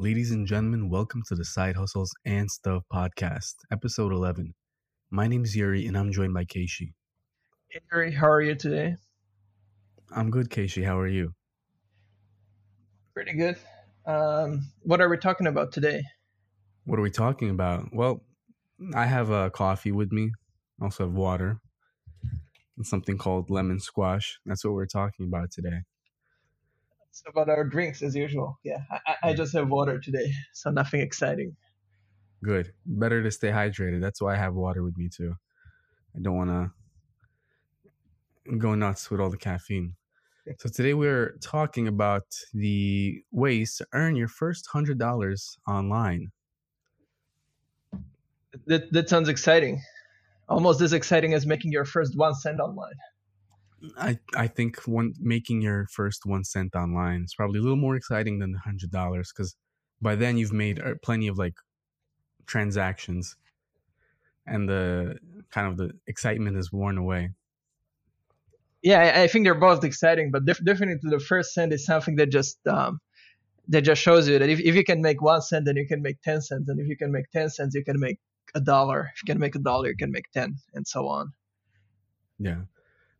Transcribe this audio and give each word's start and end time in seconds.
Ladies 0.00 0.30
and 0.30 0.46
gentlemen, 0.46 0.88
welcome 0.88 1.22
to 1.28 1.34
the 1.34 1.44
Side 1.44 1.76
Hustles 1.76 2.10
and 2.24 2.50
Stuff 2.50 2.84
podcast, 2.90 3.52
episode 3.70 4.14
11. 4.14 4.54
My 5.10 5.28
name 5.28 5.44
is 5.44 5.54
Yuri 5.54 5.86
and 5.86 5.94
I'm 5.94 6.10
joined 6.10 6.32
by 6.32 6.46
Keishi. 6.46 6.94
Hey, 7.68 7.80
Yuri, 7.92 8.10
how 8.10 8.26
are 8.30 8.40
you 8.40 8.54
today? 8.54 8.96
I'm 10.10 10.30
good, 10.30 10.48
Keishi. 10.48 10.86
How 10.86 10.98
are 10.98 11.06
you? 11.06 11.34
Pretty 13.12 13.34
good. 13.34 13.58
Um, 14.06 14.72
what 14.84 15.02
are 15.02 15.08
we 15.10 15.18
talking 15.18 15.46
about 15.46 15.70
today? 15.70 16.02
What 16.86 16.98
are 16.98 17.02
we 17.02 17.10
talking 17.10 17.50
about? 17.50 17.90
Well, 17.92 18.22
I 18.94 19.04
have 19.04 19.28
a 19.28 19.50
coffee 19.50 19.92
with 19.92 20.12
me, 20.12 20.30
I 20.80 20.84
also 20.84 21.04
have 21.04 21.12
water, 21.12 21.60
and 22.78 22.86
something 22.86 23.18
called 23.18 23.50
lemon 23.50 23.80
squash. 23.80 24.38
That's 24.46 24.64
what 24.64 24.72
we're 24.72 24.86
talking 24.86 25.26
about 25.26 25.50
today. 25.50 25.82
It's 27.10 27.22
about 27.26 27.48
our 27.48 27.64
drinks 27.64 28.02
as 28.02 28.14
usual. 28.14 28.58
Yeah, 28.62 28.82
I, 28.90 29.30
I 29.30 29.34
just 29.34 29.52
have 29.54 29.68
water 29.68 29.98
today, 29.98 30.32
so 30.52 30.70
nothing 30.70 31.00
exciting. 31.00 31.56
Good. 32.42 32.72
Better 32.86 33.22
to 33.22 33.30
stay 33.30 33.50
hydrated. 33.50 34.00
That's 34.00 34.22
why 34.22 34.34
I 34.34 34.36
have 34.36 34.54
water 34.54 34.82
with 34.82 34.96
me 34.96 35.08
too. 35.08 35.34
I 36.16 36.20
don't 36.20 36.36
want 36.36 36.50
to 36.50 36.70
go 38.56 38.74
nuts 38.74 39.10
with 39.10 39.20
all 39.20 39.30
the 39.30 39.36
caffeine. 39.36 39.96
So 40.58 40.68
today 40.68 40.94
we're 40.94 41.36
talking 41.40 41.86
about 41.86 42.24
the 42.54 43.22
ways 43.30 43.76
to 43.76 43.86
earn 43.92 44.16
your 44.16 44.28
first 44.28 44.68
hundred 44.68 44.98
dollars 44.98 45.58
online. 45.68 46.32
That 48.66 48.90
that 48.92 49.08
sounds 49.08 49.28
exciting. 49.28 49.80
Almost 50.48 50.80
as 50.80 50.92
exciting 50.92 51.34
as 51.34 51.46
making 51.46 51.72
your 51.72 51.84
first 51.84 52.16
one 52.16 52.34
cent 52.34 52.58
online. 52.58 52.94
I 53.98 54.18
I 54.34 54.46
think 54.46 54.82
one 54.86 55.14
making 55.18 55.62
your 55.62 55.86
first 55.90 56.26
one 56.26 56.44
cent 56.44 56.74
online 56.74 57.24
is 57.24 57.34
probably 57.34 57.60
a 57.60 57.62
little 57.62 57.76
more 57.76 57.96
exciting 57.96 58.38
than 58.38 58.52
the 58.52 58.58
hundred 58.58 58.90
dollars 58.90 59.32
because 59.32 59.56
by 60.00 60.16
then 60.16 60.36
you've 60.36 60.52
made 60.52 60.80
uh, 60.80 60.94
plenty 61.02 61.28
of 61.28 61.38
like 61.38 61.54
transactions, 62.46 63.36
and 64.46 64.68
the 64.68 65.18
kind 65.50 65.66
of 65.66 65.76
the 65.76 65.92
excitement 66.06 66.56
is 66.56 66.72
worn 66.72 66.98
away. 66.98 67.30
Yeah, 68.82 69.00
I, 69.00 69.22
I 69.22 69.26
think 69.26 69.44
they're 69.44 69.54
both 69.54 69.84
exciting, 69.84 70.30
but 70.30 70.44
def- 70.46 70.64
definitely 70.64 70.96
the 71.02 71.20
first 71.20 71.52
cent 71.52 71.72
is 71.72 71.84
something 71.84 72.16
that 72.16 72.30
just 72.30 72.58
um, 72.66 73.00
that 73.68 73.82
just 73.82 74.02
shows 74.02 74.28
you 74.28 74.38
that 74.38 74.48
if, 74.48 74.60
if 74.60 74.74
you 74.74 74.84
can 74.84 75.00
make 75.00 75.20
one 75.22 75.42
cent, 75.42 75.64
then 75.66 75.76
you 75.76 75.86
can 75.86 76.02
make 76.02 76.20
ten 76.22 76.40
cents, 76.40 76.68
and 76.68 76.80
if 76.80 76.86
you 76.86 76.96
can 76.96 77.12
make 77.12 77.30
ten 77.30 77.48
cents, 77.50 77.74
you 77.74 77.84
can 77.84 78.00
make 78.00 78.18
a 78.54 78.60
dollar. 78.60 79.10
If 79.14 79.22
you 79.22 79.32
can 79.32 79.38
make 79.38 79.54
a 79.54 79.58
dollar, 79.58 79.88
you 79.88 79.96
can 79.96 80.10
make 80.10 80.30
ten, 80.32 80.56
and 80.74 80.86
so 80.86 81.08
on. 81.08 81.32
Yeah, 82.38 82.62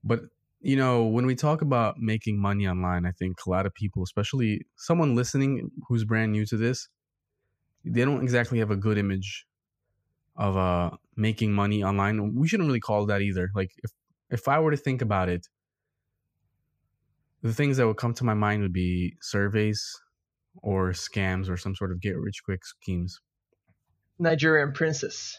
but 0.03 0.21
you 0.61 0.77
know, 0.77 1.05
when 1.05 1.27
we 1.27 1.35
talk 1.35 1.63
about 1.63 1.99
making 1.99 2.41
money 2.41 2.69
online, 2.69 3.07
I 3.07 3.13
think 3.13 3.39
a 3.47 3.51
lot 3.51 3.67
of 3.67 3.75
people, 3.75 4.03
especially 4.03 4.67
someone 4.77 5.15
listening 5.15 5.71
who's 5.89 6.05
brand 6.05 6.33
new 6.33 6.45
to 6.47 6.57
this, 6.57 6.89
they 7.85 8.05
don't 8.05 8.23
exactly 8.23 8.59
have 8.59 8.71
a 8.71 8.77
good 8.77 8.99
image 8.99 9.47
of 10.37 10.57
uh 10.57 10.91
making 11.17 11.53
money 11.53 11.83
online. 11.83 12.35
We 12.35 12.47
shouldn't 12.47 12.67
really 12.67 12.81
call 12.81 13.07
that 13.07 13.23
either. 13.23 13.51
Like 13.55 13.73
if 13.83 13.91
if 14.31 14.49
I 14.49 14.61
were 14.61 14.71
to 14.71 14.77
think 14.77 15.03
about 15.03 15.29
it, 15.29 15.47
the 17.43 17.55
things 17.55 17.79
that 17.79 17.87
would 17.87 17.97
come 17.97 18.15
to 18.15 18.25
my 18.25 18.35
mind 18.35 18.63
would 18.63 18.73
be 18.73 19.17
surveys 19.21 19.83
or 20.63 20.91
scams 20.91 21.49
or 21.49 21.57
some 21.57 21.75
sort 21.75 21.91
of 21.91 22.01
get 22.01 22.19
rich 22.19 22.43
quick 22.45 22.65
schemes. 22.65 23.21
Nigerian 24.19 24.73
princess. 24.73 25.39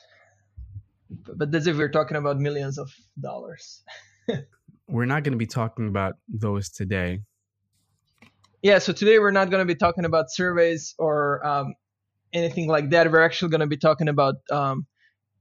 But 1.09 1.52
that's 1.52 1.67
if 1.67 1.77
we're 1.77 1.92
talking 1.92 2.17
about 2.17 2.39
millions 2.39 2.77
of 2.77 2.92
dollars. 3.19 3.83
we're 4.92 5.06
not 5.06 5.23
going 5.23 5.31
to 5.31 5.38
be 5.38 5.47
talking 5.47 5.88
about 5.88 6.16
those 6.28 6.70
today. 6.70 7.22
Yeah, 8.61 8.78
so 8.80 8.94
today 8.94 9.17
we're 9.17 9.32
not 9.32 9.49
going 9.49 9.66
to 9.66 9.73
be 9.73 9.77
talking 9.77 10.05
about 10.05 10.26
surveys 10.30 10.93
or 10.99 11.45
um, 11.45 11.73
anything 12.33 12.67
like 12.67 12.92
that. 12.92 13.11
We're 13.11 13.23
actually 13.23 13.49
going 13.49 13.61
to 13.61 13.67
be 13.67 13.77
talking 13.77 14.10
about 14.10 14.36
um, 14.52 14.86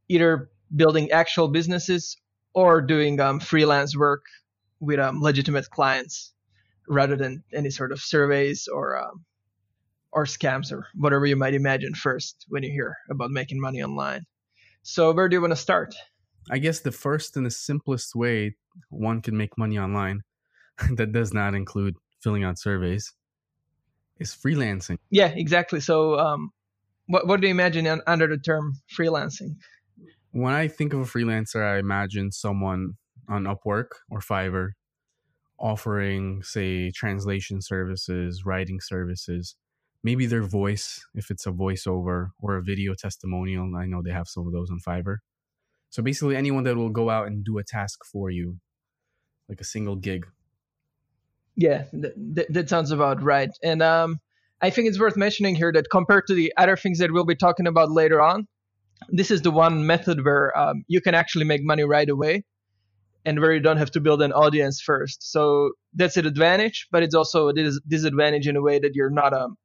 either 0.08 0.48
building 0.75 1.10
actual 1.10 1.48
businesses 1.48 2.16
or 2.54 2.80
doing 2.80 3.20
um, 3.20 3.41
freelance 3.41 3.97
work 3.97 4.22
with 4.78 5.00
um, 5.00 5.20
legitimate 5.20 5.69
clients 5.69 6.32
rather 6.88 7.16
than 7.16 7.42
any 7.52 7.70
sort 7.70 7.92
of 7.92 8.00
surveys 8.00 8.69
or 8.72 8.96
um, 8.96 9.25
or 10.12 10.25
scams 10.25 10.72
or 10.72 10.86
whatever 10.94 11.26
you 11.26 11.36
might 11.36 11.54
imagine 11.54 11.94
first 11.94 12.46
when 12.48 12.62
you 12.62 12.70
hear 12.70 12.96
about 13.10 13.30
making 13.30 13.60
money 13.60 13.82
online. 13.82 14.25
So 14.82 15.12
where 15.12 15.28
do 15.28 15.36
you 15.36 15.41
want 15.41 15.52
to 15.52 15.56
start? 15.56 15.94
I 16.50 16.59
guess 16.59 16.81
the 16.81 16.93
first 16.93 17.37
and 17.37 17.47
the 17.47 17.50
simplest 17.50 18.15
way 18.15 18.56
one 18.88 19.22
can 19.22 19.37
make 19.37 19.56
money 19.56 19.78
online 19.78 20.22
that 20.97 21.12
does 21.12 21.33
not 21.33 21.55
include 21.55 21.94
filling 22.21 22.44
out 22.44 22.59
surveys 22.59 23.12
is 24.19 24.34
freelancing. 24.34 24.99
Yeah, 25.11 25.28
exactly. 25.28 25.81
So, 25.81 26.19
um, 26.19 26.50
what 27.06 27.27
what 27.27 27.41
do 27.41 27.47
you 27.47 27.53
imagine 27.53 27.87
under 28.06 28.27
the 28.27 28.38
term 28.38 28.75
freelancing? 28.97 29.56
When 30.33 30.53
I 30.53 30.69
think 30.69 30.93
of 30.93 31.00
a 31.00 31.05
freelancer, 31.05 31.62
I 31.65 31.78
imagine 31.78 32.31
someone 32.31 32.94
on 33.28 33.44
Upwork 33.44 33.88
or 34.11 34.21
Fiverr 34.21 34.71
offering, 35.59 36.43
say, 36.43 36.91
translation 36.91 37.61
services, 37.61 38.44
writing 38.44 38.81
services, 38.81 39.56
maybe 40.03 40.27
their 40.27 40.43
voice, 40.43 41.05
if 41.15 41.31
it's 41.31 41.47
a 41.47 41.50
voiceover 41.50 42.28
or 42.38 42.56
a 42.56 42.62
video 42.62 42.94
testimonial. 42.94 43.77
I 43.77 43.87
know 43.87 44.03
they 44.03 44.12
have 44.12 44.28
some 44.28 44.47
of 44.47 44.53
those 44.53 44.71
on 44.71 44.78
Fiverr. 44.87 45.17
So 45.90 46.02
basically, 46.02 46.36
anyone 46.36 46.64
that 46.64 46.76
will 46.76 46.90
go 46.90 47.10
out 47.10 47.26
and 47.26 47.44
do 47.44 47.58
a 47.58 47.64
task 47.64 48.04
for 48.04 48.30
you, 48.30 48.58
like 49.48 49.60
a 49.60 49.64
single 49.64 49.96
gig. 49.96 50.26
Yeah, 51.56 51.84
that, 51.92 52.46
that 52.48 52.68
sounds 52.70 52.90
about 52.90 53.22
right. 53.22 53.50
And 53.62 53.82
um, 53.82 54.20
I 54.62 54.70
think 54.70 54.88
it's 54.88 54.98
worth 54.98 55.16
mentioning 55.16 55.56
here 55.56 55.72
that 55.72 55.90
compared 55.90 56.26
to 56.28 56.34
the 56.34 56.52
other 56.56 56.76
things 56.76 56.98
that 56.98 57.12
we'll 57.12 57.24
be 57.24 57.34
talking 57.34 57.66
about 57.66 57.90
later 57.90 58.20
on, 58.20 58.46
this 59.08 59.30
is 59.30 59.42
the 59.42 59.50
one 59.50 59.86
method 59.86 60.24
where 60.24 60.56
um, 60.56 60.84
you 60.86 61.00
can 61.00 61.14
actually 61.14 61.44
make 61.44 61.62
money 61.64 61.82
right 61.82 62.08
away 62.08 62.44
and 63.24 63.40
where 63.40 63.52
you 63.52 63.60
don't 63.60 63.76
have 63.76 63.90
to 63.92 64.00
build 64.00 64.22
an 64.22 64.32
audience 64.32 64.80
first. 64.80 65.30
So 65.30 65.72
that's 65.94 66.16
an 66.16 66.26
advantage, 66.26 66.86
but 66.90 67.02
it's 67.02 67.14
also 67.14 67.48
a 67.48 67.54
disadvantage 67.88 68.46
in 68.46 68.56
a 68.56 68.62
way 68.62 68.78
that 68.78 68.94
you're 68.94 69.10
not 69.10 69.32
um 69.32 69.56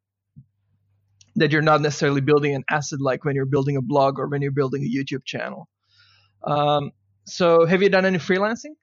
that 1.37 1.51
you're 1.51 1.61
not 1.61 1.81
necessarily 1.81 2.21
building 2.21 2.55
an 2.55 2.63
asset 2.69 3.01
like 3.01 3.25
when 3.25 3.35
you're 3.35 3.45
building 3.45 3.75
a 3.75 3.81
blog 3.81 4.19
or 4.19 4.27
when 4.27 4.41
you're 4.41 4.51
building 4.51 4.83
a 4.83 4.87
YouTube 4.87 5.25
channel. 5.25 5.67
Um, 6.45 6.91
so 7.25 7.65
have 7.65 7.81
you 7.81 7.89
done 7.89 8.05
any 8.05 8.17
freelancing? 8.17 8.75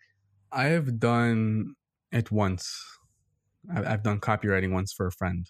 I 0.50 0.64
have 0.64 0.98
done 0.98 1.74
it 2.10 2.30
once. 2.30 2.84
I've 3.74 4.02
done 4.02 4.20
copywriting 4.20 4.72
once 4.72 4.92
for 4.92 5.06
a 5.06 5.12
friend 5.12 5.46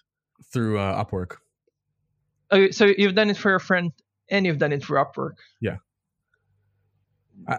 through 0.53 0.79
uh, 0.79 1.03
Upwork. 1.03 1.37
Oh, 2.51 2.69
so 2.69 2.93
you've 2.97 3.15
done 3.15 3.29
it 3.29 3.37
for 3.37 3.55
a 3.55 3.59
friend 3.59 3.91
and 4.29 4.45
you've 4.45 4.59
done 4.59 4.71
it 4.71 4.83
for 4.83 5.03
Upwork. 5.03 5.37
Yeah. 5.59 5.77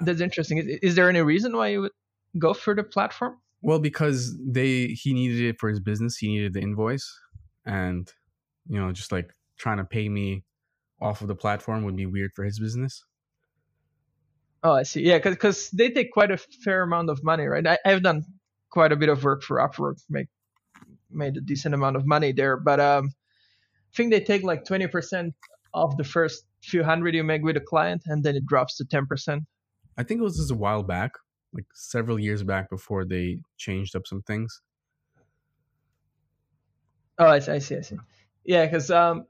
That's 0.00 0.20
interesting. 0.20 0.58
Is, 0.58 0.66
is 0.82 0.94
there 0.94 1.08
any 1.08 1.20
reason 1.20 1.56
why 1.56 1.68
you 1.68 1.80
would 1.82 1.92
go 2.38 2.54
for 2.54 2.74
the 2.74 2.84
platform? 2.84 3.38
Well, 3.62 3.78
because 3.78 4.36
they 4.38 4.88
he 4.88 5.12
needed 5.12 5.40
it 5.40 5.56
for 5.58 5.68
his 5.68 5.80
business. 5.80 6.16
He 6.16 6.28
needed 6.28 6.52
the 6.52 6.60
invoice, 6.60 7.10
and 7.64 8.10
you 8.68 8.78
know, 8.78 8.92
just 8.92 9.10
like 9.10 9.34
trying 9.58 9.78
to 9.78 9.84
pay 9.84 10.08
me 10.08 10.44
off 11.00 11.22
of 11.22 11.28
the 11.28 11.34
platform 11.34 11.84
would 11.84 11.96
be 11.96 12.06
weird 12.06 12.32
for 12.34 12.44
his 12.44 12.58
business. 12.58 13.04
Oh, 14.64 14.72
I 14.72 14.82
see. 14.82 15.02
Yeah, 15.02 15.18
because 15.18 15.68
they 15.70 15.90
take 15.90 16.10
quite 16.10 16.30
a 16.30 16.38
fair 16.38 16.82
amount 16.82 17.10
of 17.10 17.22
money, 17.22 17.44
right? 17.44 17.66
I, 17.66 17.78
have 17.84 18.02
done 18.02 18.24
quite 18.70 18.92
a 18.92 18.96
bit 18.96 19.10
of 19.10 19.22
work 19.22 19.42
for 19.42 19.58
Upwork, 19.58 20.02
make 20.08 20.28
made 21.10 21.36
a 21.36 21.40
decent 21.42 21.74
amount 21.74 21.96
of 21.96 22.06
money 22.06 22.32
there, 22.32 22.56
but 22.56 22.80
um, 22.80 23.10
I 23.92 23.96
think 23.96 24.10
they 24.10 24.20
take 24.20 24.42
like 24.42 24.64
20% 24.64 25.32
of 25.74 25.96
the 25.98 26.02
first 26.02 26.46
few 26.62 26.82
hundred 26.82 27.14
you 27.14 27.22
make 27.22 27.42
with 27.42 27.58
a 27.58 27.60
client, 27.60 28.02
and 28.06 28.24
then 28.24 28.36
it 28.36 28.46
drops 28.46 28.78
to 28.78 28.84
10%. 28.84 29.40
I 29.98 30.02
think 30.02 30.20
it 30.20 30.24
was 30.24 30.38
just 30.38 30.50
a 30.50 30.56
while 30.56 30.82
back, 30.82 31.12
like 31.52 31.66
several 31.74 32.18
years 32.18 32.42
back 32.42 32.70
before 32.70 33.04
they 33.04 33.38
changed 33.58 33.94
up 33.94 34.06
some 34.06 34.22
things. 34.22 34.62
Oh, 37.18 37.26
I 37.26 37.38
see. 37.38 37.52
I 37.52 37.58
see. 37.58 37.76
I 37.76 37.80
see. 37.82 37.96
Yeah, 38.44 38.64
because 38.64 38.90
um, 38.90 39.26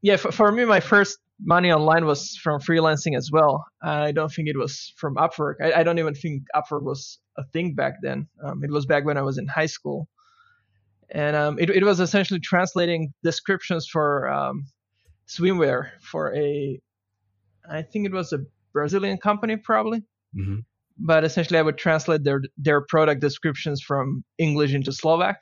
yeah, 0.00 0.16
for, 0.16 0.32
for 0.32 0.50
me, 0.50 0.64
my 0.64 0.80
first 0.80 1.18
money 1.40 1.72
online 1.72 2.04
was 2.04 2.36
from 2.42 2.60
freelancing 2.60 3.16
as 3.16 3.30
well. 3.30 3.64
I 3.82 4.12
don't 4.12 4.32
think 4.32 4.48
it 4.48 4.58
was 4.58 4.92
from 4.96 5.16
Upwork. 5.16 5.54
I, 5.62 5.80
I 5.80 5.82
don't 5.82 5.98
even 5.98 6.14
think 6.14 6.42
Upwork 6.54 6.82
was 6.82 7.18
a 7.36 7.44
thing 7.52 7.74
back 7.74 7.94
then. 8.02 8.28
Um, 8.44 8.64
it 8.64 8.70
was 8.70 8.86
back 8.86 9.04
when 9.04 9.16
I 9.16 9.22
was 9.22 9.38
in 9.38 9.46
high 9.46 9.66
school. 9.66 10.08
And 11.10 11.36
um, 11.36 11.58
it, 11.58 11.70
it 11.70 11.84
was 11.84 12.00
essentially 12.00 12.40
translating 12.40 13.14
descriptions 13.22 13.88
for 13.88 14.28
um, 14.28 14.66
swimwear 15.26 15.90
for 16.02 16.34
a, 16.34 16.80
I 17.70 17.82
think 17.82 18.06
it 18.06 18.12
was 18.12 18.32
a 18.32 18.40
Brazilian 18.72 19.18
company 19.18 19.56
probably. 19.56 20.00
Mm-hmm. 20.36 20.58
But 21.00 21.24
essentially, 21.24 21.60
I 21.60 21.62
would 21.62 21.78
translate 21.78 22.24
their 22.24 22.42
their 22.56 22.80
product 22.80 23.20
descriptions 23.20 23.80
from 23.80 24.24
English 24.36 24.74
into 24.74 24.90
Slovak. 24.90 25.38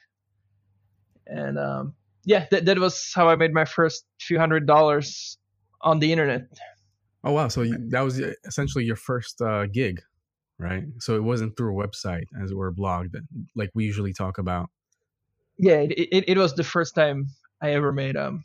And 1.27 1.59
um, 1.59 1.95
yeah, 2.27 2.45
that, 2.51 2.67
that 2.67 2.79
was 2.79 3.11
how 3.15 3.31
I 3.31 3.37
made 3.37 3.55
my 3.55 3.65
first 3.65 4.05
few 4.21 4.39
hundred 4.39 4.67
dollars 4.67 5.39
on 5.81 5.99
the 5.99 6.13
internet. 6.13 6.49
Oh 7.25 7.33
wow! 7.33 7.49
So 7.49 7.63
you, 7.63 7.77
that 7.91 8.03
was 8.03 8.21
essentially 8.45 8.85
your 8.85 8.97
first 8.97 9.41
uh, 9.41 9.67
gig, 9.67 10.01
right? 10.59 10.85
So 10.99 11.17
it 11.17 11.23
wasn't 11.23 11.57
through 11.57 11.81
a 11.81 11.87
website, 11.87 12.27
as 12.43 12.51
it 12.51 12.57
were, 12.57 12.69
a 12.69 12.73
blog 12.73 13.13
that 13.13 13.23
like 13.55 13.71
we 13.75 13.85
usually 13.85 14.13
talk 14.13 14.39
about. 14.39 14.71
Yeah, 15.59 15.81
it, 15.81 15.93
it, 15.93 16.25
it 16.29 16.39
was 16.39 16.55
the 16.55 16.65
first 16.65 16.95
time 16.95 17.29
I 17.61 17.73
ever 17.73 17.93
made 17.93 18.17
um 18.17 18.45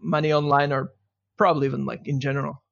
money 0.00 0.32
online 0.32 0.72
or 0.72 0.92
probably 1.36 1.66
even 1.66 1.86
like 1.86 2.06
in 2.06 2.20
general. 2.20 2.62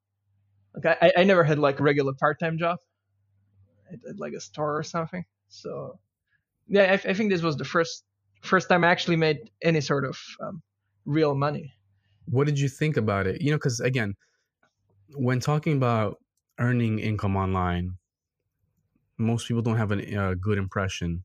Like 0.75 0.99
I, 1.01 1.13
I 1.19 1.25
never 1.25 1.45
had 1.45 1.59
like 1.59 1.81
a 1.81 1.83
regular 1.83 2.13
part-time 2.13 2.59
job 2.59 2.79
at, 3.91 4.19
like 4.19 4.35
a 4.35 4.41
store 4.41 4.77
or 4.77 4.83
something. 4.83 5.25
So 5.49 5.99
yeah, 6.69 6.93
I, 6.93 7.11
I, 7.11 7.15
think 7.15 7.31
this 7.31 7.43
was 7.43 7.57
the 7.57 7.65
first 7.65 8.05
first 8.43 8.69
time 8.69 8.85
I 8.85 8.89
actually 8.89 9.17
made 9.17 9.39
any 9.63 9.81
sort 9.81 10.05
of 10.05 10.19
um, 10.41 10.63
real 11.05 11.35
money. 11.35 11.73
What 12.27 12.47
did 12.47 12.59
you 12.59 12.69
think 12.69 12.97
about 12.97 13.27
it? 13.27 13.41
You 13.41 13.51
know, 13.51 13.57
because 13.57 13.81
again, 13.81 14.15
when 15.15 15.41
talking 15.41 15.77
about 15.77 16.19
earning 16.59 16.99
income 16.99 17.37
online, 17.37 17.97
most 19.19 19.49
people 19.49 19.63
don't 19.63 19.77
have 19.77 19.93
a 19.93 20.17
uh, 20.17 20.35
good 20.35 20.59
impression 20.59 21.25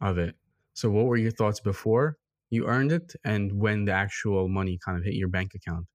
of 0.00 0.18
it. 0.18 0.34
So, 0.74 0.90
what 0.90 1.06
were 1.06 1.16
your 1.16 1.30
thoughts 1.30 1.60
before 1.60 2.18
you 2.50 2.66
earned 2.66 2.92
it, 2.92 3.14
and 3.24 3.52
when 3.58 3.84
the 3.84 3.92
actual 3.92 4.48
money 4.48 4.78
kind 4.84 4.98
of 4.98 5.04
hit 5.04 5.14
your 5.14 5.28
bank 5.28 5.52
account? 5.54 5.86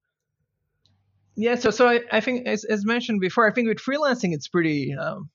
Yeah, 1.35 1.55
so 1.55 1.71
so 1.71 1.87
I, 1.87 2.01
I 2.11 2.19
think 2.19 2.47
as, 2.47 2.65
as 2.65 2.85
mentioned 2.85 3.21
before, 3.21 3.49
I 3.49 3.53
think 3.53 3.67
with 3.67 3.77
freelancing 3.77 4.33
it's 4.33 4.47
pretty 4.47 4.93
um, 4.93 5.29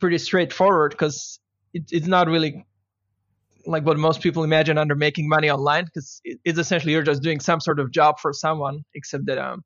pretty 0.00 0.18
straightforward 0.18 0.92
because 0.92 1.38
it, 1.74 1.84
it's 1.90 2.06
not 2.06 2.28
really 2.28 2.64
like 3.66 3.84
what 3.84 3.98
most 3.98 4.20
people 4.20 4.44
imagine 4.44 4.78
under 4.78 4.94
making 4.94 5.28
money 5.28 5.50
online 5.50 5.84
because 5.84 6.20
it's 6.24 6.58
essentially 6.58 6.92
you're 6.92 7.02
just 7.02 7.22
doing 7.22 7.40
some 7.40 7.60
sort 7.60 7.80
of 7.80 7.90
job 7.90 8.18
for 8.20 8.32
someone 8.32 8.84
except 8.94 9.26
that 9.26 9.38
um 9.38 9.62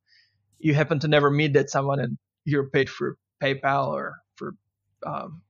you 0.59 0.75
happen 0.75 0.99
to 1.01 1.09
never 1.09 1.31
meet 1.31 1.55
that 1.55 1.71
someone 1.71 2.01
and 2.01 2.19
you're 2.45 2.69
paid 2.71 2.89
for 2.89 3.17
PayPal 3.43 3.89
or 3.89 4.19
for 4.37 4.55
um, 5.05 5.43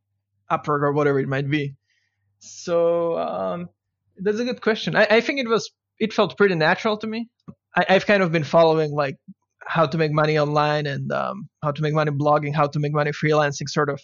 Upwork 0.50 0.82
or 0.82 0.92
whatever 0.92 1.20
it 1.20 1.28
might 1.28 1.48
be. 1.48 1.74
So 2.38 3.18
um, 3.18 3.68
that's 4.16 4.38
a 4.38 4.44
good 4.44 4.60
question. 4.62 4.96
I, 4.96 5.06
I, 5.10 5.20
think 5.20 5.40
it 5.40 5.48
was 5.48 5.70
it 5.98 6.12
felt 6.12 6.36
pretty 6.36 6.54
natural 6.54 6.96
to 6.98 7.06
me. 7.06 7.28
I, 7.76 7.92
have 7.92 8.06
kind 8.06 8.22
of 8.22 8.32
been 8.32 8.44
following 8.44 8.92
like 8.92 9.16
how 9.66 9.86
to 9.86 9.98
make 9.98 10.12
money 10.12 10.38
online 10.38 10.86
and 10.86 11.12
um, 11.12 11.48
how 11.62 11.72
to 11.72 11.82
make 11.82 11.92
money 11.92 12.10
blogging, 12.10 12.54
how 12.54 12.66
to 12.68 12.78
make 12.78 12.92
money 12.92 13.10
freelancing, 13.10 13.68
sort 13.68 13.90
of 13.90 14.00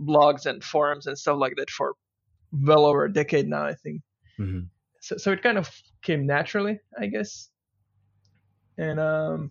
blogs 0.00 0.46
and 0.46 0.64
forums 0.64 1.06
and 1.06 1.16
stuff 1.16 1.38
like 1.38 1.54
that 1.56 1.70
for 1.70 1.94
well 2.52 2.84
over 2.84 3.04
a 3.04 3.12
decade 3.12 3.48
now, 3.48 3.64
I 3.64 3.74
think. 3.74 4.02
Mm-hmm. 4.38 4.60
So, 5.00 5.16
so 5.16 5.32
it 5.32 5.42
kind 5.42 5.58
of 5.58 5.70
came 6.02 6.26
naturally, 6.26 6.80
I 6.98 7.06
guess. 7.06 7.48
And 8.78 8.98
um, 8.98 9.50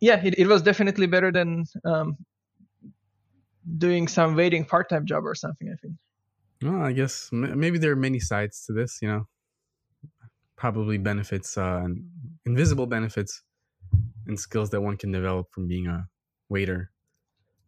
yeah, 0.00 0.20
it, 0.24 0.38
it 0.38 0.46
was 0.46 0.62
definitely 0.62 1.06
better 1.06 1.30
than 1.30 1.64
um, 1.84 2.16
doing 3.78 4.08
some 4.08 4.34
waiting 4.34 4.64
part-time 4.64 5.06
job 5.06 5.24
or 5.24 5.34
something. 5.34 5.68
I 5.72 5.76
think. 5.80 5.94
Well, 6.62 6.82
I 6.82 6.92
guess 6.92 7.28
maybe 7.32 7.78
there 7.78 7.92
are 7.92 7.96
many 7.96 8.20
sides 8.20 8.64
to 8.66 8.72
this. 8.72 8.98
You 9.02 9.08
know, 9.08 9.26
probably 10.56 10.98
benefits 10.98 11.56
uh, 11.56 11.82
and 11.84 12.04
invisible 12.44 12.86
benefits 12.86 13.42
and 14.26 14.38
skills 14.38 14.70
that 14.70 14.80
one 14.80 14.96
can 14.96 15.12
develop 15.12 15.50
from 15.52 15.68
being 15.68 15.86
a 15.86 16.08
waiter. 16.48 16.90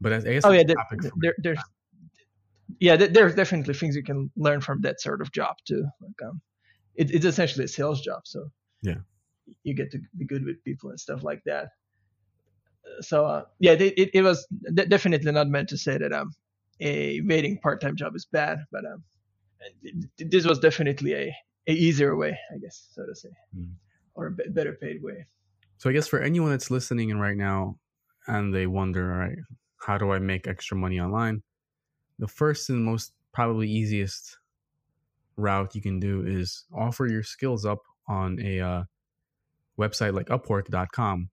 But 0.00 0.12
I 0.12 0.20
guess 0.20 0.44
oh 0.44 0.52
yeah, 0.52 0.64
there, 0.66 0.76
there, 1.16 1.34
there's 1.38 1.58
yeah, 2.80 2.96
there's 2.96 3.34
definitely 3.34 3.74
things 3.74 3.96
you 3.96 4.02
can 4.02 4.30
learn 4.36 4.60
from 4.60 4.80
that 4.82 5.00
sort 5.00 5.20
of 5.20 5.32
job 5.32 5.56
too. 5.66 5.84
Like 6.00 6.28
um, 6.28 6.40
it, 6.94 7.10
it's 7.10 7.24
essentially 7.24 7.64
a 7.64 7.68
sales 7.68 8.00
job, 8.00 8.22
so 8.24 8.48
yeah, 8.82 9.00
you 9.62 9.74
get 9.74 9.90
to 9.92 9.98
be 10.16 10.24
good 10.24 10.44
with 10.44 10.62
people 10.64 10.90
and 10.90 10.98
stuff 10.98 11.22
like 11.22 11.42
that. 11.44 11.68
So 13.00 13.26
uh, 13.26 13.44
yeah, 13.58 13.72
it, 13.72 13.94
it, 13.96 14.10
it 14.14 14.22
was 14.22 14.46
definitely 14.74 15.32
not 15.32 15.48
meant 15.48 15.68
to 15.70 15.78
say 15.78 15.98
that 15.98 16.12
um 16.12 16.32
a 16.80 17.20
waiting 17.22 17.58
part-time 17.62 17.96
job 17.96 18.14
is 18.16 18.26
bad, 18.30 18.58
but 18.72 18.84
um 18.84 19.02
this 20.18 20.44
was 20.44 20.58
definitely 20.58 21.14
a, 21.14 21.34
a 21.66 21.72
easier 21.72 22.14
way, 22.16 22.38
I 22.54 22.58
guess, 22.58 22.88
so 22.92 23.06
to 23.06 23.14
say, 23.14 23.30
mm. 23.56 23.72
or 24.14 24.26
a 24.26 24.30
b- 24.32 24.44
better 24.50 24.74
paid 24.74 25.02
way. 25.02 25.26
So 25.78 25.88
I 25.88 25.92
guess 25.92 26.06
for 26.06 26.20
anyone 26.20 26.50
that's 26.50 26.70
listening 26.70 27.08
in 27.10 27.18
right 27.18 27.36
now, 27.36 27.78
and 28.26 28.54
they 28.54 28.66
wonder, 28.66 29.12
all 29.12 29.18
right, 29.18 29.38
how 29.80 29.96
do 29.98 30.12
I 30.12 30.18
make 30.18 30.46
extra 30.46 30.76
money 30.76 31.00
online? 31.00 31.42
The 32.18 32.28
first 32.28 32.70
and 32.70 32.84
most 32.84 33.12
probably 33.32 33.68
easiest 33.68 34.38
route 35.36 35.74
you 35.74 35.82
can 35.82 35.98
do 35.98 36.24
is 36.24 36.64
offer 36.74 37.06
your 37.06 37.22
skills 37.22 37.64
up 37.64 37.80
on 38.08 38.38
a 38.40 38.60
uh, 38.60 38.84
website 39.78 40.14
like 40.14 40.26
Upwork.com 40.26 41.30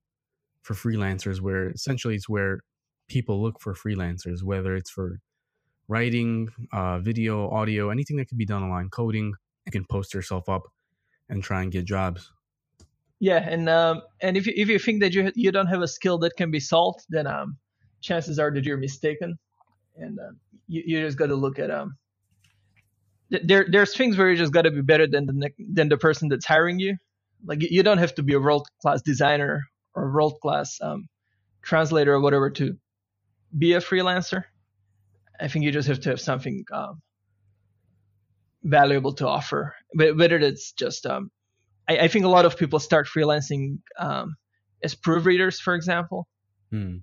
for 0.62 0.74
freelancers, 0.74 1.40
where 1.40 1.70
essentially 1.70 2.14
it's 2.14 2.28
where 2.28 2.60
people 3.08 3.42
look 3.42 3.60
for 3.60 3.74
freelancers, 3.74 4.42
whether 4.42 4.74
it's 4.74 4.90
for 4.90 5.20
writing, 5.88 6.48
uh, 6.72 6.98
video, 6.98 7.50
audio, 7.50 7.90
anything 7.90 8.16
that 8.16 8.28
can 8.28 8.38
be 8.38 8.46
done 8.46 8.62
online, 8.62 8.88
coding. 8.88 9.34
You 9.66 9.72
can 9.72 9.84
post 9.84 10.14
yourself 10.14 10.48
up 10.48 10.62
and 11.28 11.42
try 11.42 11.62
and 11.62 11.70
get 11.70 11.84
jobs. 11.84 12.30
Yeah, 13.20 13.48
and 13.48 13.68
um, 13.68 14.02
and 14.20 14.36
if 14.36 14.48
you, 14.48 14.52
if 14.56 14.68
you 14.68 14.80
think 14.80 15.00
that 15.00 15.14
you 15.14 15.30
you 15.36 15.52
don't 15.52 15.68
have 15.68 15.82
a 15.82 15.86
skill 15.86 16.18
that 16.18 16.32
can 16.36 16.50
be 16.50 16.58
solved, 16.58 17.04
then 17.08 17.28
um, 17.28 17.56
chances 18.00 18.38
are 18.40 18.50
that 18.50 18.64
you're 18.64 18.76
mistaken, 18.76 19.38
and 19.96 20.18
uh, 20.18 20.32
you 20.68 20.82
you 20.86 21.00
just 21.00 21.18
got 21.18 21.26
to 21.26 21.36
look 21.36 21.58
at 21.58 21.70
um. 21.70 21.96
There 23.30 23.66
there's 23.68 23.96
things 23.96 24.18
where 24.18 24.30
you 24.30 24.36
just 24.36 24.52
got 24.52 24.62
to 24.62 24.70
be 24.70 24.82
better 24.82 25.06
than 25.06 25.26
the 25.26 25.50
than 25.58 25.88
the 25.88 25.96
person 25.96 26.28
that's 26.28 26.44
hiring 26.44 26.78
you. 26.78 26.96
Like 27.44 27.62
you 27.62 27.82
don't 27.82 27.98
have 27.98 28.14
to 28.16 28.22
be 28.22 28.34
a 28.34 28.40
world 28.40 28.68
class 28.82 29.02
designer 29.02 29.64
or 29.94 30.12
world 30.12 30.34
class 30.40 30.78
um, 30.82 31.08
translator 31.62 32.14
or 32.14 32.20
whatever 32.20 32.50
to 32.50 32.76
be 33.56 33.72
a 33.72 33.80
freelancer. 33.80 34.44
I 35.40 35.48
think 35.48 35.64
you 35.64 35.72
just 35.72 35.88
have 35.88 36.00
to 36.00 36.10
have 36.10 36.20
something 36.20 36.64
um, 36.72 37.02
valuable 38.62 39.14
to 39.14 39.28
offer. 39.28 39.74
But 39.94 40.16
whether 40.16 40.36
it's 40.36 40.72
just, 40.72 41.06
um, 41.06 41.30
I, 41.88 41.98
I, 41.98 42.08
think 42.08 42.24
a 42.24 42.28
lot 42.28 42.44
of 42.44 42.56
people 42.56 42.78
start 42.78 43.08
freelancing 43.08 43.78
um, 43.98 44.36
as 44.82 44.94
proofreaders, 44.94 45.60
for 45.60 45.74
example, 45.74 46.28
hmm. 46.70 46.98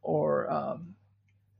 or 0.00 0.50
um, 0.50 0.94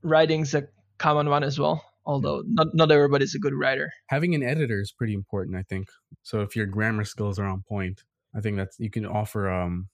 writing's 0.02 0.54
a 0.54 0.69
common 0.99 1.28
one 1.28 1.44
as 1.44 1.58
well. 1.58 1.84
Although 2.04 2.43
not 2.46 2.75
not 2.75 2.90
everybody's 2.90 3.34
a 3.34 3.38
good 3.38 3.54
writer. 3.54 3.93
Having 4.08 4.34
an 4.34 4.43
editor 4.43 4.81
is 4.81 4.90
pretty 4.90 5.14
important, 5.14 5.56
I 5.56 5.62
think. 5.62 5.88
So 6.22 6.40
if 6.40 6.56
your 6.56 6.66
grammar 6.66 7.04
skills 7.04 7.38
are 7.38 7.46
on 7.46 7.62
point, 7.69 8.02
I 8.34 8.40
think 8.40 8.56
that's 8.56 8.78
you 8.81 8.90
can 8.90 9.06
offer 9.06 9.49
um, 9.49 9.88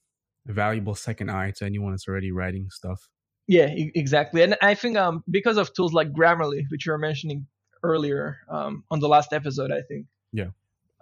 a 0.47 0.53
valuable 0.53 0.95
second 0.95 1.29
eye 1.29 1.51
to 1.57 1.65
anyone 1.65 1.91
that's 1.91 2.07
already 2.07 2.31
writing 2.31 2.69
stuff. 2.71 3.07
Yeah, 3.47 3.67
exactly. 3.75 4.43
And 4.43 4.55
I 4.61 4.75
think 4.75 4.97
um, 4.97 5.23
because 5.29 5.57
of 5.57 5.73
tools 5.73 5.93
like 5.93 6.11
Grammarly, 6.13 6.63
which 6.69 6.85
you 6.85 6.91
were 6.91 6.99
mentioning 6.99 7.47
earlier 7.83 8.37
um, 8.49 8.83
on 8.91 8.99
the 8.99 9.07
last 9.07 9.33
episode, 9.33 9.71
I 9.71 9.81
think. 9.81 10.05
Yeah. 10.31 10.49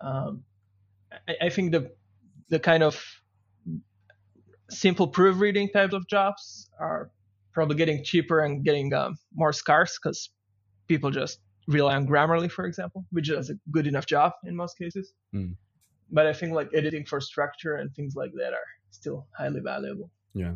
Um, 0.01 0.43
I, 1.27 1.35
I, 1.43 1.49
think 1.49 1.71
the 1.71 1.91
the 2.49 2.59
kind 2.59 2.83
of 2.83 3.03
simple 4.69 5.07
proofreading 5.07 5.69
types 5.69 5.93
of 5.93 6.07
jobs 6.07 6.69
are 6.79 7.11
probably 7.57 7.75
getting 7.75 8.03
cheaper 8.03 8.41
and 8.41 8.63
getting 8.63 8.93
um, 8.93 9.17
more 9.33 9.51
scarce 9.51 9.97
because 9.97 10.29
people 10.87 11.09
just 11.09 11.39
rely 11.67 11.95
on 11.95 12.07
Grammarly, 12.07 12.51
for 12.51 12.67
example, 12.67 13.03
which 13.09 13.29
does 13.29 13.49
a 13.49 13.55
good 13.71 13.87
enough 13.87 14.05
job 14.05 14.33
in 14.45 14.55
most 14.55 14.77
cases. 14.77 15.11
Mm. 15.33 15.55
But 16.11 16.27
I 16.27 16.33
think 16.33 16.53
like 16.53 16.69
editing 16.75 17.03
for 17.03 17.19
structure 17.19 17.73
and 17.73 17.91
things 17.95 18.13
like 18.15 18.29
that 18.37 18.53
are 18.53 18.69
still 18.91 19.25
highly 19.35 19.59
valuable. 19.59 20.11
Yeah. 20.35 20.53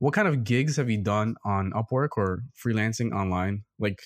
What 0.00 0.14
kind 0.14 0.26
of 0.26 0.42
gigs 0.42 0.78
have 0.78 0.90
you 0.90 0.98
done 0.98 1.36
on 1.44 1.70
Upwork 1.70 2.16
or 2.16 2.42
freelancing 2.60 3.12
online? 3.12 3.62
Like, 3.78 4.00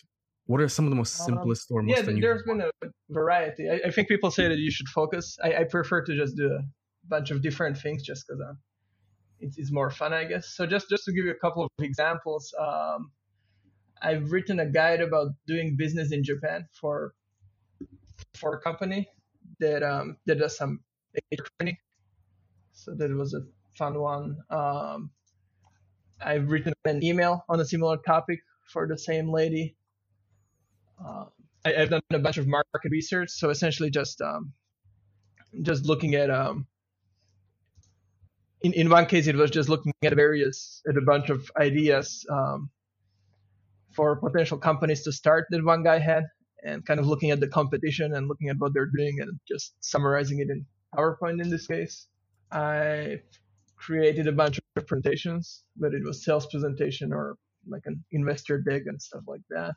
what 0.45 0.61
are 0.61 0.69
some 0.69 0.85
of 0.85 0.91
the 0.91 0.97
most 0.97 1.19
um, 1.21 1.25
simplest 1.25 1.71
um, 1.71 1.79
or 1.79 1.83
most? 1.85 1.97
Yeah, 1.97 2.13
there's 2.21 2.43
been 2.43 2.61
a 2.61 2.71
variety. 3.09 3.71
I, 3.71 3.81
I, 3.87 3.91
think 3.91 4.09
people 4.09 4.31
say 4.31 4.47
that 4.47 4.59
you 4.59 4.71
should 4.71 4.89
focus. 4.89 5.39
I, 5.43 5.55
I, 5.61 5.65
prefer 5.65 6.03
to 6.05 6.15
just 6.15 6.37
do 6.37 6.53
a 6.53 6.61
bunch 7.09 7.31
of 7.31 7.41
different 7.41 7.79
things 7.79 8.03
just 8.03 8.27
because 8.29 8.43
um, 8.43 8.59
it's, 9.41 9.59
it's 9.59 9.73
more 9.73 9.91
fun, 9.91 10.13
I 10.13 10.25
guess. 10.25 10.49
So 10.49 10.67
just 10.67 10.89
just 10.89 11.05
to 11.05 11.13
give 11.13 11.25
you 11.25 11.33
a 11.33 11.41
couple 11.41 11.65
of 11.65 11.71
examples, 11.81 12.55
um, 12.59 13.11
I've 14.03 14.31
written 14.31 14.61
a 14.61 14.67
guide 14.67 15.01
about 15.01 15.29
doing 15.47 15.77
business 15.77 16.13
in 16.13 16.25
Japan 16.25 16.67
for 16.73 17.15
for 18.35 18.55
a 18.55 18.61
company 18.61 19.09
that 19.61 19.83
um, 19.83 20.17
that 20.27 20.39
does 20.39 20.57
some 20.57 20.81
training 21.59 21.77
so 22.77 22.95
that 22.95 23.11
was 23.11 23.35
a 23.35 23.41
fun 23.77 23.99
one. 23.99 24.37
Um, 24.51 25.11
I've 26.25 26.51
written 26.51 26.75
an 26.85 27.03
email 27.03 27.45
on 27.49 27.59
a 27.59 27.65
similar 27.65 27.97
topic 27.97 28.41
for 28.71 28.87
the 28.87 28.99
same 28.99 29.31
lady. 29.33 29.77
Uh, 31.05 31.25
I, 31.65 31.73
have 31.73 31.91
done 31.91 32.03
a 32.13 32.19
bunch 32.19 32.37
of 32.37 32.47
market 32.47 32.91
research, 32.91 33.31
so 33.31 33.51
essentially 33.51 33.91
just 33.91 34.21
um, 34.21 34.53
just 35.63 35.87
looking 35.87 36.15
at 36.15 36.31
um, 36.31 36.67
in 38.63 38.73
in 38.75 38.91
one 38.91 39.07
case 39.07 39.27
it 39.27 39.37
was 39.37 39.51
just 39.51 39.69
looking 39.69 39.93
at 40.05 40.15
various 40.15 40.83
at 40.89 40.97
a 40.97 41.03
bunch 41.03 41.31
of 41.31 41.51
ideas 41.59 42.27
um, 42.31 42.71
for 43.95 44.17
potential 44.17 44.59
companies 44.59 45.03
to 45.05 45.13
start 45.13 45.47
that 45.51 45.65
one 45.65 45.83
guy 45.83 45.99
had, 45.99 46.25
and 46.65 46.85
kind 46.87 47.01
of 47.01 47.07
looking 47.07 47.31
at 47.33 47.41
the 47.41 47.49
competition 47.49 48.15
and 48.15 48.29
looking 48.29 48.49
at 48.51 48.57
what 48.59 48.75
they're 48.75 48.91
doing 48.97 49.19
and 49.21 49.41
just 49.49 49.75
summarizing 49.81 50.41
it 50.41 50.51
in 50.51 50.67
PowerPoint 50.97 51.43
in 51.43 51.51
this 51.51 51.67
case. 51.67 52.09
I 52.53 53.21
created 53.77 54.27
a 54.29 54.33
bunch 54.33 54.59
of 54.77 54.87
presentations, 54.87 55.65
whether 55.77 55.97
it 55.97 56.05
was 56.05 56.25
sales 56.25 56.47
presentation 56.47 57.13
or 57.13 57.37
like 57.69 57.83
an 57.87 58.05
investor 58.13 58.61
deck 58.61 58.83
and 58.87 59.01
stuff 59.03 59.23
like 59.29 59.43
that. 59.51 59.75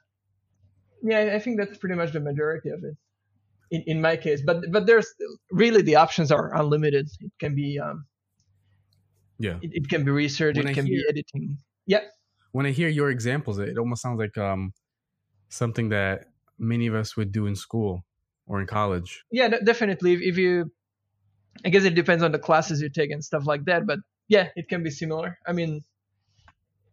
Yeah, 1.04 1.32
I 1.36 1.40
think 1.40 1.60
that's 1.60 1.78
pretty 1.78 1.96
much 1.96 2.14
the 2.14 2.20
majority 2.22 2.70
of 2.70 2.84
it. 2.84 2.96
in, 3.72 3.84
in 3.88 4.02
my 4.02 4.18
case. 4.18 4.42
But 4.46 4.72
but 4.72 4.86
there's 4.86 5.08
really 5.52 5.82
the 5.82 5.96
options 5.98 6.32
are 6.32 6.56
unlimited. 6.56 7.10
It 7.22 7.32
can 7.40 7.56
be 7.56 7.80
um, 7.80 8.06
yeah, 9.40 9.58
it, 9.62 9.72
it 9.74 9.90
can 9.90 10.04
be 10.04 10.12
research, 10.12 10.56
When 10.58 10.68
it 10.68 10.72
I 10.72 10.74
can 10.74 10.86
hear- 10.86 10.98
be 11.04 11.06
editing. 11.10 11.58
Yeah, 11.86 12.02
when 12.52 12.66
I 12.66 12.72
hear 12.72 12.90
your 12.90 13.10
examples, 13.10 13.58
it 13.60 13.78
almost 13.78 14.02
sounds 14.02 14.20
like 14.20 14.38
um 14.38 14.74
something 15.50 15.90
that 15.90 16.26
many 16.58 16.88
of 16.88 16.94
us 16.96 17.16
would 17.18 17.32
do 17.32 17.48
in 17.48 17.56
school 17.56 18.04
or 18.48 18.60
in 18.62 18.68
college. 18.68 19.24
yeah, 19.32 19.48
definitely. 19.64 20.14
If, 20.14 20.22
if 20.22 20.38
you, 20.38 20.72
I 21.66 21.70
guess 21.70 21.84
it 21.84 21.96
depends 21.96 22.24
on 22.24 22.32
the 22.32 22.40
classes 22.40 22.82
you 22.82 22.90
take 22.90 23.12
and 23.12 23.24
stuff 23.24 23.46
like 23.46 23.66
that. 23.66 23.86
But 23.88 24.00
yeah, 24.28 24.50
it 24.56 24.68
can 24.70 24.84
be 24.84 24.90
similar. 24.90 25.38
I 25.48 25.54
mean, 25.54 25.82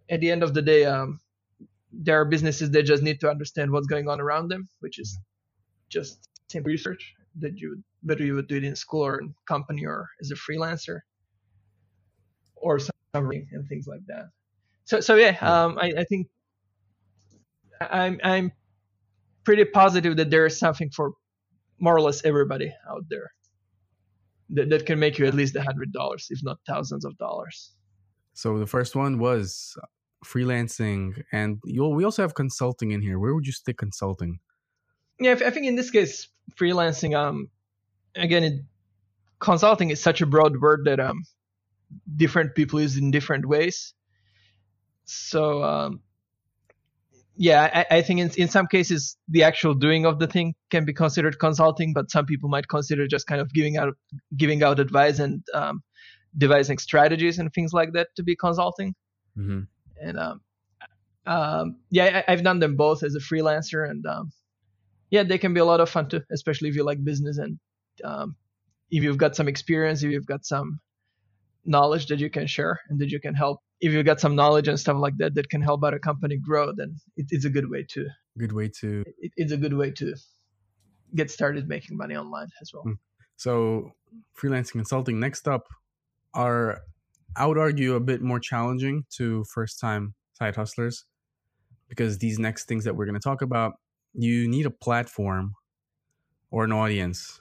at 0.08 0.20
the 0.20 0.30
end 0.30 0.42
of 0.42 0.54
the 0.54 0.62
day, 0.62 0.84
um, 0.84 1.20
there 1.92 2.20
are 2.20 2.24
businesses 2.24 2.70
that 2.72 2.82
just 2.84 3.02
need 3.02 3.20
to 3.20 3.30
understand 3.30 3.70
what's 3.72 3.86
going 3.86 4.08
on 4.08 4.20
around 4.20 4.48
them, 4.48 4.68
which 4.80 4.98
is 4.98 5.18
just 5.88 6.28
simple 6.48 6.70
research 6.70 7.14
that 7.40 7.58
you 7.58 7.70
would, 7.70 7.82
whether 8.02 8.24
you 8.24 8.34
would 8.34 8.48
do 8.48 8.56
it 8.56 8.64
in 8.64 8.76
school 8.76 9.02
or 9.04 9.18
in 9.20 9.34
company 9.48 9.84
or 9.84 10.08
as 10.20 10.30
a 10.30 10.34
freelancer 10.36 11.00
or 12.56 12.80
summary 13.14 13.46
and 13.52 13.68
things 13.68 13.86
like 13.86 14.04
that. 14.06 14.30
So 14.84 15.00
so 15.00 15.14
yeah, 15.14 15.36
Yeah. 15.40 15.64
um, 15.64 15.78
I, 15.78 15.92
I 15.98 16.04
think 16.04 16.28
I'm 17.80 18.20
I'm 18.24 18.52
pretty 19.44 19.64
positive 19.64 20.16
that 20.16 20.30
there 20.30 20.46
is 20.46 20.58
something 20.58 20.90
for 20.90 21.12
more 21.78 21.94
or 21.94 22.00
less 22.00 22.24
everybody 22.24 22.72
out 22.90 23.04
there 23.08 23.30
that, 24.50 24.70
that 24.70 24.86
can 24.86 24.98
make 24.98 25.18
you 25.18 25.26
at 25.26 25.34
least 25.34 25.56
a 25.56 25.62
hundred 25.62 25.92
dollars, 25.92 26.28
if 26.30 26.40
not 26.42 26.58
thousands 26.66 27.04
of 27.04 27.16
dollars. 27.18 27.72
So 28.32 28.58
the 28.58 28.66
first 28.66 28.96
one 28.96 29.18
was 29.18 29.76
freelancing, 30.24 31.22
and 31.32 31.58
we 31.64 32.04
also 32.04 32.22
have 32.22 32.34
consulting 32.34 32.90
in 32.92 33.02
here. 33.02 33.18
Where 33.18 33.34
would 33.34 33.46
you 33.46 33.52
stick 33.52 33.78
consulting? 33.78 34.40
Yeah, 35.18 35.36
I 35.40 35.46
I 35.46 35.50
think 35.50 35.66
in 35.66 35.76
this 35.76 35.90
case, 35.90 36.28
freelancing, 36.58 37.16
um, 37.16 37.48
again, 38.14 38.44
it, 38.44 38.60
consulting 39.38 39.90
is 39.90 40.00
such 40.00 40.20
a 40.20 40.26
broad 40.26 40.60
word 40.60 40.82
that 40.84 41.00
um, 41.00 41.24
different 42.16 42.54
people 42.54 42.80
use 42.80 42.96
in 42.96 43.10
different 43.10 43.46
ways. 43.46 43.94
So 45.04 45.62
um, 45.62 46.00
yeah, 47.36 47.84
I, 47.90 47.98
I 47.98 48.02
think 48.02 48.20
in 48.20 48.30
in 48.36 48.48
some 48.48 48.66
cases 48.66 49.16
the 49.28 49.42
actual 49.42 49.74
doing 49.74 50.06
of 50.06 50.18
the 50.18 50.26
thing 50.26 50.54
can 50.70 50.84
be 50.84 50.92
considered 50.92 51.38
consulting, 51.38 51.92
but 51.92 52.10
some 52.10 52.26
people 52.26 52.48
might 52.48 52.68
consider 52.68 53.06
just 53.06 53.26
kind 53.26 53.40
of 53.40 53.52
giving 53.52 53.76
out 53.76 53.94
giving 54.36 54.62
out 54.62 54.80
advice 54.80 55.18
and 55.18 55.42
um, 55.54 55.82
devising 56.36 56.78
strategies 56.78 57.38
and 57.38 57.52
things 57.52 57.72
like 57.72 57.92
that 57.92 58.08
to 58.16 58.22
be 58.22 58.36
consulting. 58.36 58.94
hmm 59.34 59.60
and 60.00 60.18
um, 60.18 60.40
um, 61.26 61.76
yeah, 61.90 62.22
I, 62.28 62.32
I've 62.32 62.42
done 62.42 62.60
them 62.60 62.76
both 62.76 63.02
as 63.02 63.14
a 63.14 63.18
freelancer, 63.18 63.88
and 63.88 64.04
um, 64.06 64.30
yeah, 65.10 65.22
they 65.22 65.38
can 65.38 65.54
be 65.54 65.60
a 65.60 65.64
lot 65.64 65.80
of 65.80 65.90
fun 65.90 66.08
too, 66.08 66.22
especially 66.30 66.68
if 66.68 66.76
you 66.76 66.84
like 66.84 67.02
business 67.04 67.38
and 67.38 67.58
um, 68.04 68.36
if 68.90 69.02
you've 69.02 69.18
got 69.18 69.36
some 69.36 69.48
experience, 69.48 70.02
if 70.02 70.10
you've 70.10 70.26
got 70.26 70.44
some 70.44 70.80
knowledge 71.66 72.06
that 72.06 72.18
you 72.18 72.30
can 72.30 72.46
share 72.46 72.80
and 72.88 72.98
that 73.00 73.10
you 73.10 73.20
can 73.20 73.34
help. 73.34 73.60
If 73.80 73.92
you've 73.92 74.06
got 74.06 74.20
some 74.20 74.34
knowledge 74.34 74.68
and 74.68 74.78
stuff 74.78 74.96
like 74.98 75.16
that 75.18 75.34
that 75.34 75.50
can 75.50 75.60
help 75.60 75.82
other 75.84 75.98
company 75.98 76.36
grow, 76.36 76.72
then 76.74 76.96
it, 77.16 77.26
it's 77.30 77.44
a 77.44 77.50
good 77.50 77.70
way 77.70 77.84
to 77.90 78.06
Good 78.38 78.52
way 78.52 78.68
to. 78.80 79.04
it, 79.18 79.32
it's 79.36 79.52
a 79.52 79.56
good 79.56 79.74
way 79.74 79.90
to 79.92 80.14
get 81.14 81.30
started 81.30 81.68
making 81.68 81.96
money 81.96 82.16
online 82.16 82.48
as 82.60 82.70
well. 82.72 82.84
Mm. 82.86 82.98
So 83.36 83.92
freelancing 84.40 84.72
consulting. 84.72 85.20
Next 85.20 85.46
up 85.48 85.66
are 86.34 86.80
I 87.36 87.46
would 87.46 87.58
argue 87.58 87.94
a 87.94 88.00
bit 88.00 88.22
more 88.22 88.40
challenging 88.40 89.04
to 89.16 89.44
first 89.52 89.78
time 89.78 90.14
side 90.34 90.56
hustlers 90.56 91.04
because 91.88 92.18
these 92.18 92.38
next 92.38 92.66
things 92.66 92.84
that 92.84 92.96
we're 92.96 93.04
going 93.04 93.14
to 93.14 93.20
talk 93.20 93.42
about, 93.42 93.74
you 94.14 94.48
need 94.48 94.66
a 94.66 94.70
platform 94.70 95.54
or 96.50 96.64
an 96.64 96.72
audience 96.72 97.40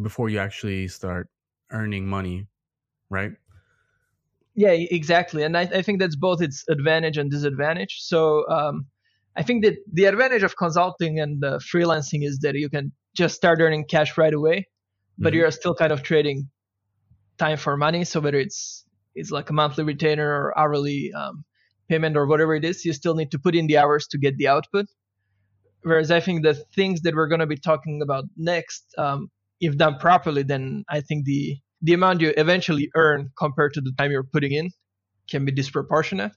before 0.00 0.28
you 0.28 0.38
actually 0.38 0.86
start 0.88 1.28
earning 1.70 2.06
money, 2.06 2.46
right? 3.10 3.32
Yeah, 4.54 4.70
exactly. 4.70 5.44
And 5.44 5.56
I, 5.56 5.62
I 5.62 5.82
think 5.82 6.00
that's 6.00 6.16
both 6.16 6.42
its 6.42 6.64
advantage 6.68 7.16
and 7.16 7.30
disadvantage. 7.30 7.98
So 8.00 8.48
um, 8.50 8.86
I 9.36 9.42
think 9.42 9.64
that 9.64 9.76
the 9.92 10.06
advantage 10.06 10.42
of 10.42 10.56
consulting 10.56 11.20
and 11.20 11.44
uh, 11.44 11.58
freelancing 11.58 12.24
is 12.24 12.40
that 12.40 12.56
you 12.56 12.68
can 12.68 12.92
just 13.14 13.36
start 13.36 13.60
earning 13.60 13.84
cash 13.84 14.18
right 14.18 14.34
away, 14.34 14.66
but 15.18 15.32
Mhm. 15.32 15.36
you're 15.36 15.50
still 15.52 15.74
kind 15.74 15.92
of 15.92 16.02
trading 16.02 16.50
time 17.38 17.56
for 17.56 17.76
money. 17.76 18.04
So 18.04 18.20
whether 18.20 18.38
it's 18.38 18.84
it's 19.14 19.30
like 19.30 19.50
a 19.50 19.52
monthly 19.52 19.84
retainer 19.84 20.28
or 20.28 20.58
hourly 20.58 21.12
um, 21.12 21.44
payment 21.88 22.16
or 22.16 22.26
whatever 22.26 22.54
it 22.54 22.64
is, 22.64 22.84
you 22.84 22.92
still 22.92 23.14
need 23.14 23.30
to 23.32 23.38
put 23.38 23.54
in 23.56 23.66
the 23.66 23.78
hours 23.78 24.06
to 24.08 24.18
get 24.18 24.36
the 24.38 24.48
output. 24.48 24.86
Whereas 25.82 26.10
I 26.10 26.20
think 26.20 26.42
the 26.42 26.54
things 26.54 27.00
that 27.02 27.14
we're 27.14 27.28
going 27.28 27.40
to 27.40 27.46
be 27.46 27.56
talking 27.56 28.02
about 28.02 28.24
next, 28.36 28.84
um, 28.98 29.30
if 29.60 29.76
done 29.76 29.98
properly, 29.98 30.42
then 30.42 30.84
I 30.88 31.00
think 31.00 31.24
the 31.24 31.58
the 31.82 31.94
amount 31.94 32.20
you 32.20 32.32
eventually 32.36 32.90
earn 32.94 33.30
compared 33.38 33.74
to 33.74 33.80
the 33.80 33.92
time 33.96 34.10
you're 34.10 34.24
putting 34.24 34.52
in 34.52 34.70
can 35.30 35.44
be 35.44 35.52
disproportionate. 35.52 36.32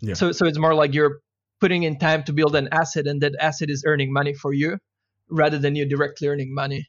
Yeah. 0.00 0.14
So 0.14 0.32
so 0.32 0.46
it's 0.46 0.58
more 0.58 0.74
like 0.74 0.94
you're 0.94 1.20
putting 1.60 1.84
in 1.84 1.98
time 1.98 2.22
to 2.24 2.32
build 2.32 2.54
an 2.54 2.68
asset, 2.72 3.06
and 3.06 3.20
that 3.22 3.32
asset 3.40 3.70
is 3.70 3.84
earning 3.86 4.12
money 4.12 4.34
for 4.34 4.52
you, 4.52 4.78
rather 5.30 5.58
than 5.58 5.74
you 5.74 5.88
directly 5.88 6.28
earning 6.28 6.54
money, 6.54 6.86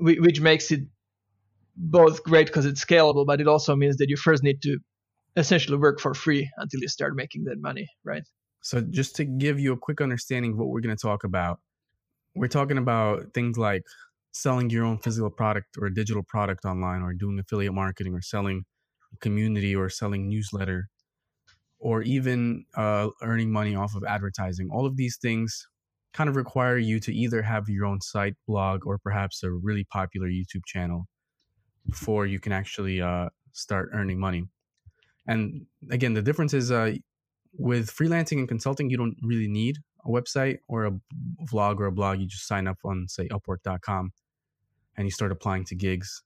which 0.00 0.40
makes 0.40 0.70
it 0.70 0.80
both 1.76 2.22
great 2.22 2.46
because 2.46 2.66
it's 2.66 2.84
scalable, 2.84 3.24
but 3.24 3.40
it 3.40 3.48
also 3.48 3.76
means 3.76 3.96
that 3.98 4.08
you 4.08 4.16
first 4.16 4.42
need 4.42 4.60
to 4.62 4.78
essentially 5.36 5.78
work 5.78 6.00
for 6.00 6.14
free 6.14 6.50
until 6.58 6.80
you 6.80 6.88
start 6.88 7.14
making 7.16 7.44
that 7.44 7.60
money, 7.60 7.86
right? 8.04 8.24
So, 8.62 8.80
just 8.80 9.16
to 9.16 9.24
give 9.24 9.58
you 9.58 9.72
a 9.72 9.76
quick 9.76 10.00
understanding 10.00 10.52
of 10.52 10.58
what 10.58 10.68
we're 10.68 10.80
going 10.80 10.96
to 10.96 11.00
talk 11.00 11.24
about, 11.24 11.60
we're 12.34 12.48
talking 12.48 12.78
about 12.78 13.34
things 13.34 13.58
like 13.58 13.82
selling 14.32 14.70
your 14.70 14.84
own 14.84 14.98
physical 14.98 15.30
product 15.30 15.76
or 15.78 15.86
a 15.86 15.94
digital 15.94 16.22
product 16.22 16.64
online, 16.64 17.02
or 17.02 17.12
doing 17.12 17.38
affiliate 17.38 17.74
marketing, 17.74 18.14
or 18.14 18.22
selling 18.22 18.64
community, 19.20 19.76
or 19.76 19.88
selling 19.88 20.28
newsletter, 20.28 20.88
or 21.78 22.02
even 22.02 22.64
uh, 22.76 23.08
earning 23.22 23.52
money 23.52 23.74
off 23.74 23.94
of 23.94 24.04
advertising. 24.04 24.68
All 24.72 24.86
of 24.86 24.96
these 24.96 25.18
things 25.18 25.66
kind 26.14 26.28
of 26.28 26.36
require 26.36 26.78
you 26.78 27.00
to 27.00 27.14
either 27.14 27.42
have 27.42 27.68
your 27.68 27.86
own 27.86 28.00
site, 28.00 28.34
blog, 28.46 28.86
or 28.86 28.98
perhaps 28.98 29.42
a 29.42 29.50
really 29.50 29.84
popular 29.84 30.28
YouTube 30.28 30.64
channel 30.66 31.06
before 31.88 32.26
you 32.26 32.38
can 32.38 32.52
actually 32.52 33.00
uh, 33.00 33.28
start 33.52 33.90
earning 33.92 34.18
money. 34.18 34.44
And 35.26 35.66
again, 35.90 36.14
the 36.14 36.22
difference 36.22 36.54
is 36.54 36.70
uh, 36.70 36.94
with 37.52 37.90
freelancing 37.90 38.38
and 38.38 38.48
consulting, 38.48 38.90
you 38.90 38.96
don't 38.96 39.16
really 39.22 39.48
need 39.48 39.78
a 40.04 40.08
website 40.08 40.58
or 40.68 40.86
a 40.86 40.92
vlog 41.52 41.78
or 41.78 41.86
a 41.86 41.92
blog. 41.92 42.18
You 42.18 42.26
just 42.26 42.46
sign 42.46 42.66
up 42.66 42.78
on, 42.84 43.06
say, 43.08 43.28
Upwork.com 43.28 44.12
and 44.96 45.06
you 45.06 45.10
start 45.10 45.32
applying 45.32 45.64
to 45.66 45.74
gigs. 45.74 46.22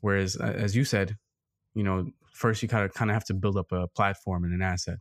Whereas, 0.00 0.36
as 0.36 0.74
you 0.74 0.84
said, 0.84 1.16
you 1.74 1.82
know, 1.82 2.10
first 2.32 2.62
you 2.62 2.68
kind 2.68 2.84
of 2.84 2.92
kind 2.92 3.10
of 3.10 3.14
have 3.14 3.24
to 3.26 3.34
build 3.34 3.56
up 3.56 3.72
a 3.72 3.88
platform 3.88 4.44
and 4.44 4.52
an 4.52 4.62
asset, 4.62 4.98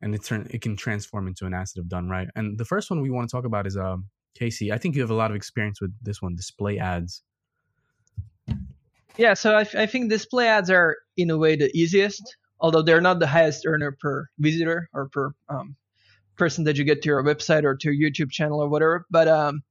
and 0.00 0.14
it 0.14 0.24
turn 0.24 0.46
it 0.50 0.60
can 0.60 0.76
transform 0.76 1.26
into 1.28 1.46
an 1.46 1.54
asset 1.54 1.82
if 1.82 1.88
done 1.88 2.08
right. 2.08 2.28
And 2.36 2.58
the 2.58 2.64
first 2.64 2.90
one 2.90 3.00
we 3.00 3.10
want 3.10 3.28
to 3.28 3.34
talk 3.34 3.44
about 3.44 3.66
is 3.66 3.76
um, 3.76 4.08
Keishi. 4.38 4.72
I 4.72 4.78
think 4.78 4.94
you 4.94 5.02
have 5.02 5.10
a 5.10 5.14
lot 5.14 5.30
of 5.30 5.36
experience 5.36 5.80
with 5.80 5.92
this 6.02 6.20
one, 6.20 6.34
display 6.34 6.78
ads. 6.78 7.22
Yeah, 9.16 9.34
so 9.34 9.54
I, 9.54 9.66
I 9.76 9.86
think 9.86 10.08
display 10.08 10.48
ads 10.48 10.70
are 10.70 10.96
in 11.16 11.30
a 11.30 11.36
way 11.36 11.56
the 11.56 11.70
easiest, 11.76 12.36
although 12.60 12.82
they're 12.82 13.00
not 13.00 13.18
the 13.18 13.26
highest 13.26 13.64
earner 13.66 13.96
per 14.00 14.28
visitor 14.38 14.88
or 14.94 15.08
per 15.10 15.34
um, 15.48 15.76
person 16.36 16.64
that 16.64 16.76
you 16.76 16.84
get 16.84 17.02
to 17.02 17.08
your 17.08 17.22
website 17.22 17.64
or 17.64 17.76
to 17.76 17.92
your 17.92 18.10
YouTube 18.10 18.30
channel 18.30 18.62
or 18.62 18.68
whatever. 18.68 19.06
But 19.10 19.28
um, 19.28 19.62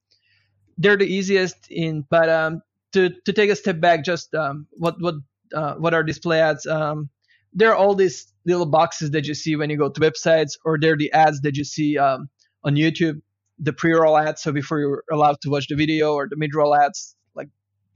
they're 0.81 0.97
the 0.97 1.05
easiest 1.05 1.57
in. 1.69 2.05
But 2.09 2.29
um, 2.29 2.61
to 2.93 3.09
to 3.25 3.33
take 3.33 3.49
a 3.49 3.55
step 3.55 3.79
back, 3.79 4.03
just 4.03 4.33
um, 4.33 4.67
what 4.71 4.95
what 4.99 5.15
uh, 5.53 5.75
what 5.75 5.93
are 5.93 6.03
display 6.03 6.41
ads? 6.41 6.65
Um, 6.65 7.09
they're 7.53 7.75
all 7.75 7.95
these 7.95 8.33
little 8.45 8.65
boxes 8.65 9.11
that 9.11 9.27
you 9.27 9.33
see 9.33 9.55
when 9.55 9.69
you 9.69 9.77
go 9.77 9.89
to 9.89 10.01
websites, 10.01 10.57
or 10.65 10.77
they're 10.79 10.97
the 10.97 11.11
ads 11.11 11.41
that 11.41 11.55
you 11.57 11.63
see 11.63 11.97
um, 11.97 12.29
on 12.63 12.75
YouTube, 12.75 13.21
the 13.59 13.73
pre-roll 13.73 14.17
ads. 14.17 14.41
So 14.41 14.51
before 14.51 14.79
you're 14.79 15.03
allowed 15.11 15.37
to 15.41 15.49
watch 15.49 15.67
the 15.67 15.75
video, 15.75 16.13
or 16.13 16.27
the 16.29 16.37
mid-roll 16.37 16.73
ads, 16.75 17.15
like 17.35 17.49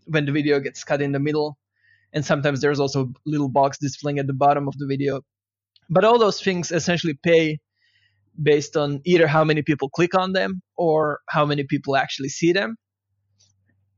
when 0.06 0.26
the 0.26 0.32
video 0.32 0.60
gets 0.60 0.84
cut 0.84 1.02
in 1.02 1.12
the 1.12 1.20
middle. 1.20 1.58
And 2.14 2.26
sometimes 2.26 2.62
there's 2.62 2.80
also 2.80 3.02
a 3.04 3.08
little 3.26 3.50
box 3.50 3.78
displaying 3.78 4.20
at 4.20 4.28
the 4.28 4.34
bottom 4.34 4.68
of 4.68 4.78
the 4.78 4.88
video. 4.88 5.22
But 5.90 6.06
all 6.06 6.18
those 6.18 6.42
things 6.42 6.72
essentially 6.72 7.18
pay 7.22 7.60
based 8.42 8.76
on 8.76 9.02
either 9.06 9.28
how 9.28 9.44
many 9.44 9.62
people 9.62 9.90
click 9.90 10.16
on 10.16 10.34
them 10.34 10.62
or 10.76 11.20
how 11.30 11.46
many 11.46 11.64
people 11.64 11.96
actually 11.96 12.30
see 12.30 12.52
them. 12.52 12.76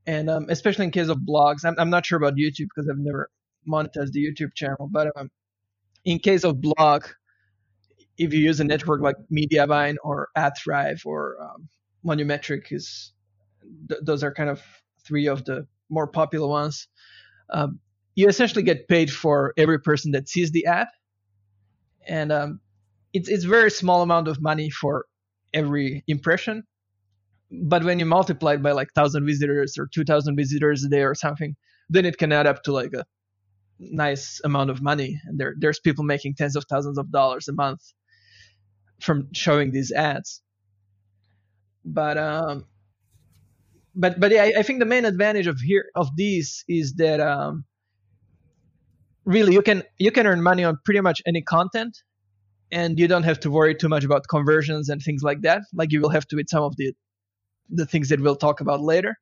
And 0.06 0.30
um, 0.30 0.46
especially 0.48 0.86
in 0.86 0.90
case 0.90 1.08
of 1.08 1.18
blogs, 1.18 1.64
I'm, 1.64 1.74
I'm 1.78 1.90
not 1.90 2.06
sure 2.06 2.16
about 2.16 2.34
YouTube 2.34 2.68
because 2.74 2.88
I've 2.90 2.98
never 2.98 3.30
monetized 3.68 4.12
the 4.12 4.24
YouTube 4.24 4.54
channel. 4.54 4.88
But 4.90 5.08
um, 5.16 5.30
in 6.04 6.18
case 6.18 6.44
of 6.44 6.60
blog, 6.60 7.04
if 8.16 8.32
you 8.32 8.40
use 8.40 8.60
a 8.60 8.64
network 8.64 9.02
like 9.02 9.16
Mediavine 9.30 9.96
or 10.02 10.28
AdThrive 10.36 11.04
or 11.04 11.36
um, 11.42 11.68
Monumetric, 12.06 12.72
is 12.72 13.12
th- 13.88 14.00
those 14.02 14.24
are 14.24 14.32
kind 14.32 14.50
of 14.50 14.62
three 15.04 15.26
of 15.26 15.44
the 15.44 15.66
more 15.90 16.06
popular 16.06 16.48
ones. 16.48 16.88
Um, 17.50 17.80
you 18.14 18.28
essentially 18.28 18.62
get 18.62 18.88
paid 18.88 19.12
for 19.12 19.52
every 19.56 19.78
person 19.78 20.12
that 20.12 20.28
sees 20.28 20.50
the 20.50 20.66
ad, 20.66 20.88
and 22.06 22.32
um, 22.32 22.60
it's 23.18 23.28
it's 23.28 23.44
very 23.44 23.70
small 23.70 24.02
amount 24.02 24.28
of 24.28 24.40
money 24.50 24.70
for 24.70 25.06
every 25.52 26.04
impression. 26.06 26.62
but 27.72 27.82
when 27.88 27.98
you 28.00 28.06
multiply 28.06 28.52
it 28.54 28.62
by 28.62 28.72
like 28.78 28.90
1000 28.94 29.26
visitors 29.26 29.78
or 29.78 29.86
2000 29.94 30.36
visitors 30.36 30.84
a 30.84 30.88
day 30.94 31.02
or 31.10 31.14
something 31.14 31.52
then 31.96 32.04
it 32.10 32.16
can 32.22 32.32
add 32.38 32.46
up 32.50 32.58
to 32.64 32.72
like 32.80 32.92
a 33.00 33.04
nice 33.78 34.26
amount 34.48 34.70
of 34.74 34.82
money 34.90 35.10
and 35.26 35.40
there 35.40 35.54
there's 35.62 35.80
people 35.88 36.04
making 36.04 36.34
tens 36.34 36.56
of 36.60 36.64
thousands 36.72 36.98
of 37.02 37.10
dollars 37.18 37.48
a 37.48 37.54
month 37.62 37.82
from 39.06 39.28
showing 39.44 39.70
these 39.76 39.90
ads 39.92 40.42
but 42.00 42.18
um 42.18 42.64
but 44.04 44.20
but 44.20 44.32
I, 44.32 44.48
I 44.60 44.62
think 44.66 44.78
the 44.80 44.92
main 44.94 45.06
advantage 45.12 45.48
of 45.52 45.58
here 45.70 45.86
of 46.02 46.08
these 46.22 46.64
is 46.80 46.94
that 47.02 47.20
um 47.32 47.64
really 49.34 49.54
you 49.58 49.62
can 49.62 49.82
you 50.06 50.12
can 50.18 50.26
earn 50.26 50.42
money 50.50 50.64
on 50.64 50.78
pretty 50.84 51.00
much 51.08 51.22
any 51.32 51.42
content 51.56 51.94
and 52.70 52.98
you 52.98 53.08
don't 53.08 53.22
have 53.22 53.40
to 53.40 53.50
worry 53.50 53.74
too 53.74 53.88
much 53.88 54.04
about 54.04 54.28
conversions 54.28 54.88
and 54.88 55.02
things 55.02 55.22
like 55.22 55.42
that. 55.42 55.62
Like 55.74 55.92
you 55.92 56.00
will 56.00 56.10
have 56.10 56.26
to 56.28 56.36
with 56.36 56.48
some 56.48 56.62
of 56.62 56.76
the 56.76 56.92
the 57.70 57.86
things 57.86 58.08
that 58.08 58.20
we'll 58.20 58.36
talk 58.36 58.60
about 58.60 58.80
later. 58.80 59.16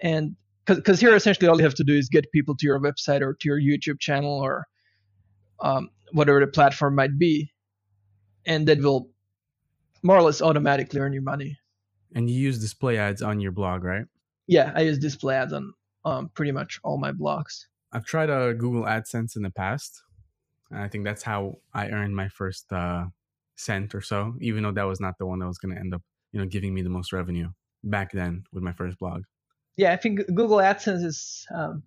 And 0.00 0.36
because 0.66 1.00
here 1.00 1.14
essentially 1.14 1.48
all 1.48 1.56
you 1.56 1.64
have 1.64 1.74
to 1.74 1.84
do 1.84 1.94
is 1.94 2.08
get 2.08 2.30
people 2.32 2.54
to 2.56 2.66
your 2.66 2.78
website 2.80 3.22
or 3.22 3.34
to 3.34 3.48
your 3.48 3.60
youtube 3.60 3.98
channel 3.98 4.32
or 4.32 4.66
um, 5.60 5.88
whatever 6.12 6.40
the 6.40 6.46
platform 6.46 6.94
might 6.94 7.18
be 7.18 7.50
and 8.46 8.68
that 8.68 8.80
will 8.80 9.08
more 10.02 10.16
or 10.16 10.22
less 10.22 10.40
automatically 10.40 11.00
earn 11.00 11.12
you 11.12 11.20
money. 11.20 11.58
And 12.14 12.30
you 12.30 12.38
use 12.38 12.58
display 12.58 12.96
ads 12.98 13.22
on 13.22 13.40
your 13.40 13.52
blog 13.52 13.84
right? 13.84 14.04
Yeah 14.46 14.72
i 14.74 14.82
use 14.82 14.98
display 14.98 15.36
ads 15.36 15.52
on 15.52 15.72
um, 16.04 16.30
pretty 16.34 16.52
much 16.52 16.78
all 16.84 16.98
my 16.98 17.12
blogs. 17.12 17.64
I've 17.92 18.04
tried 18.04 18.30
uh, 18.30 18.52
google 18.52 18.82
adsense 18.82 19.36
in 19.36 19.42
the 19.42 19.50
past 19.50 20.02
and 20.70 20.80
i 20.80 20.88
think 20.88 21.04
that's 21.04 21.22
how 21.22 21.58
i 21.74 21.88
earned 21.88 22.14
my 22.14 22.28
first 22.28 22.72
uh, 22.72 23.04
cent 23.56 23.94
or 23.94 24.00
so 24.00 24.34
even 24.40 24.62
though 24.62 24.72
that 24.72 24.84
was 24.84 25.00
not 25.00 25.14
the 25.18 25.26
one 25.26 25.38
that 25.38 25.46
was 25.46 25.58
going 25.58 25.74
to 25.74 25.80
end 25.80 25.94
up 25.94 26.02
you 26.32 26.40
know 26.40 26.46
giving 26.46 26.74
me 26.74 26.82
the 26.82 26.88
most 26.88 27.12
revenue 27.12 27.48
back 27.84 28.10
then 28.12 28.42
with 28.52 28.62
my 28.62 28.72
first 28.72 28.98
blog. 28.98 29.22
Yeah 29.76 29.92
i 29.92 29.96
think 29.96 30.20
google 30.26 30.58
adsense 30.58 31.04
is 31.04 31.46
um, 31.54 31.82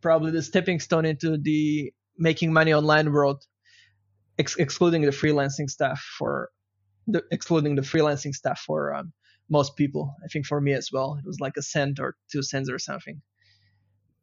probably 0.00 0.30
the 0.30 0.42
stepping 0.42 0.80
stone 0.80 1.04
into 1.04 1.36
the 1.38 1.92
making 2.18 2.52
money 2.52 2.72
online 2.72 3.12
world 3.12 3.44
ex- 4.38 4.56
excluding 4.56 5.02
the 5.02 5.10
freelancing 5.10 5.68
stuff 5.68 6.00
for 6.18 6.50
the 7.06 7.22
excluding 7.30 7.74
the 7.76 7.82
freelancing 7.82 8.34
stuff 8.34 8.60
for 8.66 8.94
um, 8.94 9.12
most 9.48 9.76
people. 9.76 10.14
I 10.24 10.28
think 10.28 10.46
for 10.46 10.60
me 10.60 10.72
as 10.72 10.90
well 10.92 11.16
it 11.18 11.26
was 11.26 11.40
like 11.40 11.56
a 11.56 11.62
cent 11.62 11.98
or 11.98 12.16
two 12.30 12.42
cents 12.42 12.70
or 12.70 12.78
something 12.78 13.20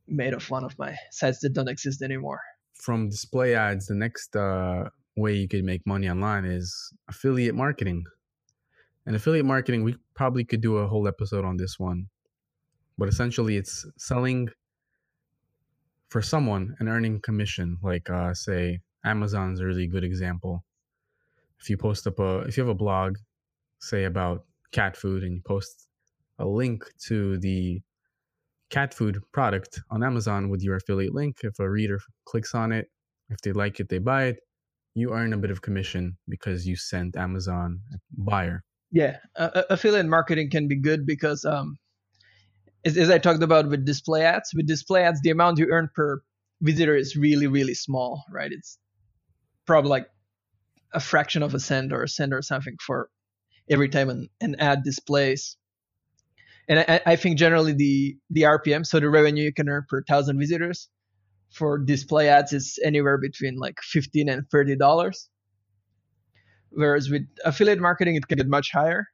made 0.07 0.33
of 0.33 0.49
one 0.49 0.63
of 0.63 0.77
my 0.79 0.95
sites 1.11 1.39
that 1.39 1.53
don't 1.53 1.67
exist 1.67 2.01
anymore 2.01 2.39
from 2.79 3.09
display 3.09 3.55
ads 3.55 3.87
the 3.87 3.95
next 3.95 4.35
uh, 4.35 4.89
way 5.15 5.33
you 5.33 5.47
could 5.47 5.63
make 5.63 5.85
money 5.85 6.09
online 6.09 6.45
is 6.45 6.93
affiliate 7.09 7.55
marketing 7.55 8.03
and 9.07 9.15
affiliate 9.15 9.45
marketing, 9.45 9.85
we 9.85 9.95
probably 10.15 10.43
could 10.43 10.59
do 10.59 10.77
a 10.77 10.87
whole 10.87 11.07
episode 11.07 11.45
on 11.45 11.55
this 11.55 11.79
one. 11.79 12.09
But 12.97 13.07
essentially, 13.07 13.55
it's 13.55 13.85
selling 13.97 14.49
for 16.09 16.21
someone 16.21 16.75
and 16.79 16.89
earning 16.89 17.21
commission. 17.21 17.77
Like, 17.81 18.09
uh, 18.09 18.33
say, 18.33 18.81
Amazon's 19.05 19.61
a 19.61 19.65
really 19.65 19.87
good 19.87 20.03
example. 20.03 20.65
If 21.61 21.69
you 21.69 21.77
post 21.77 22.05
up 22.05 22.19
a, 22.19 22.39
if 22.39 22.57
you 22.57 22.63
have 22.63 22.69
a 22.69 22.75
blog, 22.75 23.15
say 23.79 24.03
about 24.03 24.43
cat 24.73 24.97
food, 24.97 25.23
and 25.23 25.35
you 25.35 25.41
post 25.41 25.87
a 26.37 26.45
link 26.45 26.83
to 27.05 27.37
the 27.37 27.81
cat 28.69 28.93
food 28.93 29.21
product 29.33 29.79
on 29.89 30.03
Amazon 30.03 30.49
with 30.49 30.61
your 30.61 30.75
affiliate 30.75 31.13
link, 31.13 31.37
if 31.43 31.59
a 31.59 31.69
reader 31.69 31.99
clicks 32.25 32.53
on 32.53 32.71
it, 32.71 32.87
if 33.29 33.39
they 33.41 33.51
like 33.51 33.79
it, 33.79 33.89
they 33.89 33.97
buy 33.99 34.25
it, 34.25 34.37
you 34.95 35.13
earn 35.13 35.33
a 35.33 35.37
bit 35.37 35.51
of 35.51 35.61
commission 35.61 36.17
because 36.27 36.65
you 36.65 36.75
sent 36.75 37.15
Amazon 37.15 37.79
a 37.93 37.97
buyer. 38.17 38.63
Yeah 38.91 39.17
uh, 39.35 39.63
affiliate 39.69 40.05
marketing 40.05 40.49
can 40.49 40.67
be 40.67 40.79
good 40.79 41.05
because 41.05 41.43
um 41.43 41.77
as, 42.85 42.97
as 42.97 43.09
i 43.09 43.17
talked 43.17 43.43
about 43.43 43.67
with 43.69 43.85
display 43.85 44.23
ads 44.23 44.51
with 44.55 44.65
display 44.65 45.03
ads 45.03 45.19
the 45.21 45.29
amount 45.29 45.59
you 45.59 45.67
earn 45.69 45.89
per 45.93 46.21
visitor 46.61 46.95
is 46.95 47.15
really 47.15 47.47
really 47.47 47.73
small 47.73 48.23
right? 48.31 48.51
It's 48.51 48.77
probably 49.65 49.89
like 49.89 50.07
a 50.93 50.99
fraction 50.99 51.43
of 51.43 51.53
a 51.53 51.59
cent 51.59 51.91
or 51.91 52.03
a 52.03 52.07
cent 52.07 52.33
or 52.33 52.41
something 52.41 52.75
for 52.85 53.09
every 53.69 53.89
time 53.89 54.09
an, 54.09 54.29
an 54.39 54.55
ad 54.59 54.83
displays 54.83 55.57
and 56.67 56.79
I, 56.79 57.01
I 57.05 57.15
think 57.15 57.37
generally 57.37 57.73
the 57.73 58.17
the 58.29 58.41
rpm 58.41 58.85
so 58.85 58.99
the 58.99 59.09
revenue 59.09 59.43
you 59.43 59.53
can 59.53 59.69
earn 59.69 59.85
per 59.89 60.03
thousand 60.03 60.39
visitors 60.39 60.89
for 61.51 61.77
display 61.77 62.29
ads 62.29 62.53
is 62.53 62.79
anywhere 62.83 63.17
between 63.17 63.57
like 63.57 63.79
15 63.81 64.29
and 64.29 64.49
30 64.49 64.75
dollars. 64.75 65.29
Whereas 66.71 67.09
with 67.09 67.23
affiliate 67.45 67.79
marketing 67.79 68.15
it 68.15 68.27
can 68.27 68.37
get 68.37 68.47
much 68.47 68.71
higher. 68.71 69.07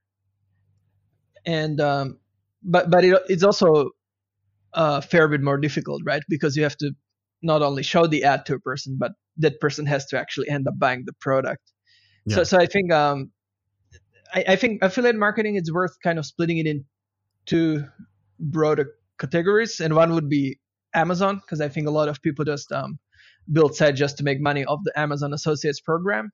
And 1.45 1.79
um, 1.79 2.19
but 2.63 2.89
but 2.89 3.05
it, 3.05 3.21
it's 3.27 3.43
also 3.43 3.91
a 4.73 5.01
fair 5.01 5.27
bit 5.27 5.41
more 5.41 5.57
difficult 5.57 6.01
right? 6.05 6.23
Because 6.29 6.55
you 6.55 6.63
have 6.63 6.77
to 6.77 6.91
not 7.41 7.61
only 7.61 7.83
show 7.83 8.07
the 8.07 8.23
ad 8.23 8.45
to 8.47 8.55
a 8.55 8.59
person 8.59 8.97
but 8.99 9.11
that 9.37 9.59
person 9.59 9.85
has 9.85 10.05
to 10.07 10.19
actually 10.19 10.49
end 10.49 10.67
up 10.67 10.77
buying 10.77 11.03
the 11.05 11.13
product. 11.13 11.61
Yeah. 12.25 12.35
so 12.35 12.43
so 12.45 12.57
i 12.57 12.65
think 12.65 12.89
um 12.89 13.31
I, 14.33 14.45
I 14.53 14.55
think 14.55 14.81
affiliate 14.81 15.17
marketing 15.17 15.57
is 15.57 15.69
worth 15.73 15.91
kind 16.01 16.17
of 16.17 16.25
splitting 16.25 16.57
it 16.57 16.65
in 16.65 16.85
two 17.45 17.85
broader 18.39 18.91
categories 19.19 19.79
and 19.79 19.95
one 19.95 20.13
would 20.13 20.29
be 20.29 20.59
amazon 20.95 21.35
because 21.37 21.61
i 21.61 21.67
think 21.69 21.87
a 21.87 21.91
lot 21.91 22.09
of 22.09 22.21
people 22.21 22.43
just 22.43 22.71
um, 22.71 22.97
build 23.51 23.75
sites 23.75 23.99
just 23.99 24.17
to 24.17 24.23
make 24.23 24.39
money 24.41 24.65
off 24.65 24.79
the 24.83 24.99
amazon 24.99 25.33
associates 25.33 25.79
program 25.79 26.31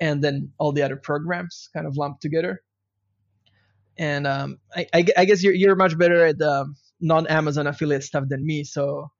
and 0.00 0.22
then 0.22 0.50
all 0.58 0.72
the 0.72 0.82
other 0.82 0.96
programs 0.96 1.68
kind 1.72 1.86
of 1.86 1.96
lumped 1.96 2.22
together. 2.22 2.62
And 3.96 4.26
um, 4.26 4.58
I, 4.74 4.86
I, 4.92 5.04
I, 5.16 5.24
guess 5.24 5.42
you're 5.42 5.54
you're 5.54 5.76
much 5.76 5.96
better 5.96 6.24
at 6.26 6.38
the 6.38 6.72
non-Amazon 7.00 7.68
affiliate 7.68 8.02
stuff 8.02 8.24
than 8.28 8.44
me. 8.44 8.64
So, 8.64 9.10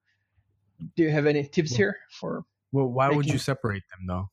do 0.97 1.05
you 1.05 1.11
have 1.11 1.27
any 1.27 1.45
tips 1.45 1.71
well, 1.73 1.79
here 1.79 1.97
for? 2.19 2.43
Well, 2.73 2.87
why 2.87 3.11
would 3.11 3.27
you 3.27 3.39
separate 3.39 3.85
them 3.91 4.07
though? 4.09 4.31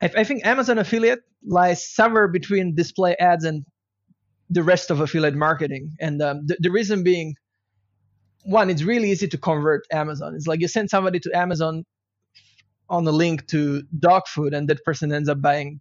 I, 0.00 0.20
I 0.20 0.24
think 0.24 0.46
Amazon 0.46 0.78
affiliate 0.78 1.20
lies 1.46 1.86
somewhere 1.86 2.28
between 2.28 2.74
display 2.74 3.14
ads 3.20 3.44
and 3.44 3.66
the 4.50 4.62
rest 4.62 4.90
of 4.90 5.00
affiliate 5.00 5.34
marketing. 5.34 5.96
And 6.00 6.20
um, 6.22 6.46
the, 6.46 6.56
the 6.60 6.70
reason 6.70 7.02
being, 7.02 7.34
one, 8.44 8.70
it's 8.70 8.82
really 8.82 9.10
easy 9.10 9.28
to 9.28 9.38
convert 9.38 9.82
Amazon. 9.90 10.34
It's 10.34 10.46
like 10.46 10.60
you 10.60 10.68
send 10.68 10.90
somebody 10.90 11.18
to 11.20 11.30
Amazon 11.34 11.84
on 12.88 13.06
a 13.06 13.10
link 13.10 13.46
to 13.48 13.82
dog 13.98 14.26
food 14.26 14.54
and 14.54 14.68
that 14.68 14.84
person 14.84 15.12
ends 15.12 15.28
up 15.28 15.40
buying 15.40 15.80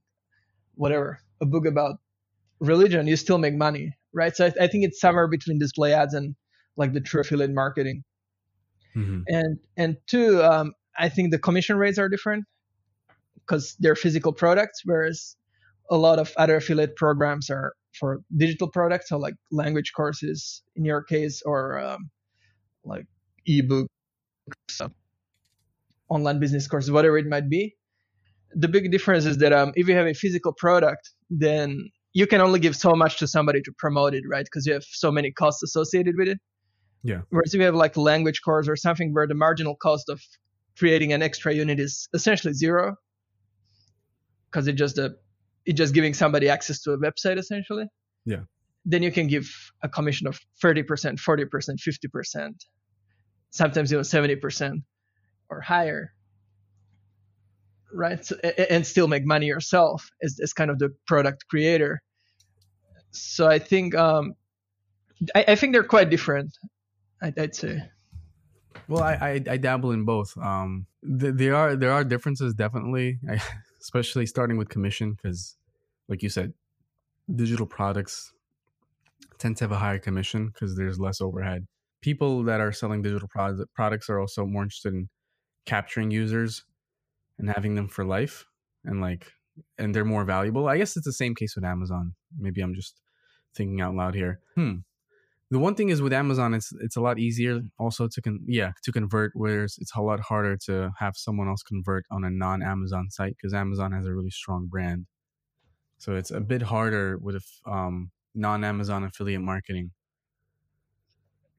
whatever 0.75 1.19
a 1.41 1.45
book 1.45 1.65
about 1.65 1.97
religion 2.59 3.07
you 3.07 3.15
still 3.15 3.37
make 3.37 3.53
money 3.53 3.95
right 4.13 4.35
so 4.35 4.45
i, 4.45 4.53
I 4.63 4.67
think 4.67 4.85
it's 4.85 4.99
somewhere 4.99 5.27
between 5.27 5.59
display 5.59 5.93
ads 5.93 6.13
and 6.13 6.35
like 6.77 6.93
the 6.93 7.01
true 7.01 7.21
affiliate 7.21 7.51
marketing 7.51 8.03
mm-hmm. 8.95 9.21
and 9.27 9.59
and 9.75 9.97
two 10.07 10.41
um, 10.41 10.73
i 10.97 11.09
think 11.09 11.31
the 11.31 11.39
commission 11.39 11.77
rates 11.77 11.99
are 11.99 12.09
different 12.09 12.45
because 13.35 13.75
they're 13.79 13.95
physical 13.95 14.31
products 14.31 14.81
whereas 14.85 15.35
a 15.89 15.97
lot 15.97 16.19
of 16.19 16.33
other 16.37 16.55
affiliate 16.55 16.95
programs 16.95 17.49
are 17.49 17.73
for 17.99 18.21
digital 18.35 18.69
products 18.69 19.09
so 19.09 19.17
like 19.17 19.35
language 19.51 19.91
courses 19.95 20.63
in 20.75 20.85
your 20.85 21.03
case 21.03 21.41
or 21.45 21.79
um, 21.79 22.09
like 22.83 23.05
ebook 23.45 23.87
so 24.69 24.89
online 26.09 26.39
business 26.39 26.67
courses, 26.67 26.91
whatever 26.91 27.17
it 27.17 27.27
might 27.27 27.49
be. 27.49 27.75
The 28.55 28.67
big 28.67 28.91
difference 28.91 29.25
is 29.25 29.37
that 29.39 29.51
um, 29.51 29.73
if 29.75 29.87
you 29.87 29.95
have 29.95 30.05
a 30.05 30.13
physical 30.13 30.53
product, 30.53 31.09
then 31.29 31.89
you 32.13 32.27
can 32.27 32.41
only 32.41 32.59
give 32.59 32.75
so 32.75 32.93
much 32.93 33.17
to 33.19 33.27
somebody 33.27 33.61
to 33.61 33.71
promote 33.77 34.13
it, 34.13 34.23
right? 34.29 34.45
Because 34.45 34.65
you 34.65 34.73
have 34.73 34.83
so 34.83 35.11
many 35.11 35.31
costs 35.31 35.63
associated 35.63 36.15
with 36.17 36.27
it. 36.27 36.37
Yeah. 37.03 37.21
Whereas 37.29 37.53
if 37.53 37.59
you 37.59 37.65
have 37.65 37.75
like 37.75 37.95
a 37.95 38.01
language 38.01 38.41
course 38.45 38.69
or 38.69 38.75
something 38.75 39.13
where 39.13 39.27
the 39.27 39.33
marginal 39.33 39.75
cost 39.75 40.09
of 40.09 40.21
creating 40.77 41.13
an 41.13 41.21
extra 41.21 41.53
unit 41.53 41.79
is 41.79 42.07
essentially 42.13 42.53
zero, 42.53 42.95
because 44.51 44.67
it 44.67 44.73
just 44.73 44.99
a 44.99 45.15
uh, 45.67 45.71
it 45.71 45.73
just 45.73 45.93
giving 45.93 46.13
somebody 46.13 46.49
access 46.49 46.81
to 46.81 46.91
a 46.91 46.97
website 46.97 47.37
essentially. 47.37 47.85
Yeah. 48.25 48.41
Then 48.85 49.01
you 49.01 49.11
can 49.11 49.27
give 49.27 49.49
a 49.81 49.89
commission 49.89 50.27
of 50.27 50.39
30%, 50.63 50.85
40%, 50.85 51.19
50%, 51.19 52.53
sometimes 53.51 53.93
even 53.93 54.03
70% 54.03 54.83
or 55.49 55.61
higher 55.61 56.13
right 57.93 58.25
so, 58.25 58.35
and 58.69 58.85
still 58.85 59.07
make 59.07 59.25
money 59.25 59.45
yourself 59.45 60.09
as, 60.23 60.39
as 60.41 60.53
kind 60.53 60.71
of 60.71 60.79
the 60.79 60.89
product 61.05 61.45
creator 61.49 62.01
so 63.11 63.47
i 63.47 63.59
think 63.59 63.93
um 63.95 64.33
i, 65.35 65.45
I 65.49 65.55
think 65.55 65.73
they're 65.73 65.83
quite 65.83 66.09
different 66.09 66.57
I'd, 67.21 67.37
I'd 67.37 67.55
say 67.55 67.83
well 68.87 69.03
I, 69.03 69.13
I, 69.13 69.31
I 69.47 69.57
dabble 69.57 69.91
in 69.91 70.05
both 70.05 70.35
um 70.37 70.87
th- 71.03 71.35
there 71.35 71.55
are 71.55 71.75
there 71.75 71.91
are 71.91 72.03
differences 72.03 72.53
definitely 72.55 73.19
I, 73.29 73.41
especially 73.83 74.25
starting 74.25 74.57
with 74.57 74.69
commission 74.69 75.13
because 75.13 75.57
like 76.09 76.23
you 76.23 76.29
said 76.29 76.53
digital 77.35 77.65
products 77.65 78.33
tend 79.37 79.55
to 79.57 79.63
have 79.63 79.71
a 79.71 79.77
higher 79.77 79.99
commission 79.99 80.47
because 80.47 80.75
there's 80.75 80.99
less 80.99 81.21
overhead 81.21 81.67
people 82.03 82.43
that 82.43 82.59
are 82.59 82.71
selling 82.71 83.01
digital 83.01 83.27
product, 83.29 83.73
products 83.73 84.09
are 84.09 84.19
also 84.19 84.45
more 84.45 84.61
interested 84.61 84.93
in 84.93 85.09
capturing 85.65 86.11
users 86.11 86.65
and 87.39 87.49
having 87.49 87.73
them 87.73 87.87
for 87.87 88.05
life 88.05 88.45
and 88.83 89.01
like 89.01 89.31
and 89.77 89.95
they're 89.95 90.05
more 90.05 90.25
valuable. 90.25 90.67
I 90.67 90.77
guess 90.77 90.97
it's 90.97 91.05
the 91.05 91.13
same 91.13 91.33
case 91.33 91.55
with 91.55 91.63
Amazon. 91.63 92.13
Maybe 92.37 92.61
I'm 92.61 92.75
just 92.75 92.99
thinking 93.55 93.81
out 93.81 93.95
loud 93.95 94.13
here. 94.13 94.41
Hmm. 94.55 94.77
The 95.53 95.59
one 95.59 95.75
thing 95.75 95.89
is 95.89 96.01
with 96.01 96.13
Amazon, 96.13 96.55
it's 96.55 96.73
it's 96.81 96.95
a 96.95 97.01
lot 97.01 97.19
easier 97.19 97.61
also 97.77 98.07
to 98.07 98.21
con 98.23 98.39
yeah 98.47 98.71
to 98.85 98.91
convert, 98.91 99.33
whereas 99.35 99.77
it's 99.79 99.95
a 99.95 100.01
lot 100.01 100.19
harder 100.19 100.57
to 100.65 100.91
have 100.97 101.15
someone 101.15 101.47
else 101.47 101.61
convert 101.61 102.05
on 102.09 102.23
a 102.23 102.31
non-Amazon 102.31 103.11
site 103.11 103.35
because 103.37 103.53
Amazon 103.53 103.91
has 103.91 104.07
a 104.07 104.11
really 104.11 104.31
strong 104.31 104.65
brand. 104.65 105.05
So 105.99 106.15
it's 106.15 106.31
a 106.31 106.39
bit 106.39 106.63
harder 106.63 107.19
with 107.19 107.45
um, 107.67 108.09
non-Amazon 108.33 109.03
affiliate 109.03 109.41
marketing. 109.41 109.91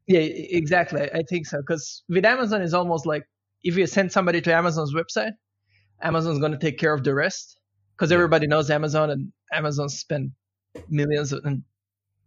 Yeah, 0.08 0.26
exactly. 0.62 1.02
I 1.02 1.22
think 1.30 1.46
so 1.46 1.58
because 1.58 2.02
with 2.08 2.24
Amazon, 2.24 2.62
it's 2.62 2.74
almost 2.74 3.06
like 3.06 3.22
if 3.62 3.76
you 3.76 3.86
send 3.86 4.10
somebody 4.10 4.40
to 4.40 4.52
Amazon's 4.52 4.92
website, 4.92 5.34
Amazon's 6.02 6.40
going 6.40 6.50
to 6.50 6.58
take 6.58 6.78
care 6.78 6.94
of 6.94 7.04
the 7.04 7.14
rest 7.14 7.60
because 7.96 8.10
everybody 8.10 8.48
knows 8.48 8.70
Amazon 8.70 9.10
and 9.10 9.32
Amazon 9.52 9.88
spend 9.88 10.32
millions 10.88 11.32
and 11.32 11.62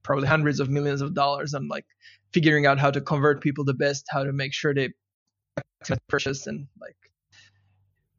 probably 0.08 0.28
hundreds 0.28 0.62
of 0.62 0.70
millions 0.70 1.02
of 1.02 1.14
dollars 1.14 1.54
on 1.54 1.68
like 1.68 1.86
figuring 2.34 2.66
out 2.66 2.80
how 2.80 2.90
to 2.90 3.02
convert 3.02 3.42
people 3.42 3.66
the 3.66 3.74
best, 3.74 4.06
how 4.10 4.24
to 4.24 4.32
make 4.32 4.54
sure 4.54 4.74
they 4.74 4.90
purchase 6.08 6.48
and 6.48 6.68
like 6.82 6.96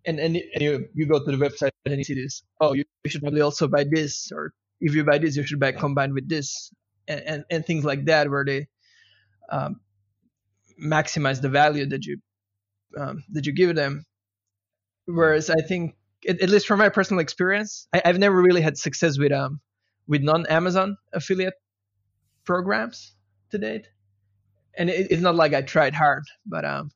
and 0.04 0.20
and, 0.20 0.36
and 0.36 0.62
you 0.62 0.86
you 0.94 1.06
go 1.06 1.18
to 1.18 1.36
the 1.36 1.36
website 1.36 1.70
and 1.86 1.96
you 1.96 2.04
see 2.04 2.14
this 2.14 2.42
oh 2.60 2.72
you, 2.72 2.84
you 3.04 3.10
should 3.10 3.20
probably 3.20 3.40
also 3.40 3.66
buy 3.66 3.84
this 3.90 4.30
or 4.32 4.52
if 4.80 4.94
you 4.94 5.02
buy 5.04 5.18
this 5.18 5.36
you 5.36 5.44
should 5.44 5.58
buy 5.58 5.72
combined 5.72 6.14
with 6.14 6.28
this 6.28 6.70
and 7.08 7.20
and, 7.22 7.44
and 7.50 7.66
things 7.66 7.84
like 7.84 8.04
that 8.04 8.30
where 8.30 8.44
they 8.44 8.68
um, 9.50 9.80
maximize 10.82 11.40
the 11.40 11.48
value 11.48 11.86
that 11.86 12.04
you 12.04 12.18
um, 12.98 13.24
that 13.32 13.46
you 13.46 13.52
give 13.52 13.74
them. 13.74 14.04
Whereas 15.06 15.48
I 15.50 15.62
think 15.62 15.96
at, 16.28 16.40
at 16.40 16.50
least 16.50 16.66
from 16.66 16.78
my 16.78 16.90
personal 16.90 17.20
experience 17.20 17.88
I, 17.92 18.02
have 18.04 18.18
never 18.18 18.40
really 18.40 18.60
had 18.60 18.76
success 18.76 19.18
with 19.18 19.32
um 19.32 19.60
with 20.06 20.22
non-Amazon 20.22 20.96
affiliate 21.12 21.54
programs 22.48 23.12
to 23.50 23.58
date. 23.58 23.86
And 24.78 24.88
it, 24.88 25.08
it's 25.12 25.20
not 25.20 25.34
like 25.34 25.52
I 25.52 25.60
tried 25.60 25.94
hard, 25.94 26.24
but 26.46 26.64
um, 26.64 26.90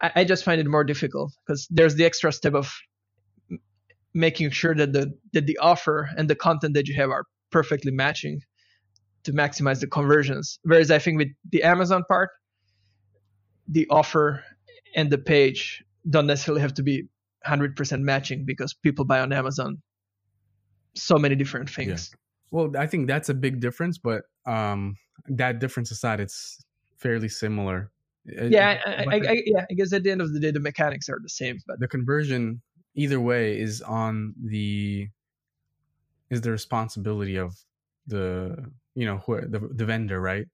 I, 0.00 0.10
I 0.16 0.24
just 0.24 0.42
find 0.42 0.58
it 0.58 0.66
more 0.66 0.84
difficult 0.84 1.32
because 1.40 1.68
there's 1.70 1.96
the 1.96 2.06
extra 2.06 2.32
step 2.32 2.54
of 2.54 2.74
making 4.14 4.50
sure 4.50 4.74
that 4.74 4.92
the 4.94 5.04
that 5.34 5.46
the 5.46 5.58
offer 5.58 6.08
and 6.16 6.30
the 6.30 6.38
content 6.46 6.72
that 6.74 6.88
you 6.88 6.94
have 6.94 7.10
are 7.10 7.24
perfectly 7.50 7.92
matching 7.92 8.40
to 9.24 9.32
maximize 9.32 9.80
the 9.80 9.86
conversions. 9.98 10.58
Whereas 10.62 10.90
I 10.90 10.98
think 10.98 11.18
with 11.18 11.32
the 11.50 11.62
Amazon 11.62 12.02
part, 12.08 12.30
the 13.68 13.86
offer 13.90 14.42
and 14.96 15.10
the 15.10 15.18
page 15.18 15.84
don't 16.08 16.26
necessarily 16.26 16.62
have 16.62 16.74
to 16.74 16.82
be 16.82 16.96
100% 17.46 18.00
matching 18.00 18.44
because 18.46 18.72
people 18.72 19.04
buy 19.04 19.20
on 19.20 19.32
Amazon 19.32 19.82
so 20.94 21.16
many 21.18 21.34
different 21.34 21.68
things. 21.68 22.10
Yeah. 22.10 22.18
Well, 22.52 22.70
I 22.78 22.86
think 22.86 23.06
that's 23.06 23.30
a 23.30 23.34
big 23.34 23.60
difference, 23.60 23.96
but 23.96 24.24
um, 24.46 24.98
that 25.26 25.58
difference 25.58 25.90
aside, 25.90 26.20
it's 26.20 26.62
fairly 26.98 27.28
similar. 27.28 27.90
Yeah, 28.26 28.78
I, 28.86 28.90
I, 28.90 29.14
I, 29.14 29.42
yeah. 29.46 29.64
I 29.68 29.74
guess 29.74 29.92
at 29.92 30.04
the 30.04 30.10
end 30.10 30.20
of 30.20 30.32
the 30.32 30.38
day, 30.38 30.50
the 30.50 30.60
mechanics 30.60 31.08
are 31.08 31.18
the 31.20 31.30
same, 31.30 31.58
but 31.66 31.80
the 31.80 31.88
conversion 31.88 32.60
either 32.94 33.18
way 33.18 33.58
is 33.58 33.80
on 33.80 34.34
the 34.40 35.08
is 36.30 36.42
the 36.42 36.50
responsibility 36.50 37.36
of 37.36 37.56
the 38.06 38.70
you 38.94 39.06
know 39.06 39.16
who, 39.18 39.40
the 39.40 39.58
the 39.58 39.86
vendor, 39.86 40.20
right? 40.20 40.46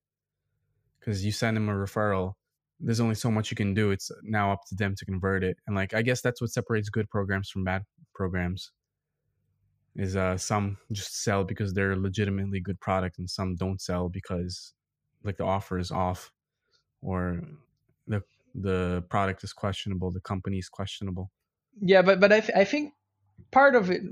Because 1.00 1.24
you 1.24 1.32
send 1.32 1.56
them 1.56 1.68
a 1.68 1.72
referral, 1.72 2.34
there's 2.78 3.00
only 3.00 3.16
so 3.16 3.30
much 3.30 3.50
you 3.50 3.56
can 3.56 3.74
do. 3.74 3.90
It's 3.90 4.10
now 4.22 4.52
up 4.52 4.60
to 4.68 4.76
them 4.76 4.94
to 4.94 5.04
convert 5.04 5.42
it, 5.42 5.58
and 5.66 5.74
like 5.74 5.94
I 5.94 6.02
guess 6.02 6.22
that's 6.22 6.40
what 6.40 6.50
separates 6.50 6.88
good 6.90 7.10
programs 7.10 7.50
from 7.50 7.64
bad 7.64 7.82
programs 8.14 8.70
is 9.98 10.16
uh 10.16 10.36
some 10.36 10.78
just 10.92 11.22
sell 11.22 11.44
because 11.44 11.74
they're 11.74 11.92
a 11.92 11.96
legitimately 11.96 12.60
good 12.60 12.80
product 12.80 13.18
and 13.18 13.28
some 13.28 13.56
don't 13.56 13.80
sell 13.80 14.08
because 14.08 14.72
like 15.24 15.36
the 15.36 15.44
offer 15.44 15.78
is 15.78 15.90
off 15.90 16.32
or 17.02 17.42
the 18.06 18.22
the 18.54 19.04
product 19.10 19.44
is 19.44 19.52
questionable 19.52 20.10
the 20.10 20.20
company 20.20 20.58
is 20.58 20.68
questionable. 20.68 21.30
Yeah 21.80 22.02
but 22.02 22.20
but 22.20 22.32
i, 22.32 22.40
th- 22.40 22.56
I 22.56 22.64
think 22.64 22.94
part 23.50 23.74
of 23.74 23.90
it 23.90 24.02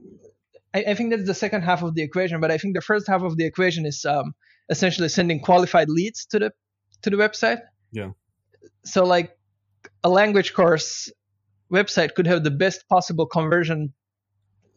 I, 0.75 0.85
I, 0.89 0.95
think 0.95 1.11
that's 1.11 1.27
the 1.27 1.35
second 1.35 1.63
half 1.63 1.83
of 1.83 1.95
the 1.95 2.03
equation 2.03 2.41
but 2.41 2.51
i 2.51 2.59
think 2.59 2.75
the 2.75 2.83
first 2.83 3.07
half 3.09 3.23
of 3.23 3.37
the 3.37 3.47
equation 3.47 3.87
is 3.87 4.05
um 4.05 4.35
essentially 4.69 5.09
sending 5.09 5.41
qualified 5.41 5.89
leads 5.89 6.27
to 6.27 6.39
the 6.39 6.53
to 7.03 7.11
the 7.11 7.17
website. 7.17 7.61
Yeah. 7.93 8.11
So 8.85 9.05
like 9.05 9.37
a 10.03 10.09
language 10.09 10.55
course 10.55 11.11
website 11.73 12.15
could 12.15 12.27
have 12.27 12.45
the 12.45 12.51
best 12.51 12.89
possible 12.89 13.27
conversion 13.27 13.93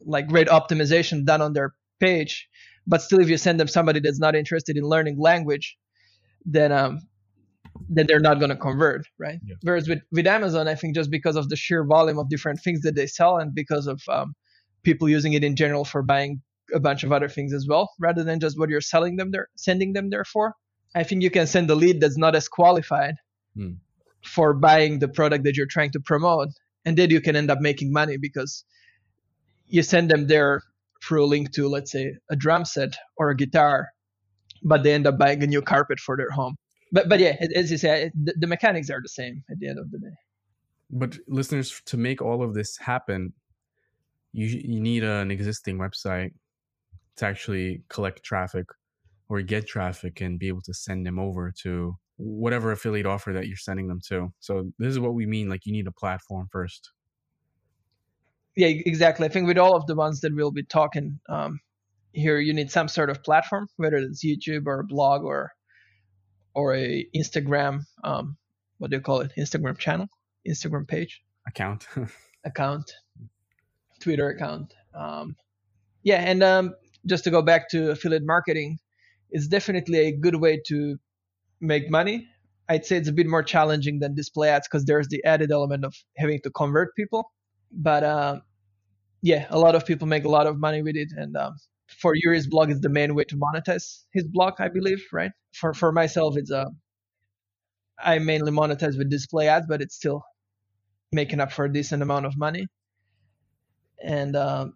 like 0.05 0.27
great 0.27 0.47
optimization 0.47 1.25
done 1.25 1.41
on 1.41 1.53
their 1.53 1.73
page 1.99 2.47
but 2.87 3.01
still 3.01 3.19
if 3.19 3.29
you 3.29 3.37
send 3.37 3.59
them 3.59 3.67
somebody 3.67 3.99
that's 3.99 4.19
not 4.19 4.35
interested 4.35 4.77
in 4.77 4.83
learning 4.83 5.17
language 5.19 5.77
then 6.45 6.71
um 6.71 6.99
then 7.89 8.05
they're 8.07 8.19
not 8.19 8.39
going 8.39 8.49
to 8.49 8.55
convert 8.55 9.05
right 9.17 9.39
yeah. 9.45 9.55
whereas 9.61 9.87
with 9.87 9.99
with 10.11 10.27
amazon 10.27 10.67
i 10.67 10.75
think 10.75 10.95
just 10.95 11.11
because 11.11 11.35
of 11.35 11.49
the 11.49 11.55
sheer 11.55 11.83
volume 11.83 12.19
of 12.19 12.29
different 12.29 12.59
things 12.61 12.81
that 12.81 12.95
they 12.95 13.07
sell 13.07 13.37
and 13.37 13.53
because 13.53 13.87
of 13.87 14.01
um, 14.09 14.33
people 14.83 15.07
using 15.09 15.33
it 15.33 15.43
in 15.43 15.55
general 15.55 15.85
for 15.85 16.01
buying 16.01 16.41
a 16.73 16.79
bunch 16.79 17.03
of 17.03 17.11
other 17.11 17.27
things 17.27 17.53
as 17.53 17.65
well 17.67 17.89
rather 17.99 18.23
than 18.23 18.39
just 18.39 18.57
what 18.59 18.69
you're 18.69 18.81
selling 18.81 19.15
them 19.15 19.31
there 19.31 19.47
sending 19.55 19.93
them 19.93 20.09
there 20.09 20.25
for 20.25 20.53
i 20.95 21.03
think 21.03 21.21
you 21.21 21.29
can 21.29 21.47
send 21.47 21.69
a 21.69 21.75
lead 21.75 21.99
that's 21.99 22.17
not 22.17 22.35
as 22.35 22.47
qualified 22.47 23.15
hmm. 23.55 23.71
for 24.23 24.53
buying 24.53 24.99
the 24.99 25.07
product 25.07 25.43
that 25.43 25.55
you're 25.55 25.65
trying 25.65 25.91
to 25.91 25.99
promote 25.99 26.49
and 26.85 26.97
then 26.97 27.09
you 27.09 27.21
can 27.21 27.35
end 27.35 27.51
up 27.51 27.59
making 27.59 27.91
money 27.91 28.17
because 28.17 28.63
you 29.69 29.83
send 29.83 30.09
them 30.09 30.27
there 30.27 30.61
through 31.03 31.23
a 31.23 31.27
link 31.27 31.51
to 31.53 31.67
let's 31.69 31.91
say 31.91 32.13
a 32.29 32.35
drum 32.35 32.65
set 32.65 32.97
or 33.17 33.29
a 33.29 33.35
guitar 33.35 33.89
but 34.63 34.83
they 34.83 34.93
end 34.93 35.07
up 35.07 35.17
buying 35.17 35.41
a 35.41 35.47
new 35.47 35.61
carpet 35.61 35.99
for 35.99 36.17
their 36.17 36.29
home. 36.31 36.55
But 36.91 37.07
but 37.07 37.19
yeah 37.19 37.35
as 37.55 37.71
you 37.71 37.77
say 37.77 38.11
the, 38.15 38.47
mechanics 38.47 38.89
are 38.89 39.01
the 39.01 39.09
same 39.09 39.43
at 39.49 39.59
the 39.59 39.69
end 39.69 39.79
of 39.79 39.91
the 39.91 39.99
day. 39.99 40.15
But 40.89 41.17
listeners 41.27 41.81
to 41.85 41.97
make 41.97 42.21
all 42.21 42.43
of 42.43 42.53
this 42.53 42.77
happen 42.77 43.33
you 44.33 44.47
you 44.47 44.79
need 44.79 45.03
an 45.03 45.31
existing 45.31 45.77
website 45.77 46.31
to 47.17 47.25
actually 47.25 47.83
collect 47.89 48.23
traffic 48.23 48.65
or 49.29 49.41
get 49.41 49.67
traffic 49.67 50.21
and 50.21 50.39
be 50.39 50.47
able 50.47 50.61
to 50.61 50.73
send 50.73 51.05
them 51.05 51.19
over 51.19 51.53
to 51.63 51.95
whatever 52.17 52.71
affiliate 52.71 53.05
offer 53.05 53.31
that 53.31 53.47
you're 53.47 53.55
sending 53.55 53.87
them 53.87 53.99
to. 54.09 54.33
So 54.39 54.71
this 54.77 54.89
is 54.89 54.99
what 54.99 55.13
we 55.13 55.25
mean 55.25 55.47
like 55.47 55.65
you 55.65 55.71
need 55.71 55.87
a 55.87 55.91
platform 55.91 56.47
first 56.51 56.91
yeah, 58.55 58.67
exactly. 58.67 59.25
I 59.25 59.29
think 59.29 59.47
with 59.47 59.57
all 59.57 59.75
of 59.75 59.85
the 59.85 59.95
ones 59.95 60.21
that 60.21 60.33
we'll 60.33 60.51
be 60.51 60.63
talking 60.63 61.19
um, 61.29 61.59
here, 62.13 62.39
you 62.39 62.53
need 62.53 62.71
some 62.71 62.87
sort 62.87 63.09
of 63.09 63.23
platform, 63.23 63.67
whether 63.77 63.97
it's 63.97 64.23
YouTube 64.25 64.65
or 64.65 64.79
a 64.79 64.83
blog 64.83 65.23
or 65.23 65.51
or 66.53 66.75
a 66.75 67.07
Instagram. 67.15 67.81
Um, 68.03 68.37
what 68.77 68.91
do 68.91 68.97
you 68.97 69.01
call 69.01 69.21
it? 69.21 69.31
Instagram 69.37 69.77
channel, 69.77 70.07
Instagram 70.47 70.87
page, 70.87 71.21
account, 71.47 71.87
account, 72.45 72.91
Twitter 73.99 74.29
account. 74.29 74.73
Um, 74.93 75.35
yeah, 76.03 76.21
and 76.21 76.43
um, 76.43 76.75
just 77.05 77.23
to 77.25 77.31
go 77.31 77.41
back 77.41 77.69
to 77.69 77.91
affiliate 77.91 78.25
marketing, 78.25 78.79
it's 79.29 79.47
definitely 79.47 79.99
a 79.99 80.11
good 80.11 80.35
way 80.35 80.61
to 80.67 80.97
make 81.61 81.89
money. 81.89 82.27
I'd 82.67 82.85
say 82.85 82.97
it's 82.97 83.09
a 83.09 83.13
bit 83.13 83.27
more 83.27 83.43
challenging 83.43 83.99
than 83.99 84.15
display 84.15 84.49
ads 84.49 84.67
because 84.67 84.85
there's 84.85 85.07
the 85.07 85.23
added 85.23 85.51
element 85.51 85.85
of 85.85 85.95
having 86.17 86.39
to 86.43 86.51
convert 86.51 86.95
people 86.95 87.31
but 87.71 88.03
uh, 88.03 88.39
yeah, 89.21 89.47
a 89.49 89.59
lot 89.59 89.75
of 89.75 89.85
people 89.85 90.07
make 90.07 90.25
a 90.25 90.29
lot 90.29 90.47
of 90.47 90.57
money 90.59 90.81
with 90.81 90.95
it, 90.95 91.09
and 91.15 91.35
um, 91.37 91.55
for 92.01 92.13
Yuri's 92.15 92.47
blog, 92.47 92.71
it's 92.71 92.81
the 92.81 92.89
main 92.89 93.15
way 93.15 93.23
to 93.25 93.37
monetize 93.37 94.03
his 94.13 94.27
blog, 94.27 94.55
I 94.59 94.69
believe, 94.69 95.03
right? 95.11 95.31
For 95.53 95.73
for 95.73 95.91
myself, 95.91 96.37
it's 96.37 96.51
uh, 96.51 96.65
I 98.03 98.19
mainly 98.19 98.51
monetize 98.51 98.97
with 98.97 99.09
display 99.09 99.47
ads, 99.47 99.67
but 99.67 99.81
it's 99.81 99.95
still 99.95 100.23
making 101.11 101.39
up 101.39 101.51
for 101.51 101.65
a 101.65 101.73
decent 101.73 102.01
amount 102.03 102.25
of 102.25 102.37
money. 102.37 102.67
And 104.03 104.35
um, 104.35 104.73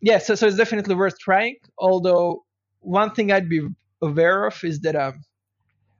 yeah, 0.00 0.18
so 0.18 0.34
so 0.34 0.46
it's 0.46 0.56
definitely 0.56 0.94
worth 0.94 1.18
trying. 1.18 1.56
Although 1.78 2.44
one 2.80 3.12
thing 3.12 3.32
I'd 3.32 3.48
be 3.48 3.66
aware 4.02 4.46
of 4.46 4.62
is 4.64 4.80
that 4.80 4.96
um, 4.96 5.22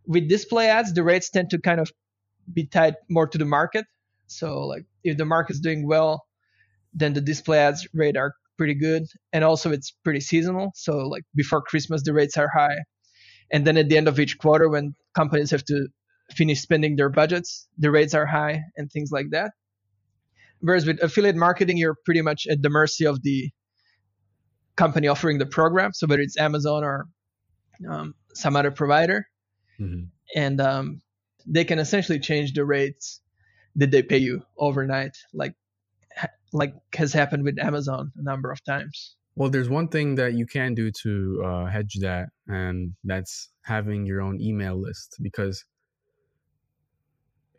with 0.06 0.28
display 0.28 0.68
ads, 0.68 0.92
the 0.94 1.02
rates 1.02 1.30
tend 1.30 1.50
to 1.50 1.58
kind 1.60 1.80
of 1.80 1.90
be 2.52 2.66
tied 2.66 2.96
more 3.10 3.26
to 3.26 3.38
the 3.38 3.44
market. 3.44 3.86
So 4.28 4.66
like 4.66 4.84
if 5.04 5.16
the 5.16 5.24
market's 5.24 5.60
doing 5.60 5.86
well, 5.86 6.24
then 6.94 7.12
the 7.12 7.20
display 7.20 7.58
ads 7.58 7.86
rate 7.92 8.16
are 8.16 8.34
pretty 8.56 8.74
good. 8.74 9.04
And 9.32 9.44
also 9.44 9.72
it's 9.72 9.90
pretty 10.04 10.20
seasonal. 10.20 10.72
So 10.74 10.98
like 11.08 11.24
before 11.34 11.62
Christmas 11.62 12.02
the 12.04 12.12
rates 12.12 12.36
are 12.36 12.50
high. 12.54 12.76
And 13.50 13.66
then 13.66 13.76
at 13.76 13.88
the 13.88 13.96
end 13.96 14.08
of 14.08 14.20
each 14.20 14.38
quarter 14.38 14.68
when 14.68 14.94
companies 15.14 15.50
have 15.50 15.64
to 15.64 15.88
finish 16.32 16.60
spending 16.60 16.96
their 16.96 17.08
budgets, 17.08 17.66
the 17.78 17.90
rates 17.90 18.14
are 18.14 18.26
high 18.26 18.62
and 18.76 18.90
things 18.90 19.10
like 19.10 19.30
that. 19.30 19.52
Whereas 20.60 20.86
with 20.86 21.02
affiliate 21.02 21.36
marketing, 21.36 21.76
you're 21.76 21.96
pretty 22.04 22.22
much 22.22 22.46
at 22.50 22.62
the 22.62 22.68
mercy 22.68 23.06
of 23.06 23.22
the 23.22 23.50
company 24.76 25.08
offering 25.08 25.38
the 25.38 25.46
program. 25.46 25.92
So 25.92 26.06
whether 26.06 26.22
it's 26.22 26.38
Amazon 26.38 26.84
or 26.84 27.06
um, 27.88 28.14
some 28.34 28.56
other 28.56 28.70
provider, 28.70 29.26
mm-hmm. 29.80 30.04
and 30.34 30.60
um, 30.60 31.00
they 31.46 31.64
can 31.64 31.78
essentially 31.78 32.18
change 32.18 32.52
the 32.52 32.64
rates 32.64 33.20
did 33.78 33.90
they 33.90 34.02
pay 34.02 34.18
you 34.18 34.42
overnight 34.58 35.16
like 35.32 35.54
like 36.52 36.74
has 36.94 37.12
happened 37.12 37.44
with 37.44 37.58
Amazon 37.58 38.12
a 38.16 38.22
number 38.22 38.50
of 38.50 38.62
times. 38.64 39.16
Well, 39.36 39.50
there's 39.50 39.68
one 39.68 39.88
thing 39.88 40.16
that 40.16 40.34
you 40.34 40.46
can 40.46 40.74
do 40.74 40.90
to 41.02 41.42
uh, 41.44 41.66
hedge 41.66 41.98
that, 42.00 42.30
and 42.48 42.94
that's 43.04 43.50
having 43.62 44.04
your 44.04 44.20
own 44.20 44.40
email 44.40 44.80
list. 44.80 45.16
Because 45.22 45.64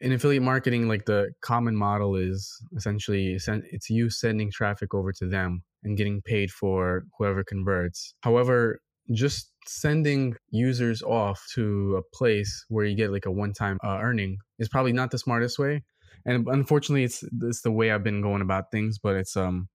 in 0.01 0.11
affiliate 0.11 0.43
marketing, 0.43 0.87
like 0.87 1.05
the 1.05 1.31
common 1.41 1.75
model 1.75 2.15
is 2.15 2.61
essentially 2.75 3.37
it's 3.47 3.89
you 3.89 4.09
sending 4.09 4.51
traffic 4.51 4.93
over 4.93 5.13
to 5.13 5.27
them 5.27 5.63
and 5.83 5.95
getting 5.95 6.21
paid 6.21 6.51
for 6.51 7.05
whoever 7.17 7.43
converts. 7.43 8.13
However, 8.21 8.81
just 9.11 9.51
sending 9.65 10.35
users 10.51 11.01
off 11.01 11.41
to 11.53 11.95
a 11.95 12.15
place 12.15 12.65
where 12.67 12.85
you 12.85 12.95
get 12.95 13.11
like 13.11 13.25
a 13.25 13.31
one-time 13.31 13.77
uh, 13.83 13.99
earning 14.01 14.37
is 14.59 14.67
probably 14.67 14.93
not 14.93 15.11
the 15.11 15.17
smartest 15.17 15.57
way. 15.57 15.83
And 16.25 16.47
unfortunately, 16.47 17.03
it's 17.03 17.23
it's 17.41 17.61
the 17.61 17.71
way 17.71 17.91
I've 17.91 18.03
been 18.03 18.21
going 18.21 18.41
about 18.41 18.71
things. 18.71 18.99
But 18.99 19.15
it's 19.15 19.37
um, 19.37 19.69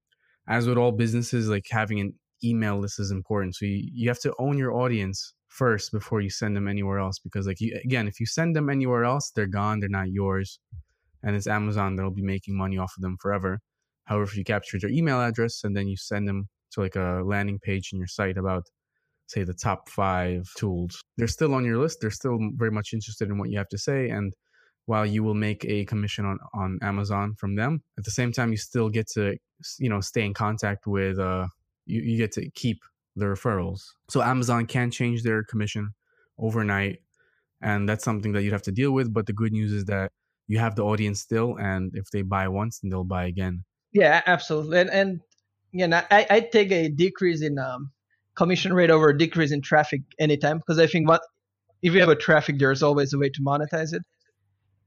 as 0.49 0.67
with 0.67 0.79
all 0.79 0.93
businesses, 0.93 1.49
like 1.49 1.67
having 1.71 2.01
an 2.01 2.15
email 2.43 2.79
list 2.79 3.01
is 3.01 3.11
important. 3.11 3.57
So 3.57 3.67
you, 3.67 3.89
you 3.93 4.09
have 4.09 4.21
to 4.21 4.35
own 4.39 4.59
your 4.59 4.75
audience 4.75 5.35
first 5.55 5.93
before 5.93 6.21
you 6.21 6.31
send 6.31 6.57
them 6.57 6.67
anywhere 6.67 6.99
else 6.99 7.21
because 7.21 7.47
like 7.47 7.61
you, 7.61 7.79
again 7.85 8.09
if 8.09 8.19
you 8.19 8.27
send 8.27 8.57
them 8.57 8.69
anywhere 8.69 9.05
else 9.05 9.31
they're 9.31 9.47
gone 9.47 9.79
they're 9.79 9.89
not 9.89 10.11
yours 10.11 10.59
and 11.23 11.37
it's 11.37 11.47
amazon 11.47 11.95
that'll 11.95 12.11
be 12.11 12.23
making 12.23 12.57
money 12.57 12.77
off 12.77 12.93
of 12.97 13.03
them 13.03 13.17
forever 13.23 13.61
however 14.07 14.25
if 14.25 14.37
you 14.37 14.43
capture 14.43 14.81
their 14.81 14.91
email 14.91 15.21
address 15.21 15.63
and 15.63 15.77
then 15.77 15.87
you 15.87 15.97
send 15.97 16.27
them 16.27 16.49
to 16.73 16.81
like 16.81 16.97
a 16.97 17.23
landing 17.25 17.61
page 17.61 17.91
in 17.93 17.99
your 17.99 18.09
site 18.09 18.37
about 18.37 18.65
say 19.29 19.45
the 19.45 19.55
top 19.55 19.89
five 19.89 20.43
tools 20.57 21.01
they're 21.17 21.29
still 21.29 21.55
on 21.55 21.65
your 21.65 21.79
list 21.79 21.99
they're 22.01 22.11
still 22.11 22.39
very 22.57 22.73
much 22.73 22.93
interested 22.93 23.29
in 23.29 23.39
what 23.39 23.49
you 23.49 23.57
have 23.57 23.69
to 23.69 23.79
say 23.79 24.09
and 24.09 24.35
while 24.87 25.07
you 25.07 25.23
will 25.23 25.35
make 25.35 25.65
a 25.65 25.85
commission 25.87 26.25
on, 26.25 26.39
on 26.55 26.79
amazon 26.83 27.35
from 27.39 27.55
them 27.57 27.83
at 27.99 28.05
the 28.05 28.11
same 28.11 28.33
time 28.33 28.51
you 28.51 28.57
still 28.57 28.89
get 28.89 29.07
to 29.07 29.37
you 29.79 29.89
know 29.89 30.01
stay 30.01 30.25
in 30.25 30.35
contact 30.35 30.87
with 30.87 31.19
uh 31.19 31.47
you, 31.87 32.01
you 32.01 32.17
get 32.17 32.33
to 32.33 32.51
keep 32.51 32.81
the 33.17 33.27
referrals. 33.27 33.83
So 34.09 34.23
Amazon 34.23 34.67
can 34.67 34.91
change 34.91 35.23
their 35.23 35.43
commission 35.43 35.91
overnight, 36.39 37.01
and 37.61 37.89
that's 37.89 38.05
something 38.05 38.33
that 38.33 38.43
you'd 38.43 38.53
have 38.53 38.63
to 38.63 38.73
deal 38.73 38.93
with. 38.93 39.13
But 39.13 39.27
the 39.27 39.33
good 39.33 39.53
news 39.53 39.73
is 39.73 39.85
that 39.87 40.13
you 40.47 40.59
have 40.59 40.77
the 40.77 40.85
audience 40.85 41.21
still, 41.21 41.57
and 41.57 41.93
if 41.95 42.11
they 42.11 42.23
buy 42.23 42.49
once, 42.49 42.81
then 42.81 42.91
they'll 42.91 43.05
buy 43.05 43.27
again. 43.27 43.65
Yeah, 43.93 44.23
absolutely. 44.27 44.81
And 44.81 44.91
and 44.91 45.21
you 45.73 45.87
know, 45.87 46.03
I 46.11 46.27
I 46.31 46.41
take 46.41 46.73
a 46.73 46.89
decrease 46.89 47.43
in 47.43 47.59
um, 47.59 47.93
commission 48.35 48.73
rate 48.73 48.91
over 48.91 49.11
a 49.11 49.19
decrease 49.19 49.53
in 49.53 49.63
traffic 49.63 50.03
anytime 50.19 50.59
because 50.59 50.79
I 50.79 50.87
think 50.87 51.09
what 51.09 51.23
if 51.83 51.93
you 51.93 52.01
have 52.01 52.09
a 52.09 52.17
traffic, 52.17 52.59
there's 52.59 52.83
always 52.83 53.13
a 53.13 53.19
way 53.19 53.29
to 53.29 53.43
monetize 53.43 53.93
it. 53.93 54.03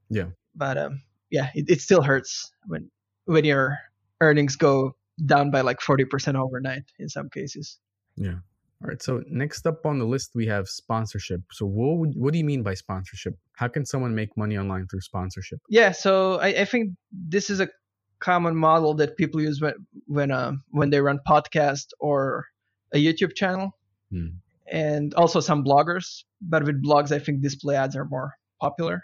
Yeah. 0.10 0.30
But 0.56 0.78
um, 0.78 1.02
yeah, 1.30 1.50
it, 1.54 1.66
it 1.70 1.82
still 1.82 2.02
hurts 2.02 2.52
when 2.66 2.90
when 3.26 3.46
your 3.46 3.78
earnings 4.22 4.56
go 4.56 4.96
down 5.26 5.52
by 5.52 5.62
like 5.62 5.80
40% 5.80 6.36
overnight 6.36 6.84
in 7.00 7.10
some 7.10 7.30
cases. 7.30 7.80
Yeah. 8.16 8.36
All 8.82 8.90
right. 8.90 9.02
So 9.02 9.24
next 9.28 9.66
up 9.66 9.86
on 9.86 9.98
the 9.98 10.06
list 10.06 10.32
we 10.36 10.46
have 10.48 10.68
sponsorship. 10.68 11.42
So 11.52 11.66
what 11.66 11.98
would, 11.98 12.14
what 12.16 12.32
do 12.32 12.40
you 12.40 12.46
mean 12.46 12.62
by 12.64 12.76
sponsorship? 12.76 13.34
How 13.54 13.68
can 13.68 13.86
someone 13.86 14.14
make 14.14 14.36
money 14.38 14.58
online 14.58 14.88
through 14.88 15.02
sponsorship? 15.02 15.60
Yeah. 15.70 15.92
So 15.92 16.40
I, 16.40 16.48
I 16.48 16.66
think 16.66 16.92
this 17.12 17.50
is 17.50 17.60
a 17.60 17.68
common 18.20 18.56
model 18.56 18.94
that 18.96 19.18
people 19.18 19.42
use 19.42 19.62
when 19.62 19.74
when 20.06 20.32
uh, 20.32 20.54
when 20.70 20.90
they 20.90 21.02
run 21.02 21.20
podcast 21.28 21.88
or 22.00 22.46
a 22.94 22.98
YouTube 22.98 23.36
channel, 23.36 23.72
hmm. 24.12 24.28
and 24.72 25.14
also 25.16 25.40
some 25.40 25.64
bloggers. 25.64 26.24
But 26.42 26.64
with 26.64 26.84
blogs, 26.84 27.12
I 27.12 27.20
think 27.20 27.42
display 27.42 27.76
ads 27.76 27.96
are 27.96 28.06
more 28.06 28.34
popular. 28.60 29.04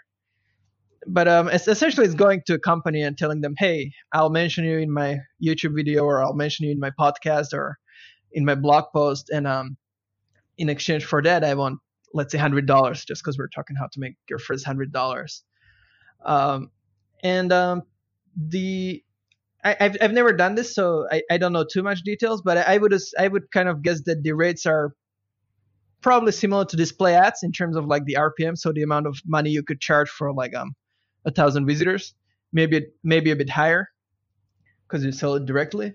But 1.06 1.28
um, 1.28 1.48
it's 1.48 1.68
essentially, 1.68 2.06
it's 2.06 2.14
going 2.14 2.42
to 2.46 2.54
a 2.54 2.58
company 2.58 3.02
and 3.02 3.16
telling 3.16 3.40
them, 3.40 3.54
"Hey, 3.58 3.92
I'll 4.12 4.30
mention 4.30 4.64
you 4.64 4.78
in 4.78 4.92
my 4.92 5.18
YouTube 5.42 5.74
video, 5.74 6.04
or 6.04 6.22
I'll 6.22 6.34
mention 6.34 6.66
you 6.66 6.72
in 6.72 6.80
my 6.80 6.90
podcast, 6.98 7.52
or 7.52 7.78
in 8.32 8.44
my 8.44 8.54
blog 8.54 8.84
post, 8.92 9.30
and 9.30 9.46
um, 9.46 9.76
in 10.58 10.68
exchange 10.68 11.04
for 11.04 11.22
that, 11.22 11.44
I 11.44 11.54
want 11.54 11.78
let's 12.12 12.32
say 12.32 12.38
hundred 12.38 12.66
dollars, 12.66 13.04
just 13.04 13.22
because 13.22 13.36
we're 13.36 13.48
talking 13.48 13.76
how 13.76 13.88
to 13.92 14.00
make 14.00 14.14
your 14.28 14.38
first 14.38 14.64
hundred 14.64 14.92
dollars. 14.92 15.42
Um, 16.24 16.70
and 17.22 17.52
um, 17.52 17.82
the 18.36 19.02
I, 19.64 19.76
have 19.80 19.96
I've 20.00 20.12
never 20.12 20.32
done 20.32 20.54
this, 20.54 20.74
so 20.74 21.06
I, 21.10 21.22
I 21.30 21.38
don't 21.38 21.52
know 21.52 21.64
too 21.70 21.82
much 21.82 22.02
details, 22.02 22.42
but 22.42 22.58
I, 22.58 22.74
I 22.74 22.78
would 22.78 22.94
I 23.18 23.28
would 23.28 23.50
kind 23.50 23.68
of 23.68 23.82
guess 23.82 24.02
that 24.06 24.22
the 24.22 24.32
rates 24.32 24.66
are 24.66 24.92
probably 26.02 26.32
similar 26.32 26.66
to 26.66 26.76
display 26.76 27.14
ads 27.14 27.42
in 27.42 27.50
terms 27.50 27.76
of 27.76 27.86
like 27.86 28.04
the 28.04 28.18
RPM, 28.18 28.56
so 28.56 28.72
the 28.72 28.82
amount 28.82 29.06
of 29.06 29.18
money 29.26 29.50
you 29.50 29.62
could 29.62 29.80
charge 29.80 30.08
for 30.08 30.32
like 30.32 30.54
um 30.54 30.74
a 31.24 31.30
thousand 31.30 31.66
visitors, 31.66 32.14
maybe 32.52 32.86
maybe 33.02 33.30
a 33.30 33.36
bit 33.36 33.50
higher 33.50 33.88
because 34.86 35.04
you 35.04 35.12
sell 35.12 35.34
it 35.34 35.46
directly. 35.46 35.94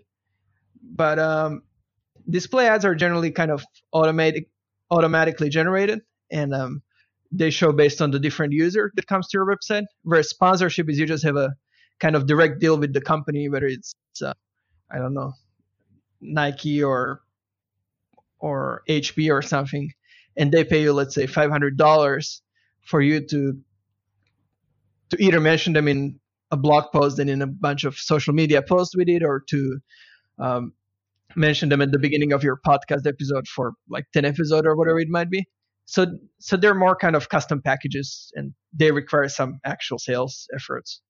But 0.81 1.19
um, 1.19 1.63
display 2.29 2.67
ads 2.67 2.85
are 2.85 2.95
generally 2.95 3.31
kind 3.31 3.51
of 3.51 3.63
automatic, 3.93 4.49
automatically 4.91 5.49
generated, 5.49 6.01
and 6.31 6.53
um, 6.53 6.81
they 7.31 7.49
show 7.49 7.71
based 7.71 8.01
on 8.01 8.11
the 8.11 8.19
different 8.19 8.53
user 8.53 8.91
that 8.95 9.07
comes 9.07 9.27
to 9.27 9.37
your 9.37 9.45
website. 9.45 9.85
Whereas 10.03 10.29
sponsorship 10.29 10.89
is 10.89 10.99
you 10.99 11.05
just 11.05 11.23
have 11.23 11.35
a 11.35 11.55
kind 11.99 12.15
of 12.15 12.25
direct 12.27 12.59
deal 12.59 12.77
with 12.77 12.93
the 12.93 13.01
company, 13.01 13.49
whether 13.49 13.67
it's 13.67 13.93
uh, 14.23 14.33
I 14.91 14.97
don't 14.97 15.13
know 15.13 15.33
Nike 16.21 16.83
or 16.83 17.21
or 18.39 18.83
HP 18.89 19.31
or 19.31 19.41
something, 19.41 19.91
and 20.37 20.51
they 20.51 20.63
pay 20.63 20.81
you 20.81 20.93
let's 20.93 21.15
say 21.15 21.27
five 21.27 21.51
hundred 21.51 21.77
dollars 21.77 22.41
for 22.85 23.01
you 23.01 23.25
to 23.27 23.59
to 25.09 25.23
either 25.23 25.39
mention 25.39 25.73
them 25.73 25.87
in 25.87 26.19
a 26.51 26.57
blog 26.57 26.85
post 26.91 27.19
and 27.19 27.29
in 27.29 27.41
a 27.41 27.47
bunch 27.47 27.83
of 27.83 27.95
social 27.97 28.33
media 28.33 28.61
posts 28.61 28.95
with 28.95 29.09
it, 29.09 29.23
or 29.23 29.43
to 29.49 29.79
um, 30.39 30.73
mention 31.35 31.69
them 31.69 31.81
at 31.81 31.91
the 31.91 31.99
beginning 31.99 32.33
of 32.33 32.43
your 32.43 32.59
podcast 32.65 33.05
episode 33.05 33.47
for 33.47 33.73
like 33.89 34.05
10 34.13 34.25
episode 34.25 34.65
or 34.65 34.75
whatever 34.75 34.99
it 34.99 35.09
might 35.09 35.29
be. 35.29 35.45
So 35.85 36.05
so 36.39 36.55
they're 36.55 36.75
more 36.75 36.95
kind 36.95 37.15
of 37.15 37.29
custom 37.29 37.61
packages 37.61 38.31
and 38.35 38.53
they 38.73 38.91
require 38.91 39.27
some 39.27 39.59
actual 39.65 39.97
sales 39.97 40.47
efforts. 40.55 41.01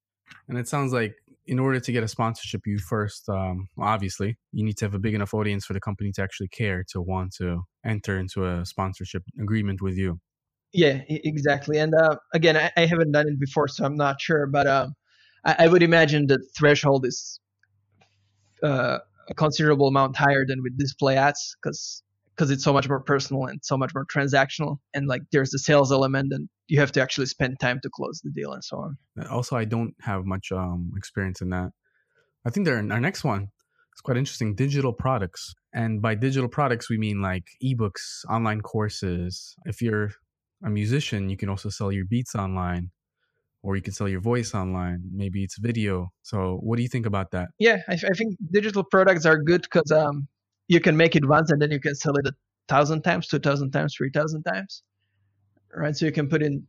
And 0.48 0.58
it 0.58 0.68
sounds 0.68 0.94
like 0.94 1.16
in 1.46 1.60
order 1.60 1.80
to 1.80 1.92
get 1.92 2.04
a 2.04 2.08
sponsorship 2.08 2.62
you 2.66 2.78
first 2.78 3.28
um, 3.28 3.68
obviously 3.80 4.38
you 4.52 4.64
need 4.64 4.78
to 4.78 4.86
have 4.86 4.94
a 4.94 5.00
big 5.00 5.16
enough 5.16 5.34
audience 5.34 5.66
for 5.66 5.74
the 5.74 5.80
company 5.80 6.12
to 6.12 6.22
actually 6.22 6.48
care 6.48 6.84
to 6.88 7.02
want 7.02 7.34
to 7.34 7.64
enter 7.84 8.20
into 8.20 8.46
a 8.46 8.64
sponsorship 8.66 9.24
agreement 9.42 9.82
with 9.82 9.98
you 9.98 10.20
yeah 10.74 11.02
exactly 11.08 11.78
and 11.78 11.94
uh, 11.96 12.16
again 12.34 12.56
I, 12.56 12.72
I, 12.78 12.86
haven't 12.86 13.12
done 13.12 13.28
it 13.28 13.40
before 13.40 13.68
so 13.68 13.86
i'm 13.86 13.96
not 13.96 14.22
sure 14.22 14.46
but 14.46 14.68
um, 14.68 14.94
I, 15.44 15.56
I, 15.60 15.68
would 15.68 15.82
imagine 15.82 16.28
the 16.28 16.40
threshold 16.58 17.06
is 17.06 17.40
uh, 18.64 19.00
a 19.30 19.34
considerable 19.34 19.88
amount 19.88 20.16
higher 20.16 20.46
than 20.48 20.62
with 20.62 20.78
display 20.78 21.18
ads 21.18 21.56
because 21.62 22.04
because 22.36 22.52
it's 22.52 22.64
so 22.64 22.72
much 22.72 22.88
more 22.88 23.02
personal 23.02 23.46
and 23.46 23.60
so 23.64 23.78
much 23.78 23.94
more 23.94 24.06
transactional 24.06 24.78
and 24.94 25.08
like 25.08 25.22
there's 25.32 25.50
the 25.50 25.60
sales 25.60 25.92
element 25.92 26.32
and 26.32 26.48
you 26.68 26.80
have 26.80 26.92
to 26.94 27.02
actually 27.02 27.26
spend 27.26 27.60
time 27.60 27.80
to 27.84 27.90
close 27.94 28.22
the 28.24 28.32
deal 28.32 28.54
and 28.54 28.64
so 28.64 28.78
on. 28.78 28.98
Also 29.30 29.58
i 29.58 29.66
don't 29.66 29.94
have 30.02 30.26
much 30.26 30.52
um, 30.52 30.92
experience 30.96 31.42
in 31.42 31.50
that. 31.50 31.72
I 32.46 32.50
think 32.50 32.68
our 32.68 32.82
next 32.82 33.26
one 33.26 33.50
is 33.94 34.02
quite 34.02 34.16
interesting 34.18 34.56
digital 34.56 34.94
products 34.94 35.54
and 35.74 36.02
by 36.02 36.16
digital 36.16 36.48
products 36.48 36.90
we 36.90 36.98
mean 36.98 37.22
like 37.22 37.46
ebooks 37.62 38.24
online 38.30 38.62
courses. 38.62 39.56
If 39.66 39.82
you're 39.82 40.12
a 40.64 40.70
musician 40.70 41.30
you 41.30 41.38
can 41.38 41.50
also 41.50 41.70
sell 41.70 41.92
your 41.92 42.06
beats 42.06 42.36
online 42.36 42.92
or 43.62 43.76
you 43.76 43.82
can 43.82 43.94
sell 43.94 44.08
your 44.08 44.22
voice 44.22 44.54
online. 44.54 45.02
Maybe 45.14 45.44
it's 45.44 45.58
video. 45.60 46.12
So, 46.22 46.60
what 46.62 46.78
do 46.78 46.82
you 46.82 46.88
think 46.88 47.06
about 47.06 47.32
that? 47.32 47.50
Yeah, 47.60 47.78
I, 47.90 47.94
I 47.94 48.14
think 48.18 48.36
digital 48.52 48.84
products 48.84 49.26
are 49.26 49.38
good 49.38 49.64
because 49.64 49.92
um, 49.92 50.28
you 50.68 50.80
can 50.80 50.96
make 50.96 51.16
it 51.16 51.28
once 51.28 51.52
and 51.52 51.62
then 51.62 51.72
you 51.72 51.80
can 51.80 51.96
sell 51.96 52.16
it 52.16 52.28
a 52.28 52.34
thousand 52.68 53.02
times, 53.04 53.28
two 53.28 53.40
thousand 53.40 53.72
times, 53.72 53.96
three 53.98 54.12
thousand 54.14 54.44
times, 54.44 54.84
right? 55.76 55.96
So 55.96 56.06
you 56.06 56.12
can 56.12 56.30
put 56.30 56.42
in 56.42 56.68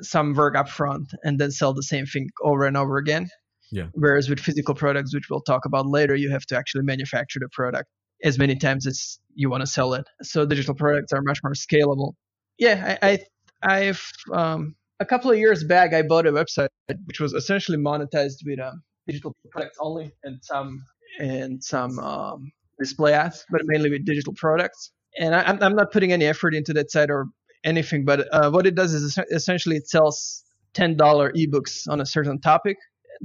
some 0.00 0.34
work 0.34 0.56
up 0.56 0.68
front 0.68 1.08
and 1.24 1.38
then 1.38 1.50
sell 1.50 1.72
the 1.72 1.82
same 1.82 2.06
thing 2.06 2.28
over 2.42 2.66
and 2.66 2.76
over 2.76 2.98
again. 2.98 3.28
Yeah. 3.70 3.86
Whereas 3.92 4.28
with 4.28 4.40
physical 4.40 4.74
products, 4.74 5.14
which 5.14 5.28
we'll 5.30 5.42
talk 5.42 5.64
about 5.64 5.86
later, 5.86 6.14
you 6.14 6.30
have 6.30 6.46
to 6.46 6.56
actually 6.56 6.84
manufacture 6.84 7.38
the 7.38 7.48
product 7.52 7.88
as 8.24 8.38
many 8.38 8.56
times 8.56 8.86
as 8.86 9.18
you 9.34 9.50
want 9.50 9.60
to 9.60 9.66
sell 9.66 9.94
it. 9.94 10.06
So 10.22 10.46
digital 10.46 10.74
products 10.74 11.12
are 11.12 11.22
much 11.22 11.40
more 11.42 11.52
scalable. 11.52 12.12
Yeah, 12.58 12.98
I, 13.02 13.18
I 13.62 13.78
have 13.80 14.02
um, 14.32 14.74
a 15.00 15.06
couple 15.06 15.30
of 15.30 15.38
years 15.38 15.64
back, 15.64 15.94
I 15.94 16.02
bought 16.02 16.26
a 16.26 16.32
website 16.32 16.68
which 17.04 17.20
was 17.20 17.32
essentially 17.32 17.78
monetized 17.78 18.44
with 18.44 18.60
um, 18.60 18.82
digital 19.06 19.34
products 19.50 19.76
only 19.80 20.12
and 20.24 20.38
some 20.42 20.84
and 21.20 21.62
some 21.62 21.98
um, 21.98 22.52
display 22.78 23.12
ads, 23.12 23.44
but 23.50 23.62
mainly 23.64 23.90
with 23.90 24.04
digital 24.04 24.34
products. 24.34 24.92
And 25.18 25.34
I, 25.34 25.66
am 25.66 25.74
not 25.74 25.90
putting 25.90 26.12
any 26.12 26.26
effort 26.26 26.54
into 26.54 26.72
that 26.74 26.90
site 26.90 27.10
or 27.10 27.26
anything, 27.64 28.04
but 28.04 28.28
uh, 28.32 28.50
what 28.50 28.66
it 28.66 28.74
does 28.74 28.94
is 28.94 29.18
essentially 29.30 29.76
it 29.76 29.88
sells 29.88 30.44
ten 30.74 30.96
dollar 30.96 31.32
ebooks 31.32 31.88
on 31.88 32.00
a 32.00 32.06
certain 32.06 32.40
topic 32.40 32.76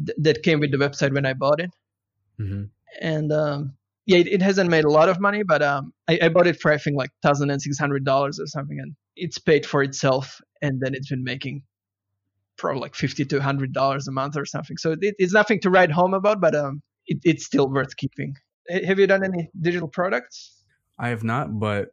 th- 0.06 0.18
that 0.20 0.44
came 0.44 0.60
with 0.60 0.72
the 0.72 0.78
website 0.78 1.14
when 1.14 1.26
I 1.26 1.34
bought 1.34 1.60
it. 1.60 1.70
Mm-hmm. 2.40 2.64
And 3.02 3.32
um, 3.32 3.74
yeah, 4.06 4.18
it, 4.18 4.28
it, 4.28 4.42
hasn't 4.42 4.70
made 4.70 4.84
a 4.84 4.90
lot 4.90 5.10
of 5.10 5.20
money, 5.20 5.44
but 5.44 5.62
um, 5.62 5.94
I, 6.08 6.20
I 6.24 6.30
bought 6.30 6.48
it 6.48 6.60
for 6.60 6.72
I 6.72 6.78
think 6.78 6.98
like 6.98 7.12
thousand 7.22 7.50
and 7.50 7.62
six 7.62 7.78
hundred 7.78 8.04
dollars 8.06 8.40
or 8.40 8.48
something, 8.48 8.80
and 8.80 8.96
it's 9.16 9.38
paid 9.38 9.66
for 9.66 9.84
itself 9.84 10.42
and 10.62 10.80
then 10.82 10.94
it's 10.96 11.10
been 11.10 11.24
making 11.24 11.64
probably 12.58 12.82
like 12.82 12.96
50 12.96 13.26
to 13.26 13.38
100 13.38 13.74
dollars 13.74 14.08
a 14.08 14.12
month 14.12 14.38
or 14.38 14.46
something 14.46 14.78
so 14.78 14.92
it, 14.92 15.16
it's 15.18 15.34
nothing 15.34 15.60
to 15.62 15.70
write 15.70 15.92
home 15.92 16.14
about 16.14 16.40
but 16.40 16.56
um, 16.56 16.82
it, 17.08 17.20
it's 17.24 17.46
still 17.46 17.70
worth 17.70 17.96
keeping 17.98 18.36
Have 18.70 19.00
you 19.00 19.08
done 19.08 19.24
any 19.24 19.50
digital 19.60 19.88
products? 19.88 20.64
I 21.00 21.10
have 21.10 21.24
not, 21.24 21.60
but 21.60 21.90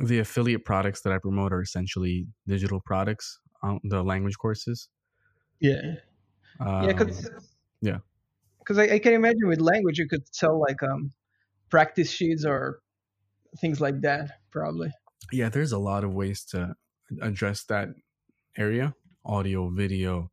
the 0.00 0.18
affiliate 0.18 0.64
products 0.64 1.00
that 1.02 1.12
I 1.12 1.18
promote 1.18 1.52
are 1.52 1.62
essentially 1.62 2.26
digital 2.46 2.80
products, 2.80 3.38
um, 3.62 3.80
the 3.84 4.02
language 4.02 4.36
courses. 4.38 4.88
Yeah. 5.60 5.94
Um, 6.60 6.84
yeah, 6.84 6.86
because 6.88 7.30
yeah. 7.80 7.98
because 8.58 8.78
I, 8.78 8.84
I, 8.94 8.98
can 8.98 9.14
imagine 9.14 9.46
with 9.46 9.60
language 9.60 9.98
you 9.98 10.08
could 10.08 10.22
sell 10.34 10.60
like 10.60 10.82
um 10.82 11.10
practice 11.70 12.10
sheets 12.10 12.44
or 12.44 12.80
things 13.60 13.80
like 13.80 14.00
that 14.02 14.40
probably. 14.50 14.90
Yeah, 15.32 15.48
there's 15.48 15.72
a 15.72 15.78
lot 15.78 16.04
of 16.04 16.14
ways 16.14 16.44
to 16.46 16.74
address 17.20 17.64
that 17.64 17.88
area: 18.56 18.94
audio, 19.24 19.68
video, 19.70 20.30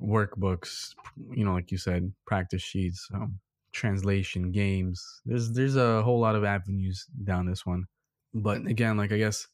workbooks. 0.00 0.94
You 1.30 1.44
know, 1.44 1.54
like 1.54 1.70
you 1.70 1.78
said, 1.78 2.12
practice 2.26 2.62
sheets, 2.62 3.08
um, 3.14 3.38
translation, 3.72 4.52
games. 4.52 5.22
There's 5.24 5.50
there's 5.52 5.76
a 5.76 6.02
whole 6.02 6.20
lot 6.20 6.36
of 6.36 6.44
avenues 6.44 7.06
down 7.24 7.46
this 7.46 7.66
one. 7.66 7.86
But 8.34 8.66
again, 8.66 8.96
like 8.96 9.12
I 9.12 9.18
guess 9.18 9.48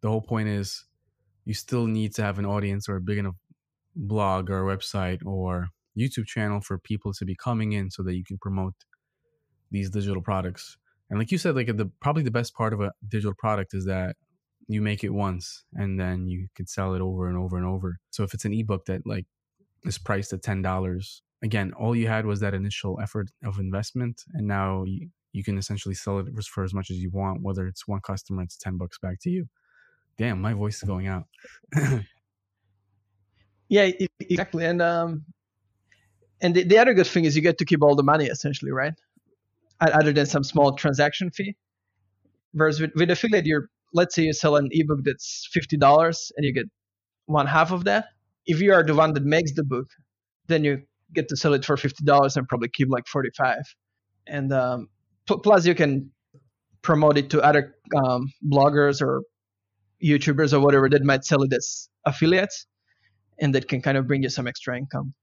the 0.00 0.08
whole 0.08 0.22
point 0.22 0.48
is 0.48 0.84
you 1.44 1.54
still 1.54 1.86
need 1.86 2.14
to 2.14 2.22
have 2.22 2.38
an 2.38 2.46
audience 2.46 2.88
or 2.88 2.96
a 2.96 3.00
big 3.00 3.18
enough 3.18 3.36
blog 3.96 4.50
or 4.50 4.64
website 4.64 5.24
or 5.24 5.68
YouTube 5.98 6.26
channel 6.26 6.60
for 6.60 6.78
people 6.78 7.12
to 7.12 7.24
be 7.24 7.34
coming 7.34 7.72
in 7.72 7.90
so 7.90 8.02
that 8.02 8.14
you 8.14 8.24
can 8.24 8.38
promote 8.38 8.74
these 9.72 9.90
digital 9.90 10.22
products. 10.22 10.78
And 11.10 11.18
like 11.18 11.32
you 11.32 11.38
said, 11.38 11.56
like 11.56 11.76
the 11.76 11.90
probably 12.00 12.24
the 12.24 12.30
best 12.30 12.54
part 12.54 12.74
of 12.74 12.82
a 12.82 12.92
digital 13.08 13.34
product 13.36 13.74
is 13.74 13.86
that 13.86 14.16
you 14.68 14.82
make 14.82 15.04
it 15.04 15.10
once 15.10 15.64
and 15.74 16.00
then 16.00 16.28
you 16.28 16.48
can 16.54 16.66
sell 16.68 16.94
it 16.94 17.02
over 17.02 17.28
and 17.28 17.38
over 17.38 17.58
and 17.58 17.66
over. 17.66 17.98
So 18.10 18.24
if 18.24 18.34
it's 18.34 18.46
an 18.46 18.54
ebook 18.54 18.86
that 18.86 19.06
like 19.06 19.26
is 19.84 19.98
priced 19.98 20.32
at 20.34 20.42
ten 20.42 20.62
dollars, 20.62 21.22
again, 21.42 21.72
all 21.74 21.96
you 21.96 22.08
had 22.08 22.26
was 22.26 22.40
that 22.40 22.54
initial 22.54 23.00
effort 23.02 23.30
of 23.44 23.58
investment, 23.58 24.22
and 24.34 24.48
now 24.48 24.84
you, 24.86 25.10
you 25.32 25.44
can 25.44 25.58
essentially 25.58 25.96
sell 25.96 26.20
it 26.20 26.28
for 26.44 26.64
as 26.64 26.74
much 26.74 26.90
as 26.90 26.98
you 26.98 27.10
want. 27.10 27.42
Whether 27.42 27.66
it's 27.66 27.88
one 27.88 28.00
customer, 28.00 28.42
it's 28.44 28.58
ten 28.58 28.78
bucks 28.78 28.98
back 28.98 29.20
to 29.22 29.30
you. 29.30 29.48
Damn, 30.18 30.40
my 30.42 30.54
voice 30.54 30.76
is 30.76 30.84
going 30.84 31.08
out. 31.08 31.24
Yeah, 33.72 33.90
exactly. 34.20 34.66
And 34.66 34.82
um, 34.82 35.24
and 36.42 36.54
the, 36.54 36.64
the 36.64 36.78
other 36.78 36.94
good 36.94 37.06
thing 37.06 37.24
is 37.24 37.36
you 37.36 37.42
get 37.42 37.58
to 37.58 37.64
keep 37.64 37.82
all 37.82 37.96
the 37.96 38.02
money 38.02 38.26
essentially, 38.26 38.70
right? 38.70 38.92
Other 39.90 40.12
than 40.12 40.26
some 40.26 40.44
small 40.44 40.74
transaction 40.76 41.30
fee. 41.30 41.56
Whereas 42.52 42.80
with, 42.80 42.92
with 42.94 43.10
affiliate, 43.10 43.46
you're 43.46 43.68
let's 43.92 44.14
say 44.14 44.22
you 44.22 44.32
sell 44.32 44.56
an 44.56 44.68
ebook 44.70 45.00
that's 45.04 45.48
fifty 45.52 45.76
dollars 45.76 46.30
and 46.36 46.46
you 46.46 46.52
get 46.54 46.66
one 47.26 47.46
half 47.46 47.72
of 47.72 47.84
that. 47.84 48.06
If 48.46 48.60
you 48.60 48.72
are 48.72 48.84
the 48.84 48.94
one 48.94 49.12
that 49.14 49.24
makes 49.24 49.52
the 49.54 49.64
book, 49.64 49.86
then 50.46 50.64
you 50.64 50.82
get 51.14 51.28
to 51.28 51.36
sell 51.36 51.54
it 51.54 51.64
for 51.64 51.76
fifty 51.76 52.04
dollars 52.04 52.36
and 52.36 52.46
probably 52.48 52.68
keep 52.68 52.88
like 52.90 53.06
forty 53.06 53.30
five. 53.36 53.62
And 54.26 54.52
um, 54.52 54.88
plus 55.26 55.66
you 55.66 55.74
can 55.74 56.10
promote 56.82 57.18
it 57.18 57.30
to 57.30 57.40
other 57.40 57.74
um, 57.96 58.32
bloggers 58.48 59.00
or 59.00 59.22
YouTubers 60.02 60.52
or 60.52 60.60
whatever 60.60 60.88
that 60.88 61.02
might 61.02 61.24
sell 61.24 61.42
it 61.42 61.52
as 61.52 61.88
affiliates 62.04 62.66
and 63.40 63.54
that 63.54 63.68
can 63.68 63.80
kind 63.82 63.96
of 63.96 64.06
bring 64.06 64.22
you 64.22 64.28
some 64.28 64.46
extra 64.46 64.76
income. 64.76 65.14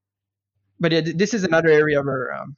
But 0.79 0.91
yeah, 0.91 1.01
this 1.15 1.33
is 1.33 1.43
another 1.43 1.69
area 1.69 2.01
where 2.01 2.33
um, 2.33 2.55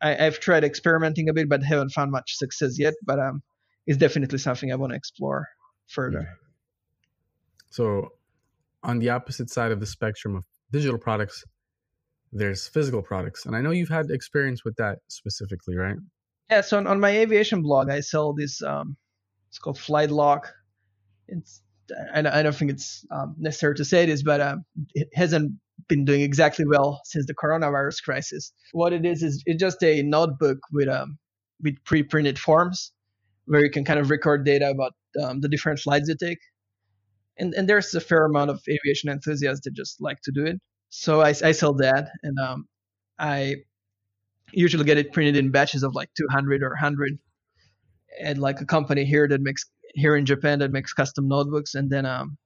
I, 0.00 0.14
have 0.14 0.40
tried 0.40 0.64
experimenting 0.64 1.28
a 1.28 1.32
bit, 1.32 1.48
but 1.48 1.62
haven't 1.62 1.90
found 1.90 2.10
much 2.10 2.36
success 2.36 2.78
yet. 2.78 2.94
But 3.04 3.18
um, 3.18 3.42
it's 3.86 3.98
definitely 3.98 4.38
something 4.38 4.72
I 4.72 4.76
want 4.76 4.92
to 4.92 4.96
explore 4.96 5.48
further. 5.88 6.28
So, 7.70 8.12
on 8.82 8.98
the 8.98 9.10
opposite 9.10 9.50
side 9.50 9.72
of 9.72 9.80
the 9.80 9.86
spectrum 9.86 10.36
of 10.36 10.44
digital 10.70 10.98
products, 10.98 11.44
there's 12.32 12.68
physical 12.68 13.02
products, 13.02 13.46
and 13.46 13.56
I 13.56 13.60
know 13.60 13.70
you've 13.70 13.88
had 13.88 14.10
experience 14.10 14.64
with 14.64 14.76
that 14.76 14.98
specifically, 15.08 15.76
right? 15.76 15.96
Yeah. 16.50 16.60
So 16.60 16.78
on, 16.78 16.86
on 16.86 17.00
my 17.00 17.10
aviation 17.10 17.62
blog, 17.62 17.90
I 17.90 18.00
sell 18.00 18.32
this. 18.32 18.62
Um, 18.62 18.96
it's 19.48 19.58
called 19.58 19.78
Flight 19.78 20.10
Log. 20.10 20.46
It's 21.28 21.62
I, 22.14 22.20
I 22.20 22.42
don't 22.42 22.54
think 22.54 22.70
it's 22.72 23.04
um, 23.10 23.34
necessary 23.38 23.74
to 23.76 23.84
say 23.84 24.06
this, 24.06 24.22
but 24.22 24.40
um, 24.40 24.64
it 24.94 25.08
hasn't 25.14 25.52
been 25.88 26.04
doing 26.04 26.22
exactly 26.22 26.64
well 26.66 27.00
since 27.04 27.26
the 27.26 27.34
coronavirus 27.34 28.02
crisis. 28.02 28.52
What 28.72 28.92
it 28.92 29.04
is 29.04 29.22
is 29.22 29.42
it's 29.46 29.60
just 29.60 29.82
a 29.82 30.02
notebook 30.02 30.58
with 30.72 30.88
um, 30.88 31.18
with 31.62 31.76
pre-printed 31.84 32.38
forms 32.38 32.92
where 33.46 33.64
you 33.64 33.70
can 33.70 33.84
kind 33.84 34.00
of 34.00 34.10
record 34.10 34.44
data 34.44 34.70
about 34.70 34.92
um, 35.22 35.40
the 35.40 35.48
different 35.48 35.78
flights 35.78 36.08
you 36.08 36.16
take. 36.18 36.38
And 37.38 37.54
and 37.54 37.68
there's 37.68 37.94
a 37.94 38.00
fair 38.00 38.24
amount 38.24 38.50
of 38.50 38.60
aviation 38.68 39.10
enthusiasts 39.10 39.64
that 39.64 39.74
just 39.74 40.00
like 40.00 40.20
to 40.22 40.32
do 40.32 40.46
it. 40.46 40.56
So 40.88 41.20
I, 41.20 41.28
I 41.28 41.52
sell 41.52 41.74
that, 41.74 42.08
and 42.22 42.38
um, 42.38 42.66
I 43.18 43.56
usually 44.52 44.84
get 44.84 44.98
it 44.98 45.12
printed 45.12 45.36
in 45.36 45.50
batches 45.50 45.82
of 45.82 45.94
like 45.94 46.08
200 46.16 46.62
or 46.62 46.70
100 46.70 47.18
at 48.22 48.38
like 48.38 48.60
a 48.60 48.64
company 48.64 49.04
here 49.04 49.28
that 49.28 49.40
makes 49.40 49.64
here 49.94 50.16
in 50.16 50.24
Japan 50.24 50.60
that 50.60 50.72
makes 50.72 50.92
custom 50.92 51.28
notebooks, 51.28 51.74
and 51.74 51.90
then 51.90 52.06
um. 52.06 52.38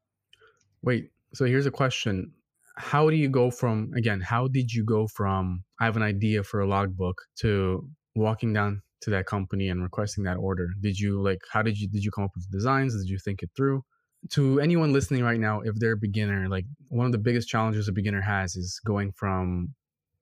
Wait, 0.83 1.11
so 1.35 1.45
here's 1.45 1.67
a 1.67 1.71
question: 1.71 2.33
How 2.81 3.11
do 3.11 3.17
you 3.17 3.29
go 3.29 3.51
from 3.51 3.93
again? 3.97 4.21
How 4.21 4.49
did 4.49 4.73
you 4.73 4.85
go 4.85 5.07
from 5.07 5.65
I 5.81 5.85
have 5.85 5.97
an 5.97 6.03
idea 6.03 6.43
for 6.43 6.61
a 6.61 6.67
logbook 6.67 7.21
to 7.41 7.87
walking 8.15 8.53
down 8.53 8.83
to 9.03 9.11
that 9.11 9.27
company 9.27 9.69
and 9.69 9.83
requesting 9.83 10.25
that 10.25 10.37
order? 10.37 10.69
Did 10.81 10.99
you 10.99 11.23
like? 11.23 11.41
How 11.53 11.63
did 11.63 11.79
you 11.79 11.89
did 11.89 12.03
you 12.05 12.11
come 12.11 12.25
up 12.25 12.33
with 12.35 12.51
designs? 12.51 12.97
Did 12.97 13.11
you 13.11 13.19
think 13.19 13.43
it 13.43 13.51
through? 13.57 13.83
To 14.31 14.61
anyone 14.61 14.93
listening 14.93 15.23
right 15.25 15.41
now, 15.41 15.61
if 15.61 15.75
they're 15.77 15.93
a 15.93 15.97
beginner, 15.97 16.49
like 16.49 16.65
one 16.89 17.07
of 17.07 17.13
the 17.13 17.19
biggest 17.19 17.49
challenges 17.49 17.89
a 17.89 17.93
beginner 17.93 18.21
has 18.21 18.57
is 18.57 18.81
going 18.85 19.13
from 19.13 19.75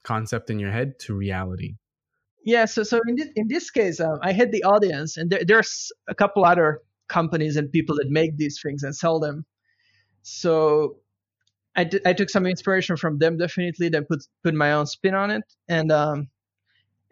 concept 0.04 0.50
in 0.50 0.58
your 0.58 0.70
head 0.70 0.92
to 1.00 1.14
reality. 1.14 1.74
Yeah, 2.44 2.64
so 2.64 2.82
so 2.82 3.00
in 3.08 3.16
this 3.16 3.28
in 3.36 3.48
this 3.48 3.70
case, 3.70 4.00
um, 4.00 4.18
I 4.22 4.32
had 4.32 4.52
the 4.52 4.64
audience, 4.64 5.16
and 5.16 5.30
there, 5.30 5.44
there's 5.46 5.92
a 6.08 6.14
couple 6.14 6.44
other 6.44 6.80
companies 7.08 7.56
and 7.56 7.70
people 7.70 7.96
that 7.96 8.08
make 8.08 8.36
these 8.36 8.60
things 8.62 8.82
and 8.82 8.94
sell 8.94 9.18
them. 9.18 9.44
So 10.22 11.00
I, 11.76 11.84
d- 11.84 12.00
I 12.04 12.12
took 12.12 12.30
some 12.30 12.46
inspiration 12.46 12.96
from 12.96 13.18
them 13.18 13.38
definitely, 13.38 13.88
then 13.88 14.04
put 14.04 14.24
put 14.42 14.54
my 14.54 14.72
own 14.72 14.86
spin 14.86 15.14
on 15.14 15.30
it. 15.30 15.44
And 15.68 15.92
um, 15.92 16.28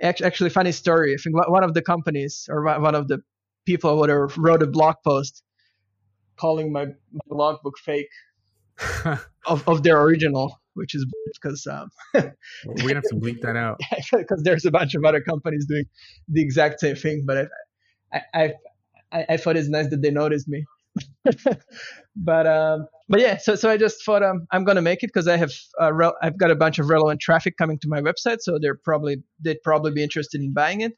actually, 0.03 0.51
funny 0.51 0.73
story. 0.73 1.15
I 1.15 1.17
think 1.23 1.37
one 1.49 1.65
of 1.65 1.75
the 1.75 1.83
companies 1.83 2.49
or 2.51 2.63
one 2.81 2.95
of 2.95 3.09
the 3.09 3.21
people 3.65 3.97
whatever 3.99 4.31
wrote 4.37 4.63
a 4.63 4.67
blog 4.67 4.97
post 5.05 5.43
calling 6.37 6.73
my, 6.73 6.87
my 6.87 7.21
logbook 7.31 7.79
fake 7.79 8.09
of, 9.47 9.67
of 9.69 9.83
their 9.83 10.01
original, 10.01 10.61
which 10.75 10.95
is 10.95 11.07
because 11.35 11.67
um, 11.67 11.89
we're 12.15 12.89
gonna 12.89 12.95
have 12.95 13.03
to 13.05 13.17
bleep 13.17 13.41
that 13.41 13.57
out 13.57 13.81
because 14.13 14.43
there's 14.43 14.65
a 14.65 14.71
bunch 14.71 14.95
of 14.95 15.05
other 15.05 15.21
companies 15.21 15.67
doing 15.67 15.85
the 16.29 16.43
exact 16.43 16.81
same 16.81 16.97
thing. 16.97 17.25
But 17.27 17.49
I, 18.13 18.21
I, 18.35 18.53
I, 19.13 19.27
I 19.31 19.37
thought 19.37 19.57
it's 19.57 19.69
nice 19.69 19.89
that 19.91 20.03
they 20.03 20.11
noticed 20.11 20.49
me. 20.49 20.65
but 22.17 22.47
um, 22.47 22.87
but 23.09 23.21
yeah, 23.21 23.37
so 23.37 23.55
so 23.55 23.71
I 23.71 23.77
just 23.77 24.05
thought 24.05 24.23
um, 24.23 24.47
I'm 24.51 24.65
gonna 24.65 24.83
make 24.83 25.03
it 25.03 25.09
because 25.09 25.29
I 25.29 25.37
have 25.37 25.53
uh, 25.81 25.93
re- 25.93 26.15
I've 26.23 26.39
got 26.39 26.51
a 26.51 26.57
bunch 26.57 26.79
of 26.79 26.89
relevant 26.89 27.21
traffic 27.21 27.57
coming 27.57 27.79
to 27.81 27.89
my 27.89 28.01
website, 28.01 28.39
so 28.41 28.59
they're 28.61 28.79
probably 28.83 29.23
they'd 29.41 29.63
probably 29.63 29.93
be 29.93 30.03
interested 30.03 30.41
in 30.41 30.53
buying 30.53 30.81
it. 30.81 30.93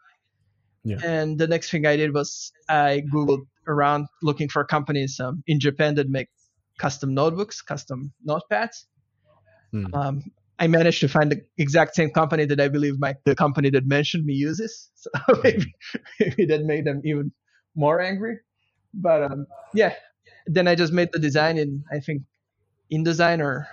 Yeah. 0.85 0.99
And 1.05 1.39
the 1.39 1.47
next 1.47 1.71
thing 1.71 1.87
I 1.87 1.97
did 1.97 2.15
was 2.15 2.53
I 2.69 3.03
googled 3.13 3.47
around 3.67 4.07
looking 4.23 4.49
for 4.49 4.65
companies 4.65 5.21
um, 5.21 5.43
in 5.47 5.61
Japan 5.61 5.97
that 5.97 6.09
make 6.09 6.29
custom 6.79 7.15
notebooks, 7.15 7.61
custom 7.61 8.13
notepads. 8.27 8.85
Hmm. 9.73 9.87
Um, 9.93 10.23
I 10.59 10.67
managed 10.67 11.01
to 11.01 11.09
find 11.09 11.31
the 11.31 11.43
exact 11.57 11.95
same 11.95 12.11
company 12.11 12.45
that 12.47 12.61
I 12.61 12.69
believe 12.69 12.99
my 12.99 13.15
the 13.25 13.35
company 13.35 13.71
that 13.71 13.87
mentioned 13.87 14.25
me 14.25 14.35
uses. 14.35 14.91
So 14.99 15.11
maybe 15.45 15.75
maybe 16.19 16.47
that 16.47 16.65
made 16.65 16.85
them 16.85 17.01
even 17.05 17.33
more 17.77 18.01
angry. 18.01 18.39
But 18.95 19.23
um, 19.25 19.47
yeah, 19.75 19.95
then 20.47 20.69
I 20.69 20.75
just 20.75 20.93
made 20.93 21.11
the 21.13 21.19
design 21.19 21.59
in 21.59 21.85
I 21.93 22.01
think 22.01 22.23
InDesign 22.93 23.41
or 23.41 23.69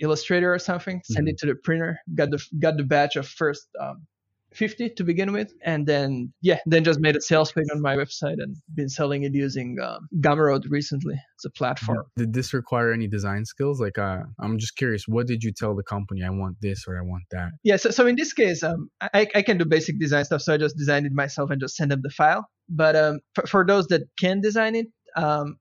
Illustrator 0.00 0.52
or 0.52 0.58
something. 0.58 1.02
Send 1.04 1.26
mm-hmm. 1.26 1.32
it 1.32 1.38
to 1.38 1.46
the 1.46 1.54
printer. 1.54 1.98
Got 2.14 2.30
the 2.30 2.44
got 2.58 2.76
the 2.76 2.84
batch 2.84 3.16
of 3.16 3.28
first 3.28 3.68
um, 3.80 4.06
50 4.54 4.90
to 4.90 5.04
begin 5.04 5.32
with, 5.32 5.52
and 5.64 5.86
then 5.86 6.32
yeah, 6.40 6.58
then 6.66 6.84
just 6.84 7.00
made 7.00 7.16
a 7.16 7.20
sales 7.20 7.52
page 7.52 7.66
on 7.72 7.82
my 7.82 7.96
website 7.96 8.36
and 8.38 8.56
been 8.74 8.88
selling 8.88 9.24
it 9.24 9.34
using 9.34 9.78
um, 9.80 10.08
Gumroad 10.20 10.70
recently 10.70 11.14
as 11.14 11.44
a 11.44 11.50
platform. 11.50 12.04
Did 12.16 12.32
this 12.32 12.54
require 12.54 12.92
any 12.92 13.08
design 13.08 13.44
skills? 13.44 13.80
Like, 13.80 13.98
uh, 13.98 14.22
I'm 14.40 14.58
just 14.58 14.76
curious, 14.76 15.06
what 15.06 15.26
did 15.26 15.42
you 15.42 15.52
tell 15.52 15.74
the 15.74 15.82
company? 15.82 16.22
I 16.22 16.30
want 16.30 16.56
this 16.60 16.84
or 16.86 16.96
I 16.96 17.02
want 17.02 17.24
that. 17.32 17.50
Yeah, 17.62 17.76
so, 17.76 17.90
so 17.90 18.06
in 18.06 18.16
this 18.16 18.32
case, 18.32 18.62
um, 18.62 18.90
I, 19.00 19.26
I 19.34 19.42
can 19.42 19.58
do 19.58 19.64
basic 19.64 19.98
design 19.98 20.24
stuff, 20.24 20.42
so 20.42 20.54
I 20.54 20.56
just 20.56 20.76
designed 20.76 21.06
it 21.06 21.12
myself 21.12 21.50
and 21.50 21.60
just 21.60 21.76
send 21.76 21.90
them 21.90 22.00
the 22.02 22.10
file. 22.10 22.48
But 22.68 22.96
um, 22.96 23.20
for, 23.34 23.46
for 23.46 23.66
those 23.66 23.86
that 23.88 24.02
can 24.18 24.40
design 24.40 24.74
it, 24.74 24.86
um, 25.16 25.58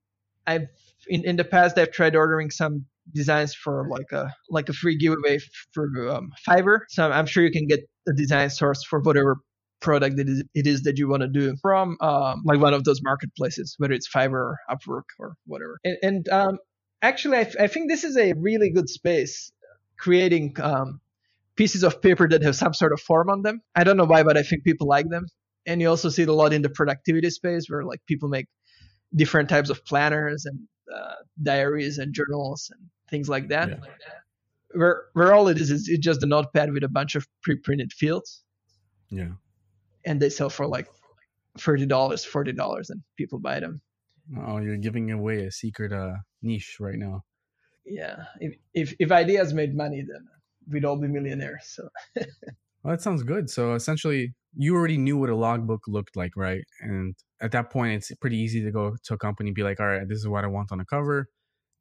I've 0.48 0.68
in, 1.08 1.26
in 1.26 1.36
the 1.36 1.44
past 1.44 1.78
I've 1.78 1.92
tried 1.92 2.16
ordering 2.16 2.50
some 2.50 2.86
designs 3.14 3.54
for 3.54 3.88
like 3.90 4.12
a 4.12 4.34
like 4.50 4.70
a 4.70 4.74
free 4.74 4.98
giveaway 4.98 5.40
for 5.74 6.10
um, 6.10 6.32
Fiverr. 6.48 6.80
So 6.90 7.12
I'm 7.12 7.26
sure 7.26 7.44
you 7.44 7.52
can 7.52 7.68
get 7.68 7.82
a 8.08 8.14
design 8.14 8.50
source 8.50 8.84
for 8.84 9.00
whatever 9.00 9.38
product 9.84 10.18
it 10.18 10.30
is, 10.30 10.44
it 10.56 10.66
is 10.66 10.84
that 10.84 10.98
you 10.98 11.08
want 11.08 11.22
to 11.22 11.28
do 11.28 11.56
from 11.62 11.98
um, 12.02 12.42
like 12.46 12.60
one 12.60 12.74
of 12.74 12.84
those 12.86 13.02
marketplaces, 13.04 13.76
whether 13.78 13.94
it's 13.94 14.10
Fiverr 14.10 14.34
or 14.34 14.58
Upwork 14.72 15.04
or 15.20 15.36
whatever. 15.46 15.80
And, 15.84 15.98
and 16.02 16.30
um, 16.30 16.58
actually, 17.02 17.38
I, 17.38 17.52
I, 17.60 17.68
think 17.68 17.92
this 17.92 18.04
is 18.04 18.18
a 18.18 18.34
really 18.34 18.72
good 18.72 18.90
space 18.90 19.52
creating 20.00 20.56
um, 20.62 21.02
pieces 21.56 21.84
of 21.84 22.02
paper 22.02 22.28
that 22.28 22.42
have 22.44 22.56
some 22.56 22.74
sort 22.74 22.94
of 22.94 23.02
form 23.02 23.30
on 23.30 23.44
them. 23.44 23.62
I 23.76 23.84
don't 23.84 23.98
know 23.98 24.06
why, 24.06 24.24
but 24.24 24.38
I 24.38 24.44
think 24.44 24.64
people 24.64 24.88
like 24.88 25.10
them. 25.10 25.26
And 25.66 25.82
you 25.82 25.90
also 25.90 26.10
see 26.10 26.24
it 26.24 26.30
a 26.30 26.34
lot 26.34 26.54
in 26.54 26.62
the 26.62 26.70
productivity 26.70 27.30
space 27.30 27.70
where 27.70 27.84
like 27.84 28.02
people 28.08 28.30
make 28.30 28.48
different 29.16 29.50
types 29.50 29.70
of 29.70 29.84
planners 29.86 30.46
and 30.46 30.60
uh, 30.94 31.16
diaries 31.42 31.98
and 31.98 32.14
journals 32.14 32.72
and 32.72 32.90
things 33.10 33.30
like 33.30 33.50
that. 33.50 33.70
Yeah. 33.70 33.78
Where 34.76 35.04
where 35.14 35.34
all 35.34 35.48
it 35.48 35.60
is 35.60 35.70
is 35.70 35.88
it's 35.88 36.04
just 36.04 36.24
a 36.24 36.26
notepad 36.26 36.74
with 36.74 36.84
a 36.84 36.90
bunch 36.90 37.16
of 37.16 37.28
pre-printed 37.44 37.94
fields. 37.94 38.44
Yeah. 39.10 39.34
And 40.06 40.20
they 40.20 40.30
sell 40.30 40.50
for 40.50 40.66
like 40.66 40.88
thirty 41.60 41.86
dollars, 41.86 42.26
forty 42.26 42.54
dollars, 42.54 42.90
and 42.90 43.02
people 43.18 43.40
buy 43.40 43.60
them. 43.60 43.82
Oh, 44.46 44.58
you're 44.58 44.78
giving 44.78 45.12
away 45.12 45.46
a 45.46 45.52
secret 45.52 45.94
uh, 45.94 46.16
niche 46.42 46.78
right 46.80 46.98
now. 46.98 47.24
Yeah. 47.86 48.24
If 48.40 48.56
if 48.74 48.96
if 49.00 49.12
ideas 49.12 49.54
made 49.54 49.76
money, 49.76 50.04
then 50.08 50.28
we'd 50.68 50.86
all 50.86 50.98
be 50.98 51.08
millionaires. 51.08 51.66
So. 51.66 51.90
well, 52.84 52.92
that 52.92 53.02
sounds 53.02 53.24
good. 53.24 53.50
So 53.50 53.76
essentially, 53.76 54.34
you 54.56 54.76
already 54.76 54.98
knew 54.98 55.18
what 55.18 55.30
a 55.30 55.36
logbook 55.36 55.82
looked 55.88 56.16
like, 56.16 56.34
right? 56.36 56.64
And 56.82 57.16
at 57.42 57.52
that 57.54 57.72
point, 57.72 57.94
it's 57.94 58.12
pretty 58.16 58.38
easy 58.38 58.64
to 58.64 58.72
go 58.72 58.96
to 59.04 59.14
a 59.14 59.18
company 59.18 59.50
and 59.50 59.56
be 59.56 59.64
like, 59.64 59.80
all 59.80 59.88
right, 59.88 60.08
this 60.08 60.20
is 60.20 60.28
what 60.28 60.44
I 60.44 60.48
want 60.48 60.72
on 60.72 60.78
the 60.80 60.86
cover, 60.86 61.28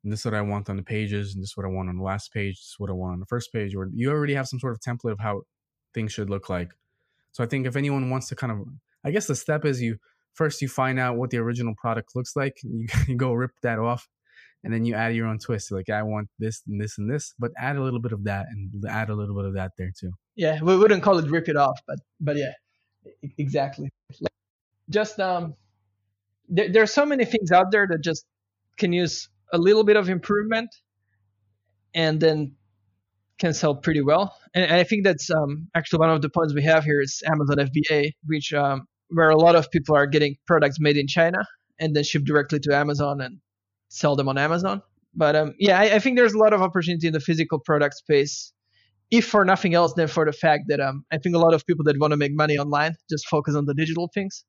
and 0.04 0.12
this 0.12 0.20
is 0.20 0.24
what 0.24 0.34
I 0.34 0.40
want 0.42 0.70
on 0.70 0.76
the 0.76 0.82
pages, 0.82 1.34
and 1.34 1.42
this 1.42 1.50
is 1.50 1.56
what 1.56 1.66
I 1.66 1.70
want 1.70 1.88
on 1.88 1.96
the 1.96 2.02
last 2.02 2.32
page, 2.32 2.54
this 2.54 2.68
is 2.68 2.74
what 2.78 2.90
I 2.90 2.94
want 2.94 3.14
on 3.14 3.20
the 3.20 3.26
first 3.26 3.52
page. 3.52 3.74
Or 3.74 3.88
you 3.92 4.10
already 4.10 4.34
have 4.34 4.48
some 4.48 4.60
sort 4.60 4.72
of 4.72 4.80
template 4.80 5.12
of 5.12 5.20
how 5.20 5.42
things 5.92 6.12
should 6.12 6.30
look 6.30 6.48
like. 6.48 6.70
So 7.32 7.42
I 7.42 7.46
think 7.46 7.66
if 7.66 7.76
anyone 7.76 8.10
wants 8.10 8.28
to 8.28 8.36
kind 8.36 8.52
of, 8.52 8.58
I 9.04 9.10
guess 9.10 9.26
the 9.26 9.34
step 9.34 9.64
is 9.64 9.82
you 9.82 9.96
first 10.34 10.62
you 10.62 10.68
find 10.68 10.98
out 10.98 11.16
what 11.16 11.30
the 11.30 11.38
original 11.38 11.74
product 11.80 12.14
looks 12.14 12.36
like, 12.36 12.54
you, 12.62 12.86
you 13.08 13.16
go 13.16 13.32
rip 13.32 13.52
that 13.62 13.78
off, 13.78 14.08
and 14.64 14.72
then 14.72 14.84
you 14.84 14.94
add 14.94 15.14
your 15.14 15.26
own 15.26 15.38
twist. 15.38 15.72
Like 15.72 15.90
I 15.90 16.02
want 16.02 16.28
this 16.38 16.62
and 16.66 16.80
this 16.80 16.98
and 16.98 17.10
this, 17.10 17.34
but 17.38 17.50
add 17.58 17.76
a 17.76 17.82
little 17.82 18.00
bit 18.00 18.12
of 18.12 18.24
that 18.24 18.46
and 18.50 18.84
add 18.88 19.10
a 19.10 19.14
little 19.14 19.34
bit 19.34 19.44
of 19.44 19.54
that 19.54 19.72
there 19.76 19.90
too. 19.98 20.12
Yeah, 20.36 20.60
we 20.62 20.76
wouldn't 20.76 21.02
call 21.02 21.18
it 21.18 21.30
rip 21.30 21.48
it 21.48 21.56
off, 21.56 21.80
but 21.86 21.98
but 22.20 22.36
yeah, 22.36 22.52
exactly. 23.38 23.90
Just 24.88 25.20
um, 25.20 25.54
there, 26.48 26.70
there 26.70 26.82
are 26.82 26.86
so 26.86 27.06
many 27.06 27.24
things 27.24 27.50
out 27.50 27.70
there 27.70 27.86
that 27.88 28.02
just 28.02 28.24
can 28.78 28.92
use 28.92 29.28
a 29.52 29.58
little 29.58 29.84
bit 29.84 29.96
of 29.96 30.08
improvement, 30.08 30.70
and 31.94 32.20
then 32.20 32.56
can 33.38 33.52
sell 33.52 33.74
pretty 33.74 34.00
well. 34.00 34.34
And, 34.54 34.64
and 34.64 34.74
I 34.74 34.84
think 34.84 35.04
that's 35.04 35.30
um 35.30 35.68
actually 35.74 35.98
one 35.98 36.10
of 36.10 36.22
the 36.22 36.30
points 36.30 36.54
we 36.54 36.62
have 36.62 36.84
here 36.84 37.00
is 37.00 37.22
Amazon 37.26 37.56
FBA, 37.56 38.12
which 38.26 38.52
um 38.52 38.86
where 39.08 39.30
a 39.30 39.36
lot 39.36 39.56
of 39.56 39.70
people 39.70 39.96
are 39.96 40.06
getting 40.06 40.36
products 40.46 40.78
made 40.80 40.96
in 40.96 41.06
China 41.06 41.38
and 41.78 41.94
then 41.94 42.04
shipped 42.04 42.24
directly 42.24 42.60
to 42.60 42.74
Amazon 42.74 43.20
and 43.20 43.38
sell 43.92 44.16
them 44.16 44.28
on 44.28 44.38
Amazon. 44.38 44.82
But 45.14 45.36
um, 45.36 45.54
yeah, 45.58 45.78
I, 45.78 45.96
I, 45.96 45.98
think 45.98 46.16
there's 46.16 46.32
a 46.32 46.38
lot 46.38 46.54
of 46.54 46.62
opportunity 46.62 47.06
in 47.06 47.12
the 47.12 47.20
physical 47.20 47.58
product 47.58 47.96
space 47.96 48.52
if 49.10 49.26
for 49.26 49.44
nothing 49.44 49.74
else 49.74 49.92
than 49.92 50.08
for 50.08 50.24
the 50.24 50.32
fact 50.32 50.64
that 50.68 50.80
um, 50.80 51.04
I 51.12 51.18
think 51.18 51.36
a 51.36 51.38
lot 51.38 51.52
of 51.52 51.66
people 51.66 51.84
that 51.84 51.98
want 51.98 52.12
to 52.12 52.16
make 52.16 52.32
money 52.34 52.56
online 52.56 52.94
just 53.10 53.28
focus 53.28 53.54
on 53.54 53.66
the 53.66 53.74
digital 53.74 54.08
things 54.14 54.44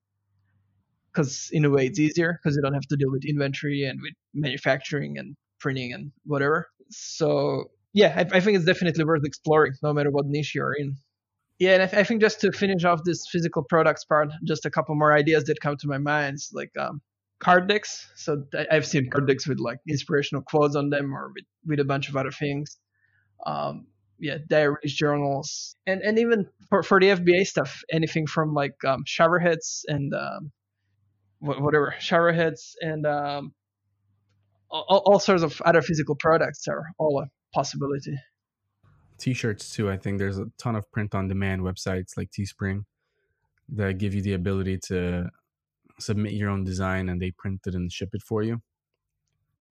because 1.11 1.49
in 1.51 1.65
a 1.65 1.69
way 1.69 1.87
it's 1.87 1.99
easier 1.99 2.39
because 2.41 2.55
you 2.55 2.61
don't 2.61 2.73
have 2.73 2.87
to 2.87 2.95
deal 2.95 3.11
with 3.11 3.25
inventory 3.25 3.83
and 3.83 3.99
with 4.01 4.13
manufacturing 4.33 5.17
and 5.17 5.35
printing 5.59 5.91
and 5.91 6.13
whatever. 6.23 6.69
So 6.89 7.65
yeah, 7.91 8.13
I, 8.15 8.37
I 8.37 8.39
think 8.39 8.55
it's 8.55 8.65
definitely 8.65 9.03
worth 9.03 9.25
exploring 9.25 9.73
no 9.83 9.91
matter 9.91 10.09
what 10.09 10.25
niche 10.25 10.55
you're 10.55 10.73
in. 10.73 10.95
Yeah, 11.59 11.73
and 11.75 11.83
I, 11.83 11.99
I, 11.99 12.03
think 12.03 12.21
just 12.21 12.39
to 12.41 12.51
finish 12.51 12.83
off 12.83 13.01
this 13.03 13.27
physical 13.29 13.63
products 13.63 14.05
part, 14.05 14.31
just 14.43 14.65
a 14.65 14.71
couple 14.71 14.95
more 14.95 15.13
ideas 15.13 15.43
that 15.45 15.59
come 15.59 15.77
to 15.77 15.87
my 15.87 15.97
mind. 15.97 16.39
Like 16.53 16.71
um, 16.79 17.01
card 17.43 17.67
decks. 17.67 18.09
So 18.15 18.45
I've 18.71 18.85
seen 18.85 19.09
card 19.09 19.27
decks 19.27 19.47
with 19.47 19.59
like 19.59 19.79
inspirational 19.87 20.43
quotes 20.43 20.75
on 20.75 20.89
them 20.89 21.13
or 21.13 21.31
with, 21.35 21.45
with 21.65 21.79
a 21.79 21.85
bunch 21.85 22.09
of 22.09 22.15
other 22.15 22.31
things. 22.31 22.77
Um, 23.45 23.87
yeah, 24.19 24.37
diaries, 24.47 24.93
journals, 24.93 25.75
and 25.85 26.01
and 26.01 26.17
even 26.17 26.47
for, 26.69 26.81
for 26.81 26.99
the 26.99 27.07
FBA 27.07 27.45
stuff, 27.45 27.81
anything 27.91 28.25
from 28.25 28.53
like 28.53 28.75
um, 28.85 29.03
shower 29.05 29.37
heads 29.37 29.83
and 29.87 30.13
um, 30.13 30.51
whatever 31.39 31.93
shower 31.99 32.31
heads 32.31 32.75
and 32.79 33.05
um, 33.05 33.53
all, 34.71 35.03
all 35.05 35.19
sorts 35.19 35.43
of 35.43 35.61
other 35.65 35.81
physical 35.81 36.15
products 36.15 36.67
are 36.67 36.85
all 36.97 37.21
a 37.21 37.27
possibility. 37.53 38.17
T-shirts 39.17 39.73
too. 39.73 39.89
I 39.89 39.97
think 39.97 40.19
there's 40.19 40.39
a 40.39 40.45
ton 40.57 40.75
of 40.75 40.89
print-on-demand 40.91 41.61
websites 41.61 42.17
like 42.17 42.29
Teespring 42.31 42.85
that 43.69 43.97
give 43.97 44.13
you 44.13 44.21
the 44.21 44.33
ability 44.33 44.79
to 44.87 45.29
submit 46.05 46.33
your 46.33 46.49
own 46.49 46.63
design 46.63 47.09
and 47.09 47.21
they 47.21 47.31
print 47.31 47.61
it 47.65 47.75
and 47.75 47.91
ship 47.91 48.09
it 48.13 48.21
for 48.21 48.43
you. 48.43 48.61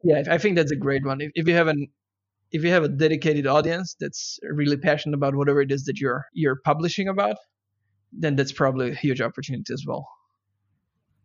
Yeah, 0.05 0.23
I 0.29 0.39
think 0.39 0.57
that's 0.57 0.73
a 0.73 0.77
great 0.77 1.05
one. 1.05 1.21
If, 1.21 1.31
if 1.35 1.47
you 1.47 1.55
have 1.55 1.69
an 1.69 1.87
if 2.51 2.63
you 2.63 2.71
have 2.71 2.85
a 2.85 2.89
dedicated 2.89 3.47
audience 3.47 3.97
that's 3.99 4.39
really 4.43 4.77
passionate 4.77 5.17
about 5.17 5.35
whatever 5.35 5.63
it 5.63 5.73
is 5.73 5.85
that 5.85 6.01
you're 6.01 6.27
you're 6.33 6.59
publishing 6.65 7.09
about, 7.09 7.37
then 8.13 8.37
that's 8.37 8.53
probably 8.53 8.91
a 8.91 8.95
huge 8.95 9.21
opportunity 9.21 9.73
as 9.73 9.85
well. 9.87 10.07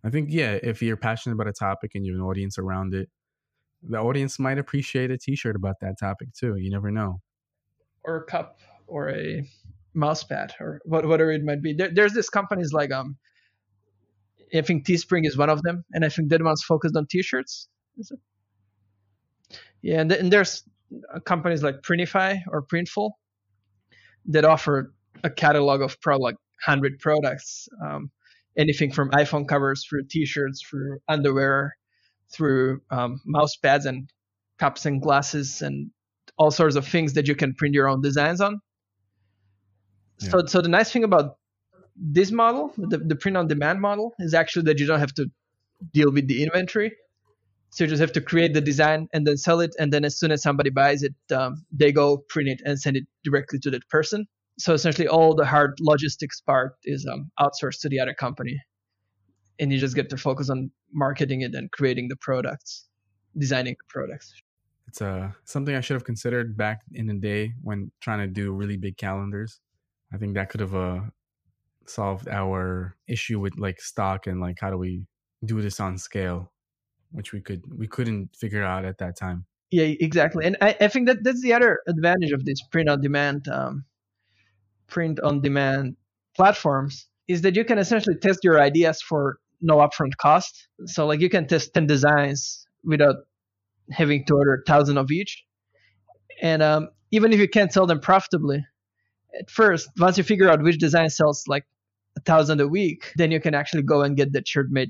I 0.04 0.10
think 0.10 0.30
yeah, 0.32 0.58
if 0.64 0.82
you're 0.82 0.98
passionate 0.98 1.36
about 1.36 1.48
a 1.48 1.54
topic 1.54 1.92
and 1.96 2.06
you 2.06 2.14
have 2.14 2.22
an 2.22 2.26
audience 2.26 2.58
around 2.58 2.94
it, 2.94 3.10
the 3.82 3.98
audience 3.98 4.40
might 4.40 4.58
appreciate 4.58 5.12
a 5.12 5.18
T-shirt 5.18 5.56
about 5.56 5.76
that 5.82 6.00
topic 6.00 6.30
too. 6.34 6.56
You 6.56 6.70
never 6.70 6.92
know. 6.92 7.20
Or 8.04 8.18
a 8.18 8.26
cup, 8.26 8.60
or 8.86 9.10
a 9.10 9.44
mouse 9.94 10.24
pad, 10.24 10.54
or 10.60 10.80
whatever 10.86 11.32
it 11.32 11.44
might 11.44 11.62
be. 11.62 11.74
There, 11.74 11.90
there's 11.94 12.14
these 12.14 12.30
companies 12.30 12.72
like 12.72 12.92
um, 12.92 13.18
I 14.54 14.62
think 14.62 14.86
Teespring 14.86 15.26
is 15.26 15.38
one 15.38 15.50
of 15.50 15.62
them, 15.64 15.84
and 15.94 16.06
I 16.06 16.10
think 16.10 16.30
that 16.30 16.42
one's 16.42 16.64
focused 16.64 16.96
on 16.96 17.08
T-shirts. 17.08 17.68
Yeah, 19.82 20.02
and, 20.02 20.10
th- 20.10 20.22
and 20.22 20.32
there's 20.32 20.64
companies 21.26 21.64
like 21.64 21.82
Printify 21.82 22.42
or 22.50 22.66
Printful 22.66 23.12
that 24.28 24.46
offer 24.46 24.94
a 25.24 25.30
catalog 25.30 25.82
of 25.82 26.00
probably 26.02 26.24
like 26.24 26.36
100 26.66 27.00
products. 27.00 27.68
Um, 27.86 28.12
anything 28.58 28.92
from 28.92 29.10
iPhone 29.12 29.48
covers 29.48 29.86
through 29.88 30.04
T-shirts, 30.10 30.62
through 30.68 31.00
underwear, 31.08 31.76
through 32.32 32.82
um, 32.92 33.22
mouse 33.26 33.56
pads 33.56 33.86
and 33.86 34.10
cups 34.58 34.86
and 34.86 35.02
glasses 35.02 35.62
and 35.62 35.92
all 36.38 36.52
sorts 36.52 36.76
of 36.76 36.88
things 36.88 37.14
that 37.14 37.28
you 37.28 37.36
can 37.36 37.54
print 37.54 37.74
your 37.74 37.88
own 37.88 38.02
designs 38.02 38.42
on. 38.42 38.60
Yeah. 40.20 40.30
So, 40.30 40.46
so 40.46 40.62
the 40.62 40.70
nice 40.70 40.92
thing 40.92 41.04
about 41.04 41.38
this 41.98 42.32
model, 42.32 42.74
the, 42.78 42.98
the 42.98 43.16
print 43.16 43.38
on 43.38 43.48
demand 43.48 43.82
model, 43.82 44.14
is 44.20 44.34
actually 44.34 44.64
that 44.64 44.80
you 44.80 44.86
don't 44.86 45.00
have 45.00 45.14
to 45.16 45.28
deal 45.94 46.12
with 46.12 46.28
the 46.28 46.44
inventory. 46.44 46.92
So 47.72 47.84
you 47.84 47.90
just 47.90 48.00
have 48.00 48.14
to 48.14 48.22
create 48.22 48.54
the 48.54 48.62
design 48.62 49.08
and 49.14 49.28
then 49.28 49.38
sell 49.38 49.60
it, 49.60 49.76
and 49.78 49.92
then 49.92 50.06
as 50.06 50.18
soon 50.18 50.32
as 50.32 50.42
somebody 50.42 50.70
buys 50.70 51.04
it, 51.04 51.16
um, 51.36 51.66
they 51.72 51.92
go 51.92 52.18
print 52.30 52.50
it 52.50 52.62
and 52.66 52.80
send 52.80 52.98
it 52.98 53.04
directly 53.24 53.60
to 53.60 53.72
that 53.72 53.88
person. 53.90 54.26
So 54.58 54.74
essentially, 54.74 55.08
all 55.08 55.36
the 55.36 55.46
hard 55.46 55.74
logistics 55.80 56.42
part 56.42 56.76
is 56.86 57.06
um, 57.12 57.30
outsourced 57.40 57.82
to 57.82 57.90
the 57.90 58.00
other 58.00 58.14
company, 58.14 58.60
and 59.60 59.72
you 59.72 59.80
just 59.80 59.96
get 59.96 60.10
to 60.10 60.18
focus 60.18 60.50
on 60.50 60.72
marketing 60.94 61.42
it 61.42 61.54
and 61.54 61.70
creating 61.72 62.08
the 62.08 62.16
products, 62.16 62.88
designing 63.38 63.74
the 63.74 63.86
products. 63.90 64.34
It's 64.88 65.02
uh, 65.02 65.32
something 65.44 65.76
I 65.76 65.82
should 65.82 65.96
have 65.96 66.06
considered 66.06 66.56
back 66.56 66.82
in 66.94 67.08
the 67.08 67.14
day 67.14 67.54
when 67.62 67.92
trying 68.00 68.20
to 68.20 68.28
do 68.28 68.54
really 68.54 68.78
big 68.78 68.98
calendars. 68.98 69.60
I 70.14 70.18
think 70.18 70.36
that 70.36 70.50
could 70.50 70.62
have 70.62 70.74
uh, 70.74 71.02
solved 71.90 72.28
our 72.28 72.96
issue 73.08 73.40
with 73.40 73.58
like 73.58 73.82
stock 73.82 74.28
and 74.28 74.40
like 74.40 74.58
how 74.60 74.70
do 74.70 74.78
we 74.78 75.06
do 75.46 75.62
this 75.62 75.80
on 75.80 75.98
scale 75.98 76.52
which 77.12 77.34
we 77.34 77.42
could 77.42 77.62
we 77.78 77.88
couldn't 77.88 78.36
figure 78.36 78.64
out 78.64 78.86
at 78.86 78.98
that 79.00 79.18
time. 79.18 79.46
Yeah, 79.72 79.86
exactly, 80.00 80.46
and 80.46 80.58
I, 80.62 80.76
I 80.80 80.88
think 80.88 81.08
that 81.08 81.24
that's 81.24 81.42
the 81.42 81.54
other 81.54 81.80
advantage 81.88 82.32
of 82.32 82.46
this 82.46 82.62
print 82.72 82.90
on 82.90 83.02
demand 83.02 83.48
um, 83.50 83.86
print 84.88 85.20
on 85.20 85.42
demand 85.42 85.98
platforms 86.36 87.08
is 87.28 87.42
that 87.42 87.56
you 87.56 87.66
can 87.66 87.78
essentially 87.78 88.16
test 88.22 88.40
your 88.44 88.62
ideas 88.62 89.02
for 89.02 89.40
no 89.62 89.78
upfront 89.78 90.16
cost. 90.18 90.68
So 90.86 91.06
like 91.06 91.20
you 91.20 91.30
can 91.30 91.48
test 91.48 91.74
ten 91.74 91.88
designs 91.88 92.66
without 92.84 93.16
having 93.92 94.26
to 94.26 94.36
order 94.36 94.54
a 94.54 94.66
thousand 94.66 94.98
of 94.98 95.12
each, 95.12 95.44
and 96.42 96.62
um, 96.62 96.90
even 97.12 97.34
if 97.34 97.40
you 97.40 97.50
can't 97.50 97.74
sell 97.74 97.88
them 97.88 98.00
profitably 98.00 98.66
at 99.38 99.50
first, 99.50 99.90
once 100.00 100.18
you 100.18 100.24
figure 100.24 100.50
out 100.50 100.64
which 100.64 100.78
design 100.78 101.10
sells 101.10 101.44
like 101.48 101.66
a 102.18 102.20
thousand 102.22 102.60
a 102.60 102.68
week, 102.68 103.12
then 103.16 103.32
you 103.32 103.40
can 103.40 103.54
actually 103.54 103.84
go 103.84 104.02
and 104.02 104.18
get 104.18 104.34
that 104.34 104.48
shirt 104.48 104.68
made 104.70 104.90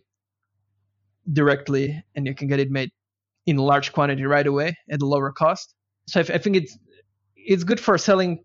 directly 1.32 2.04
and 2.16 2.26
you 2.26 2.34
can 2.34 2.48
get 2.48 2.60
it 2.60 2.72
made 2.72 2.90
in 3.46 3.58
large 3.58 3.92
quantity 3.94 4.26
right 4.26 4.48
away 4.48 4.76
at 4.90 5.02
a 5.02 5.06
lower 5.06 5.32
cost. 5.32 5.76
So 6.08 6.22
I, 6.22 6.24
I 6.36 6.38
think 6.38 6.56
it's 6.56 6.78
it's 7.36 7.64
good 7.64 7.80
for 7.80 7.98
selling 7.98 8.44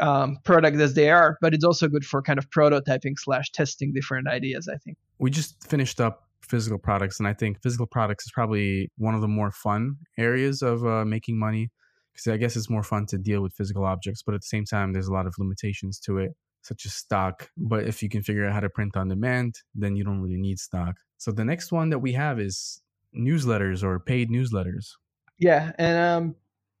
um, 0.00 0.38
product 0.44 0.76
as 0.78 0.94
they 0.94 1.10
are, 1.10 1.38
but 1.40 1.54
it's 1.54 1.64
also 1.64 1.88
good 1.88 2.04
for 2.04 2.22
kind 2.22 2.38
of 2.38 2.48
prototyping 2.50 3.14
slash 3.16 3.50
testing 3.52 3.92
different 3.92 4.26
ideas. 4.28 4.68
I 4.68 4.76
think 4.78 4.96
we 5.18 5.30
just 5.30 5.62
finished 5.68 6.00
up 6.00 6.28
physical 6.40 6.78
products, 6.78 7.18
and 7.18 7.28
I 7.28 7.34
think 7.34 7.62
physical 7.62 7.86
products 7.86 8.24
is 8.24 8.32
probably 8.32 8.90
one 8.98 9.14
of 9.14 9.20
the 9.20 9.28
more 9.28 9.50
fun 9.50 9.96
areas 10.18 10.62
of 10.62 10.84
uh, 10.86 11.04
making 11.04 11.38
money 11.38 11.70
because 12.12 12.32
I 12.32 12.36
guess 12.36 12.56
it's 12.56 12.70
more 12.70 12.82
fun 12.82 13.06
to 13.06 13.18
deal 13.18 13.42
with 13.42 13.54
physical 13.54 13.84
objects, 13.84 14.22
but 14.22 14.34
at 14.34 14.42
the 14.42 14.46
same 14.46 14.64
time, 14.64 14.92
there's 14.92 15.08
a 15.08 15.12
lot 15.12 15.26
of 15.26 15.34
limitations 15.38 15.98
to 16.00 16.18
it, 16.18 16.30
such 16.64 16.86
as 16.86 16.94
stock. 16.94 17.50
But 17.56 17.84
if 17.84 18.02
you 18.02 18.08
can 18.08 18.22
figure 18.22 18.46
out 18.46 18.52
how 18.52 18.60
to 18.60 18.68
print 18.68 18.96
on 18.96 19.08
demand, 19.08 19.54
then 19.74 19.96
you 19.96 20.04
don't 20.04 20.20
really 20.20 20.40
need 20.40 20.58
stock. 20.58 20.96
So 21.18 21.30
the 21.30 21.44
next 21.44 21.72
one 21.72 21.90
that 21.90 22.00
we 22.00 22.12
have 22.12 22.40
is 22.40 22.80
newsletters 23.16 23.82
or 23.82 24.00
paid 24.00 24.30
newsletters. 24.30 24.86
Yeah, 25.38 25.72
and 25.78 25.98
um, 25.98 26.34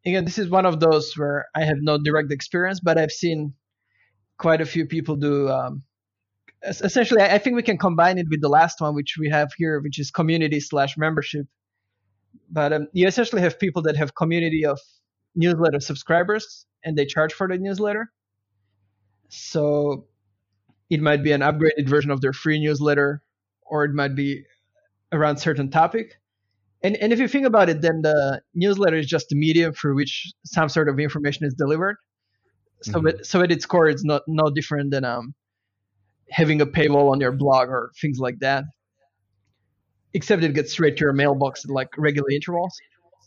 again, 0.04 0.24
this 0.24 0.38
is 0.38 0.48
one 0.48 0.66
of 0.66 0.80
those 0.80 1.14
where 1.16 1.46
I 1.54 1.64
have 1.64 1.78
no 1.80 1.98
direct 1.98 2.32
experience, 2.32 2.80
but 2.80 2.98
I've 2.98 3.12
seen 3.12 3.54
quite 4.38 4.60
a 4.60 4.66
few 4.66 4.86
people 4.86 5.16
do 5.16 5.48
um, 5.48 5.82
essentially, 6.64 7.22
I 7.22 7.38
think 7.38 7.56
we 7.56 7.62
can 7.62 7.78
combine 7.78 8.18
it 8.18 8.26
with 8.30 8.40
the 8.40 8.48
last 8.48 8.80
one, 8.80 8.94
which 8.94 9.16
we 9.18 9.28
have 9.30 9.52
here, 9.56 9.80
which 9.80 9.98
is 9.98 10.10
community 10.10 10.60
slash 10.60 10.96
membership. 10.96 11.46
But 12.50 12.72
um, 12.72 12.88
you 12.92 13.06
essentially 13.06 13.42
have 13.42 13.58
people 13.58 13.82
that 13.82 13.96
have 13.96 14.14
community 14.14 14.64
of 14.64 14.80
newsletter 15.34 15.80
subscribers, 15.80 16.66
and 16.84 16.96
they 16.96 17.06
charge 17.06 17.32
for 17.32 17.48
the 17.48 17.58
newsletter. 17.58 18.10
So 19.34 20.06
it 20.90 21.00
might 21.00 21.22
be 21.22 21.32
an 21.32 21.40
upgraded 21.40 21.88
version 21.88 22.10
of 22.10 22.20
their 22.20 22.32
free 22.32 22.60
newsletter, 22.60 23.22
or 23.62 23.84
it 23.84 23.92
might 23.92 24.14
be 24.14 24.44
around 25.12 25.38
certain 25.38 25.70
topic. 25.70 26.20
And, 26.82 26.96
and 26.96 27.12
if 27.12 27.18
you 27.18 27.28
think 27.28 27.46
about 27.46 27.68
it, 27.68 27.80
then 27.80 28.02
the 28.02 28.42
newsletter 28.54 28.96
is 28.96 29.06
just 29.06 29.28
the 29.30 29.36
medium 29.36 29.72
through 29.72 29.96
which 29.96 30.32
some 30.44 30.68
sort 30.68 30.88
of 30.88 31.00
information 31.00 31.46
is 31.46 31.54
delivered. 31.54 31.96
So, 32.82 33.00
mm-hmm. 33.00 33.22
so 33.22 33.40
at 33.40 33.50
its 33.50 33.64
core, 33.64 33.88
it's 33.88 34.04
not 34.04 34.22
no 34.28 34.50
different 34.50 34.90
than 34.90 35.04
um, 35.04 35.34
having 36.30 36.60
a 36.60 36.66
paywall 36.66 37.10
on 37.10 37.20
your 37.20 37.32
blog 37.32 37.68
or 37.68 37.90
things 38.00 38.18
like 38.18 38.38
that. 38.40 38.64
Except 40.12 40.44
it 40.44 40.54
gets 40.54 40.72
straight 40.72 40.96
to 40.98 41.04
your 41.04 41.12
mailbox 41.12 41.64
at 41.64 41.70
like 41.70 41.88
regular 41.96 42.30
intervals. 42.30 42.76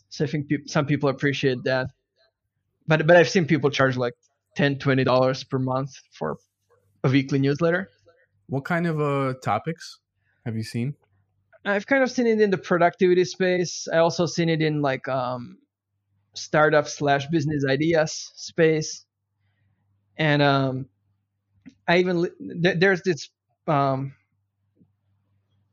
So 0.08 0.24
I 0.24 0.28
think 0.28 0.48
pe- 0.48 0.66
some 0.66 0.86
people 0.86 1.08
appreciate 1.08 1.64
that. 1.64 1.88
But 2.86 3.06
but 3.06 3.16
I've 3.16 3.28
seen 3.28 3.44
people 3.44 3.68
charge 3.70 3.96
like 3.96 4.14
10 4.58 4.80
20 4.80 5.04
dollars 5.04 5.44
per 5.44 5.58
month 5.60 5.92
for 6.12 6.36
a 7.04 7.08
weekly 7.08 7.38
newsletter. 7.38 7.90
What 8.48 8.64
kind 8.64 8.88
of 8.88 9.00
uh 9.00 9.34
topics 9.40 10.00
have 10.44 10.56
you 10.56 10.64
seen? 10.64 10.96
I've 11.64 11.86
kind 11.86 12.02
of 12.02 12.10
seen 12.10 12.26
it 12.26 12.40
in 12.40 12.50
the 12.50 12.58
productivity 12.58 13.24
space. 13.24 13.86
I 13.92 13.98
also 13.98 14.26
seen 14.26 14.48
it 14.48 14.60
in 14.60 14.82
like 14.82 15.06
um 15.06 15.58
startup 16.34 16.88
slash 16.88 17.26
business 17.28 17.64
ideas 17.68 18.32
space. 18.34 19.04
And 20.16 20.42
um 20.42 20.86
I 21.86 21.98
even 21.98 22.28
th- 22.62 22.78
there's 22.80 23.02
this 23.02 23.30
um, 23.68 24.14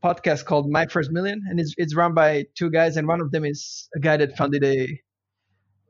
podcast 0.03 0.45
called 0.45 0.69
My 0.69 0.86
First 0.86 1.11
Million, 1.11 1.41
and 1.49 1.59
it's 1.59 1.73
it's 1.77 1.95
run 1.95 2.13
by 2.13 2.45
two 2.55 2.69
guys, 2.69 2.97
and 2.97 3.07
one 3.07 3.19
of 3.19 3.31
them 3.31 3.45
is 3.45 3.89
a 3.95 3.99
guy 3.99 4.17
that 4.17 4.38
founded 4.38 4.63
a 4.63 4.88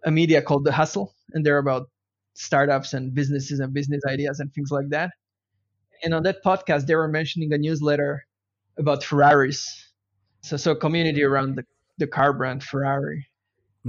a 0.04 0.12
media 0.12 0.42
called 0.42 0.64
The 0.64 0.72
Hustle, 0.72 1.14
and 1.34 1.46
they're 1.46 1.58
about 1.58 1.90
startups 2.36 2.94
and 2.94 3.14
businesses 3.14 3.60
and 3.60 3.74
business 3.74 4.02
ideas 4.08 4.40
and 4.40 4.54
things 4.54 4.72
like 4.72 4.90
that. 4.90 5.12
And 6.04 6.14
on 6.14 6.24
that 6.24 6.44
podcast, 6.44 6.86
they 6.86 6.96
were 6.96 7.08
mentioning 7.08 7.52
a 7.54 7.58
newsletter 7.58 8.26
about 8.78 9.04
Ferraris, 9.04 9.92
so 10.42 10.58
so 10.58 10.76
community 10.76 11.24
around 11.24 11.56
the 11.56 11.66
the 11.98 12.08
car 12.08 12.34
brand 12.34 12.64
Ferrari. 12.64 13.28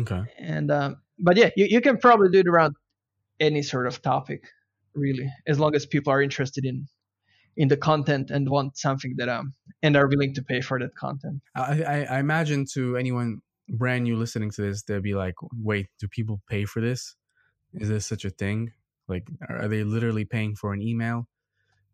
Okay. 0.00 0.22
And 0.38 0.70
um, 0.70 0.96
but 1.18 1.36
yeah, 1.36 1.50
you, 1.56 1.66
you 1.68 1.80
can 1.80 1.98
probably 1.98 2.30
do 2.30 2.40
it 2.40 2.48
around 2.48 2.76
any 3.40 3.62
sort 3.62 3.86
of 3.86 4.00
topic 4.00 4.44
really, 4.94 5.30
as 5.46 5.58
long 5.58 5.74
as 5.74 5.84
people 5.84 6.12
are 6.12 6.22
interested 6.22 6.64
in 6.64 6.86
in 7.56 7.68
the 7.68 7.76
content 7.76 8.30
and 8.30 8.48
want 8.48 8.76
something 8.76 9.14
that 9.16 9.28
um 9.28 9.52
and 9.82 9.96
are 9.96 10.06
willing 10.06 10.34
to 10.34 10.42
pay 10.42 10.60
for 10.60 10.78
that 10.78 10.94
content. 10.94 11.40
I, 11.54 11.82
I, 11.82 12.06
I 12.10 12.18
imagine 12.20 12.66
to 12.74 12.96
anyone 12.96 13.40
brand 13.68 14.04
new 14.04 14.16
listening 14.16 14.50
to 14.52 14.62
this, 14.62 14.82
they'll 14.82 15.00
be 15.00 15.14
like, 15.14 15.34
"Wait, 15.52 15.88
do 15.98 16.06
people 16.08 16.40
pay 16.48 16.64
for 16.64 16.80
this? 16.80 17.16
Is 17.76 17.88
this 17.88 18.06
such 18.06 18.24
a 18.24 18.30
thing? 18.30 18.72
Like, 19.08 19.28
are 19.48 19.68
they 19.68 19.84
literally 19.84 20.24
paying 20.24 20.56
for 20.56 20.72
an 20.72 20.82
email 20.82 21.28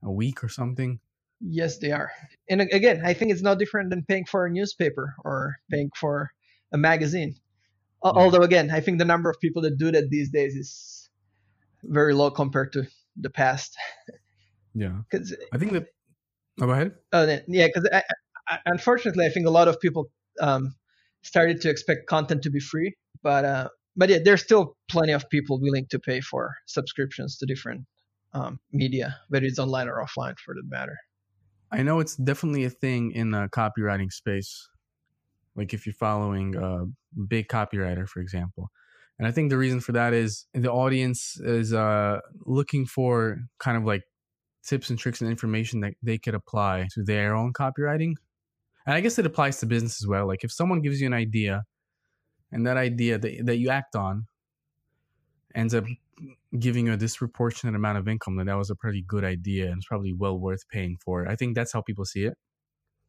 a 0.02 0.10
week 0.10 0.42
or 0.42 0.48
something?" 0.48 1.00
Yes, 1.40 1.78
they 1.78 1.90
are. 1.90 2.12
And 2.48 2.60
again, 2.60 3.02
I 3.04 3.14
think 3.14 3.32
it's 3.32 3.42
no 3.42 3.54
different 3.56 3.90
than 3.90 4.04
paying 4.04 4.26
for 4.26 4.46
a 4.46 4.50
newspaper 4.50 5.14
or 5.24 5.56
paying 5.70 5.90
for 5.96 6.30
a 6.72 6.78
magazine. 6.78 7.34
Yeah. 8.04 8.10
Although, 8.14 8.42
again, 8.42 8.70
I 8.70 8.80
think 8.80 8.98
the 8.98 9.04
number 9.04 9.28
of 9.28 9.40
people 9.40 9.62
that 9.62 9.76
do 9.76 9.90
that 9.90 10.08
these 10.08 10.30
days 10.30 10.54
is 10.54 11.10
very 11.82 12.14
low 12.14 12.30
compared 12.30 12.72
to 12.74 12.86
the 13.16 13.30
past. 13.30 13.76
Yeah, 14.74 15.02
because 15.10 15.36
I 15.52 15.58
think 15.58 15.72
that. 15.72 15.86
Oh, 16.60 16.66
go 16.66 16.72
ahead. 16.72 16.92
Uh, 17.12 17.38
yeah, 17.48 17.66
because 17.66 17.88
unfortunately, 18.66 19.26
I 19.26 19.30
think 19.30 19.46
a 19.46 19.50
lot 19.50 19.68
of 19.68 19.80
people 19.80 20.10
um, 20.40 20.74
started 21.22 21.60
to 21.62 21.70
expect 21.70 22.06
content 22.06 22.42
to 22.42 22.50
be 22.50 22.60
free, 22.60 22.94
but 23.22 23.44
uh, 23.44 23.68
but 23.96 24.08
yeah, 24.08 24.18
there's 24.24 24.42
still 24.42 24.76
plenty 24.88 25.12
of 25.12 25.28
people 25.30 25.60
willing 25.60 25.86
to 25.90 25.98
pay 25.98 26.20
for 26.20 26.54
subscriptions 26.66 27.36
to 27.38 27.46
different 27.46 27.84
um, 28.34 28.58
media, 28.72 29.16
whether 29.28 29.46
it's 29.46 29.58
online 29.58 29.88
or 29.88 30.02
offline, 30.02 30.38
for 30.38 30.54
that 30.54 30.64
matter. 30.68 30.96
I 31.70 31.82
know 31.82 32.00
it's 32.00 32.16
definitely 32.16 32.64
a 32.64 32.70
thing 32.70 33.12
in 33.12 33.30
the 33.30 33.48
copywriting 33.48 34.12
space. 34.12 34.68
Like 35.56 35.74
if 35.74 35.86
you're 35.86 35.94
following 35.94 36.56
a 36.56 36.84
big 37.28 37.48
copywriter, 37.48 38.08
for 38.08 38.20
example, 38.20 38.70
and 39.18 39.28
I 39.28 39.30
think 39.30 39.50
the 39.50 39.58
reason 39.58 39.80
for 39.80 39.92
that 39.92 40.14
is 40.14 40.46
the 40.54 40.70
audience 40.70 41.38
is 41.40 41.72
uh, 41.72 42.20
looking 42.44 42.86
for 42.86 43.38
kind 43.58 43.76
of 43.76 43.84
like 43.84 44.02
tips 44.64 44.90
and 44.90 44.98
tricks 44.98 45.20
and 45.20 45.30
information 45.30 45.80
that 45.80 45.94
they 46.02 46.18
could 46.18 46.34
apply 46.34 46.88
to 46.94 47.02
their 47.02 47.34
own 47.34 47.52
copywriting. 47.52 48.14
And 48.86 48.94
I 48.94 49.00
guess 49.00 49.18
it 49.18 49.26
applies 49.26 49.60
to 49.60 49.66
business 49.66 50.02
as 50.02 50.06
well. 50.06 50.26
Like 50.26 50.44
if 50.44 50.52
someone 50.52 50.80
gives 50.80 51.00
you 51.00 51.06
an 51.06 51.14
idea 51.14 51.64
and 52.52 52.66
that 52.66 52.76
idea 52.76 53.18
that, 53.18 53.46
that 53.46 53.56
you 53.56 53.70
act 53.70 53.96
on 53.96 54.26
ends 55.54 55.74
up 55.74 55.84
giving 56.58 56.86
you 56.86 56.92
a 56.92 56.96
disproportionate 56.96 57.74
amount 57.74 57.98
of 57.98 58.06
income, 58.06 58.36
then 58.36 58.46
that 58.46 58.56
was 58.56 58.70
a 58.70 58.76
pretty 58.76 59.02
good 59.02 59.24
idea 59.24 59.66
and 59.66 59.78
it's 59.78 59.86
probably 59.86 60.12
well 60.12 60.38
worth 60.38 60.68
paying 60.68 60.96
for. 61.04 61.26
I 61.26 61.36
think 61.36 61.54
that's 61.54 61.72
how 61.72 61.82
people 61.82 62.04
see 62.04 62.24
it. 62.24 62.34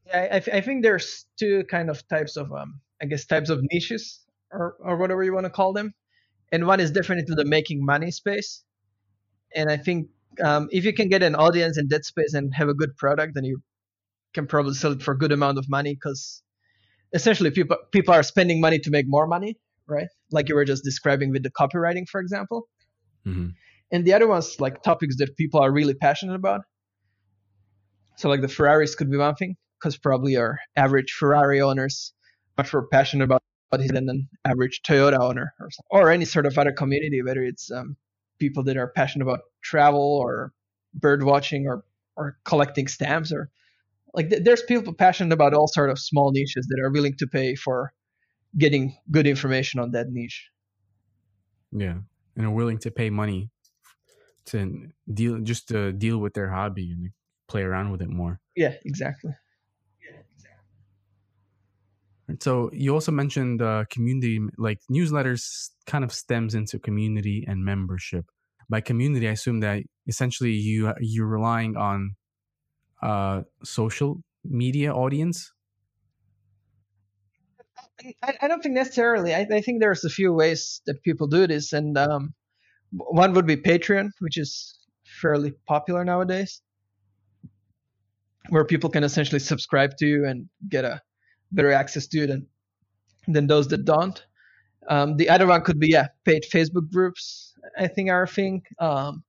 Yeah, 0.08 0.28
I, 0.32 0.58
I 0.58 0.62
think 0.62 0.84
there's 0.84 1.26
two 1.38 1.64
kind 1.66 1.90
of 1.90 2.06
types 2.08 2.36
of, 2.36 2.52
um, 2.52 2.82
I 3.02 3.06
guess, 3.06 3.26
types 3.26 3.50
of 3.50 3.60
niches 3.72 4.22
or, 4.52 4.76
or 4.80 4.98
whatever 4.98 5.24
you 5.24 5.34
want 5.34 5.46
to 5.46 5.50
call 5.50 5.74
them 5.74 5.94
and 6.54 6.68
one 6.68 6.80
is 6.80 6.92
definitely 6.92 7.34
the 7.36 7.46
making 7.46 7.84
money 7.84 8.12
space. 8.12 8.64
And 9.56 9.72
I 9.72 9.78
think 9.78 10.08
um, 10.44 10.70
if 10.72 10.86
you 10.86 10.94
can 10.94 11.10
get 11.10 11.24
an 11.24 11.34
audience 11.34 11.80
in 11.80 11.88
that 11.90 12.06
space 12.06 12.36
and 12.36 12.54
have 12.54 12.70
a 12.70 12.76
good 12.76 12.96
product, 12.96 13.34
then 13.34 13.44
you 13.44 13.62
can 14.36 14.46
probably 14.46 14.76
sell 14.76 14.92
it 14.92 15.02
for 15.02 15.14
a 15.14 15.18
good 15.18 15.32
amount 15.32 15.58
of 15.58 15.68
money 15.68 15.96
because 15.96 16.44
essentially 17.14 17.52
people 17.52 17.78
people 17.92 18.14
are 18.14 18.24
spending 18.24 18.60
money 18.60 18.80
to 18.80 18.90
make 18.90 19.06
more 19.08 19.28
money, 19.28 19.58
right? 19.88 20.08
Like 20.32 20.50
you 20.50 20.56
were 20.56 20.66
just 20.66 20.84
describing 20.84 21.32
with 21.32 21.44
the 21.44 21.52
copywriting, 21.52 22.08
for 22.08 22.20
example. 22.20 22.68
Mm-hmm. 23.26 23.50
And 23.92 24.06
the 24.06 24.14
other 24.14 24.28
ones 24.28 24.60
like 24.60 24.82
topics 24.82 25.18
that 25.18 25.38
people 25.38 25.60
are 25.62 25.72
really 25.72 25.94
passionate 25.94 26.36
about. 26.36 26.62
So 28.18 28.30
like 28.30 28.42
the 28.42 28.48
Ferraris 28.48 28.96
could 28.96 29.10
be 29.10 29.18
one 29.18 29.36
thing 29.36 29.56
because 29.80 29.98
probably 29.98 30.36
our 30.38 30.60
average 30.76 31.12
Ferrari 31.12 31.62
owners 31.62 32.14
much 32.58 32.74
more 32.74 32.88
passionate 32.88 33.26
about 33.26 33.42
it 33.74 33.92
than 33.92 34.10
an 34.10 34.30
average 34.46 34.82
Toyota 34.88 35.20
owner 35.20 35.54
or, 35.60 35.70
or 35.90 36.12
any 36.12 36.26
sort 36.26 36.46
of 36.46 36.58
other 36.58 36.72
community, 36.72 37.22
whether 37.24 37.44
it's 37.44 37.72
um, 37.72 37.98
people 38.40 38.64
that 38.64 38.78
are 38.78 38.88
passionate 38.88 39.24
about 39.26 39.42
travel 39.64 40.20
or 40.22 40.54
bird 40.94 41.24
watching 41.24 41.68
or, 41.68 41.84
or 42.16 42.38
collecting 42.46 42.88
stamps 42.88 43.32
or 43.32 43.50
like 44.14 44.30
th- 44.30 44.44
there's 44.44 44.64
people 44.64 44.94
passionate 44.94 45.34
about 45.34 45.54
all 45.54 45.68
sort 45.68 45.90
of 45.90 46.00
small 46.00 46.32
niches 46.32 46.68
that 46.70 46.82
are 46.84 46.92
willing 46.92 47.16
to 47.18 47.28
pay 47.28 47.56
for 47.56 47.94
getting 48.58 48.96
good 49.12 49.28
information 49.28 49.80
on 49.80 49.92
that 49.92 50.08
niche. 50.10 50.50
Yeah, 51.72 52.00
and 52.36 52.46
are 52.46 52.52
willing 52.52 52.78
to 52.80 52.92
pay 52.92 53.10
money 53.10 53.50
to 54.46 54.88
deal 55.12 55.40
just 55.40 55.68
to 55.70 55.92
deal 55.92 56.18
with 56.20 56.34
their 56.34 56.50
hobby 56.50 56.92
and 56.92 57.10
play 57.48 57.64
around 57.64 57.92
with 57.92 58.02
it 58.02 58.10
more. 58.10 58.40
Yeah, 58.56 58.74
exactly. 58.86 59.32
So 62.40 62.70
you 62.74 62.94
also 62.94 63.12
mentioned 63.12 63.62
uh, 63.62 63.84
community, 63.90 64.40
like 64.58 64.80
newsletters, 64.90 65.70
kind 65.86 66.04
of 66.04 66.14
stems 66.14 66.56
into 66.56 66.80
community 66.80 67.44
and 67.48 67.66
membership. 67.66 68.26
By 68.70 68.82
community, 68.82 69.28
I 69.28 69.32
assume 69.32 69.60
that 69.60 69.84
essentially 70.08 70.52
you 70.52 70.94
you're 71.00 71.28
relying 71.28 71.76
on 71.76 72.16
uh, 73.04 73.42
social 73.64 74.24
media 74.46 74.94
audience. 74.94 75.52
I, 78.24 78.34
I 78.42 78.48
don't 78.48 78.64
think 78.64 78.76
necessarily. 78.76 79.36
I, 79.36 79.46
I, 79.52 79.62
think 79.62 79.82
there's 79.82 80.06
a 80.06 80.10
few 80.10 80.34
ways 80.34 80.82
that 80.86 81.04
people 81.04 81.28
do 81.28 81.46
this, 81.46 81.74
and 81.74 81.98
um, 81.98 82.34
one 82.92 83.34
would 83.34 83.46
be 83.46 83.58
Patreon, 83.58 84.10
which 84.20 84.38
is 84.38 84.80
fairly 85.22 85.54
popular 85.68 86.06
nowadays, 86.06 86.62
where 88.50 88.66
people 88.66 88.90
can 88.90 89.04
essentially 89.04 89.40
subscribe 89.40 89.98
to 89.98 90.08
you 90.08 90.26
and 90.26 90.50
get 90.70 90.86
a 90.86 91.02
better 91.52 91.72
access 91.72 92.08
to 92.08 92.24
it 92.24 92.28
than, 92.28 92.48
than 93.28 93.48
those 93.48 93.68
that 93.68 93.86
don't. 93.86 94.26
Um, 94.90 95.18
the 95.18 95.30
other 95.30 95.48
one 95.48 95.62
could 95.62 95.80
be 95.80 95.90
yeah, 95.90 96.08
paid 96.26 96.44
Facebook 96.52 96.90
groups. 96.90 97.54
I 97.78 97.88
think 97.88 98.10
are 98.10 98.24
a 98.24 98.28
thing, 98.28 98.64
um, 98.80 99.24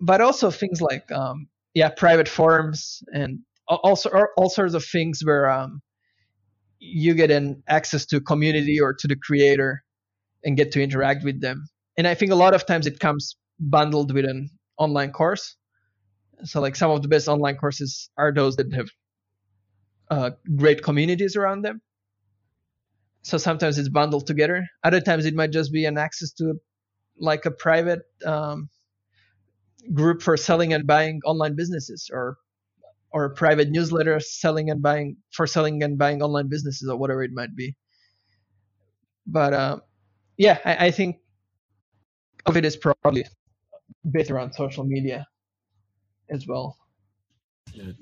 but 0.00 0.20
also 0.20 0.50
things 0.50 0.80
like 0.80 1.10
um, 1.12 1.48
yeah, 1.74 1.90
private 1.90 2.28
forums 2.28 3.02
and 3.12 3.40
also 3.68 4.10
all 4.36 4.48
sorts 4.48 4.74
of 4.74 4.84
things 4.84 5.20
where 5.24 5.50
um, 5.50 5.80
you 6.78 7.14
get 7.14 7.30
an 7.30 7.62
access 7.68 8.06
to 8.06 8.20
community 8.20 8.80
or 8.80 8.94
to 8.94 9.08
the 9.08 9.16
creator 9.16 9.82
and 10.44 10.56
get 10.56 10.72
to 10.72 10.82
interact 10.82 11.24
with 11.24 11.40
them. 11.40 11.66
And 11.96 12.06
I 12.06 12.14
think 12.14 12.30
a 12.30 12.36
lot 12.36 12.54
of 12.54 12.66
times 12.66 12.86
it 12.86 13.00
comes 13.00 13.36
bundled 13.58 14.12
with 14.12 14.24
an 14.24 14.50
online 14.78 15.12
course. 15.12 15.56
So 16.44 16.60
like 16.60 16.76
some 16.76 16.90
of 16.90 17.02
the 17.02 17.08
best 17.08 17.28
online 17.28 17.56
courses 17.56 18.10
are 18.16 18.32
those 18.32 18.56
that 18.56 18.72
have 18.74 18.88
uh, 20.10 20.30
great 20.56 20.82
communities 20.82 21.36
around 21.36 21.62
them. 21.62 21.80
So 23.22 23.38
sometimes 23.38 23.78
it's 23.78 23.88
bundled 23.88 24.26
together. 24.26 24.66
Other 24.82 25.00
times 25.00 25.24
it 25.24 25.34
might 25.34 25.50
just 25.50 25.72
be 25.72 25.86
an 25.86 25.96
access 25.96 26.32
to 26.32 26.54
like 27.18 27.46
a 27.46 27.50
private 27.50 28.02
um, 28.26 28.68
group 29.92 30.22
for 30.22 30.36
selling 30.36 30.72
and 30.72 30.86
buying 30.86 31.20
online 31.24 31.56
businesses 31.56 32.10
or 32.12 32.36
or 33.12 33.26
a 33.26 33.30
private 33.30 33.70
newsletter 33.70 34.18
selling 34.18 34.70
and 34.70 34.82
buying 34.82 35.16
for 35.30 35.46
selling 35.46 35.82
and 35.82 35.96
buying 35.96 36.20
online 36.20 36.48
businesses 36.48 36.88
or 36.88 36.96
whatever 36.96 37.22
it 37.22 37.30
might 37.32 37.54
be. 37.54 37.76
But 39.26 39.52
uh, 39.52 39.78
yeah, 40.36 40.58
I, 40.64 40.86
I 40.86 40.90
think 40.90 41.16
of 42.46 42.56
it 42.56 42.64
is 42.64 42.76
probably 42.76 43.24
based 44.10 44.30
around 44.30 44.52
social 44.54 44.84
media 44.84 45.26
as 46.30 46.46
well. 46.46 46.76
Yeah. 47.72 47.92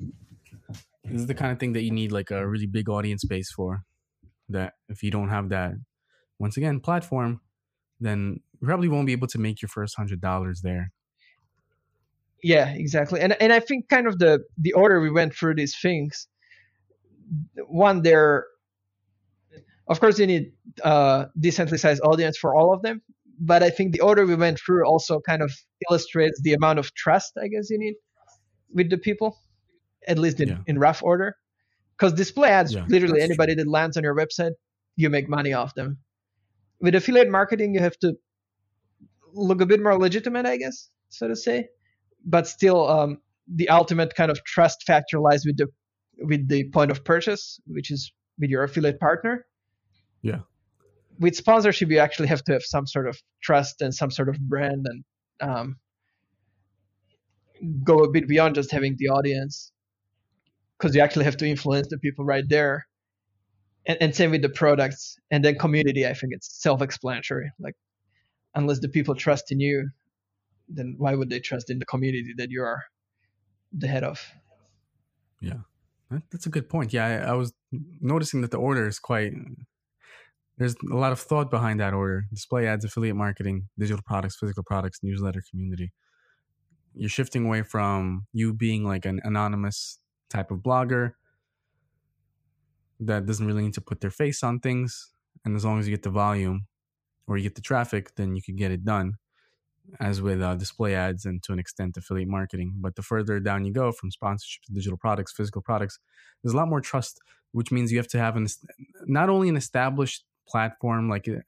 This 1.05 1.20
is 1.20 1.26
the 1.26 1.35
kind 1.35 1.53
of 1.53 1.59
thing 1.59 1.74
that 1.74 1.83
you 1.83 1.91
need 1.91 2.12
like 2.12 2.30
a 2.30 2.47
really 2.47 2.66
big 2.66 2.89
audience 2.89 3.24
base 3.24 3.51
for. 3.53 3.83
That 4.49 4.74
if 4.89 5.03
you 5.03 5.11
don't 5.11 5.28
have 5.28 5.51
that, 5.51 5.72
once 6.39 6.57
again, 6.57 6.80
platform, 6.80 7.41
then 8.01 8.41
you 8.61 8.66
probably 8.66 8.89
won't 8.89 9.07
be 9.07 9.12
able 9.12 9.28
to 9.28 9.39
make 9.39 9.62
your 9.62 9.68
first 9.68 9.97
hundred 9.97 10.20
dollars 10.20 10.61
there. 10.62 10.93
Yeah, 12.43 12.70
exactly. 12.70 13.20
And 13.20 13.40
and 13.40 13.53
I 13.53 13.61
think 13.61 13.88
kind 13.88 14.07
of 14.07 14.18
the 14.18 14.40
the 14.59 14.72
order 14.72 15.01
we 15.01 15.11
went 15.11 15.34
through 15.34 15.55
these 15.55 15.76
things. 15.80 16.26
One, 17.66 18.03
there, 18.03 18.47
of 19.88 20.01
course, 20.01 20.18
you 20.18 20.26
need 20.26 20.53
a 20.84 20.86
uh, 20.86 21.26
sized 21.38 22.03
audience 22.03 22.36
for 22.36 22.55
all 22.55 22.74
of 22.74 22.82
them. 22.82 23.01
But 23.38 23.62
I 23.62 23.70
think 23.70 23.93
the 23.93 24.01
order 24.01 24.26
we 24.26 24.34
went 24.34 24.61
through 24.61 24.84
also 24.86 25.20
kind 25.20 25.43
of 25.43 25.53
illustrates 25.88 26.40
the 26.43 26.53
amount 26.53 26.78
of 26.78 26.95
trust 26.95 27.32
I 27.43 27.49
guess 27.49 27.70
you 27.70 27.78
need 27.78 27.95
with 28.72 28.90
the 28.90 28.99
people, 28.99 29.38
at 30.07 30.18
least 30.18 30.40
in, 30.40 30.49
yeah. 30.49 30.59
in 30.66 30.78
rough 30.78 31.03
order. 31.03 31.36
Because 31.97 32.12
display 32.12 32.49
ads, 32.49 32.74
yeah, 32.74 32.84
literally 32.88 33.20
anybody 33.20 33.55
true. 33.55 33.64
that 33.64 33.70
lands 33.70 33.97
on 33.97 34.03
your 34.03 34.16
website, 34.16 34.53
you 34.97 35.11
make 35.11 35.28
money 35.28 35.53
off 35.53 35.74
them. 35.74 35.99
With 36.80 36.95
affiliate 36.95 37.30
marketing, 37.30 37.74
you 37.74 37.80
have 37.80 37.97
to 37.99 38.14
look 39.32 39.61
a 39.61 39.66
bit 39.66 39.80
more 39.80 39.97
legitimate, 39.99 40.47
I 40.47 40.57
guess, 40.57 40.90
so 41.11 41.28
to 41.28 41.36
say. 41.36 41.68
But 42.24 42.46
still, 42.46 42.88
um, 42.88 43.18
the 43.52 43.68
ultimate 43.68 44.14
kind 44.14 44.30
of 44.30 44.42
trust 44.44 44.84
factor 44.84 45.18
lies 45.18 45.44
with 45.44 45.56
the 45.56 45.68
with 46.18 46.48
the 46.48 46.68
point 46.70 46.90
of 46.90 47.04
purchase, 47.04 47.60
which 47.66 47.90
is 47.90 48.12
with 48.38 48.50
your 48.50 48.62
affiliate 48.62 49.00
partner. 49.00 49.46
Yeah. 50.22 50.40
With 51.18 51.36
sponsorship, 51.36 51.90
you 51.90 51.98
actually 51.98 52.28
have 52.28 52.42
to 52.44 52.52
have 52.52 52.62
some 52.62 52.86
sort 52.86 53.08
of 53.08 53.20
trust 53.42 53.82
and 53.82 53.94
some 53.94 54.10
sort 54.10 54.28
of 54.28 54.38
brand 54.40 54.86
and 54.88 55.04
um, 55.40 55.76
go 57.84 57.98
a 57.98 58.10
bit 58.10 58.28
beyond 58.28 58.54
just 58.54 58.70
having 58.70 58.96
the 58.98 59.08
audience 59.08 59.72
because 60.78 60.94
you 60.94 61.00
actually 61.00 61.24
have 61.24 61.36
to 61.36 61.46
influence 61.46 61.88
the 61.88 61.98
people 61.98 62.24
right 62.24 62.48
there 62.48 62.86
and, 63.86 63.98
and 64.00 64.14
same 64.14 64.30
with 64.30 64.42
the 64.42 64.48
products 64.48 65.16
and 65.30 65.44
then 65.44 65.56
community 65.56 66.06
i 66.06 66.12
think 66.12 66.32
it's 66.32 66.60
self-explanatory 66.60 67.50
like 67.60 67.74
unless 68.54 68.80
the 68.80 68.88
people 68.88 69.14
trust 69.14 69.52
in 69.52 69.60
you 69.60 69.88
then 70.74 70.94
why 70.98 71.14
would 71.14 71.30
they 71.30 71.40
trust 71.40 71.70
in 71.70 71.78
the 71.78 71.84
community 71.84 72.34
that 72.36 72.50
you 72.50 72.62
are 72.62 72.84
the 73.72 73.88
head 73.88 74.04
of? 74.04 74.20
Yeah 75.40 75.60
that's 76.30 76.46
a 76.46 76.50
good 76.50 76.68
point. 76.68 76.92
Yeah 76.92 77.06
I, 77.06 77.30
I 77.30 77.32
was 77.32 77.52
noticing 78.00 78.40
that 78.42 78.50
the 78.50 78.58
order 78.58 78.86
is 78.86 78.98
quite 78.98 79.32
there's 80.58 80.76
a 80.90 80.96
lot 80.96 81.12
of 81.12 81.18
thought 81.18 81.50
behind 81.50 81.80
that 81.80 81.94
order. 81.94 82.24
Display 82.30 82.66
ads 82.66 82.84
affiliate 82.84 83.16
marketing 83.16 83.68
digital 83.78 84.02
products 84.06 84.36
physical 84.38 84.62
products 84.62 85.00
newsletter 85.02 85.42
community. 85.50 85.92
You're 86.94 87.08
shifting 87.08 87.46
away 87.46 87.62
from 87.62 88.26
you 88.32 88.52
being 88.52 88.84
like 88.84 89.06
an 89.06 89.20
anonymous 89.24 89.98
type 90.28 90.50
of 90.50 90.58
blogger 90.58 91.12
that 93.00 93.26
doesn't 93.26 93.46
really 93.46 93.62
need 93.62 93.74
to 93.74 93.80
put 93.80 94.00
their 94.00 94.10
face 94.10 94.42
on 94.42 94.60
things. 94.60 95.10
And 95.44 95.56
as 95.56 95.64
long 95.64 95.80
as 95.80 95.88
you 95.88 95.94
get 95.94 96.02
the 96.02 96.10
volume 96.10 96.66
or 97.26 97.36
you 97.36 97.42
get 97.42 97.54
the 97.54 97.62
traffic 97.62 98.14
then 98.16 98.36
you 98.36 98.42
can 98.42 98.56
get 98.56 98.70
it 98.70 98.84
done 98.84 99.14
as 100.01 100.22
with 100.22 100.41
uh, 100.41 100.55
display 100.55 100.95
ads 100.95 101.24
and 101.24 101.43
to 101.43 101.53
an 101.53 101.59
extent 101.59 101.97
affiliate 101.97 102.28
marketing 102.28 102.74
but 102.76 102.95
the 102.97 103.03
further 103.03 103.41
down 103.41 103.64
you 103.64 103.72
go 103.72 103.93
from 103.93 104.11
sponsorship 104.11 104.62
to 104.62 104.72
digital 104.72 104.99
products 104.99 105.33
physical 105.33 105.62
products 105.62 105.99
there's 106.43 106.55
a 106.55 106.57
lot 106.57 106.68
more 106.68 106.80
trust 106.80 107.20
which 107.53 107.70
means 107.70 107.93
you 107.93 107.99
have 107.99 108.09
to 108.09 108.18
have 108.18 108.37
an 108.37 108.47
not 109.07 109.28
only 109.28 109.49
an 109.49 109.57
established 109.57 110.24
platform 110.49 111.09
like 111.09 111.28
it, 111.28 111.45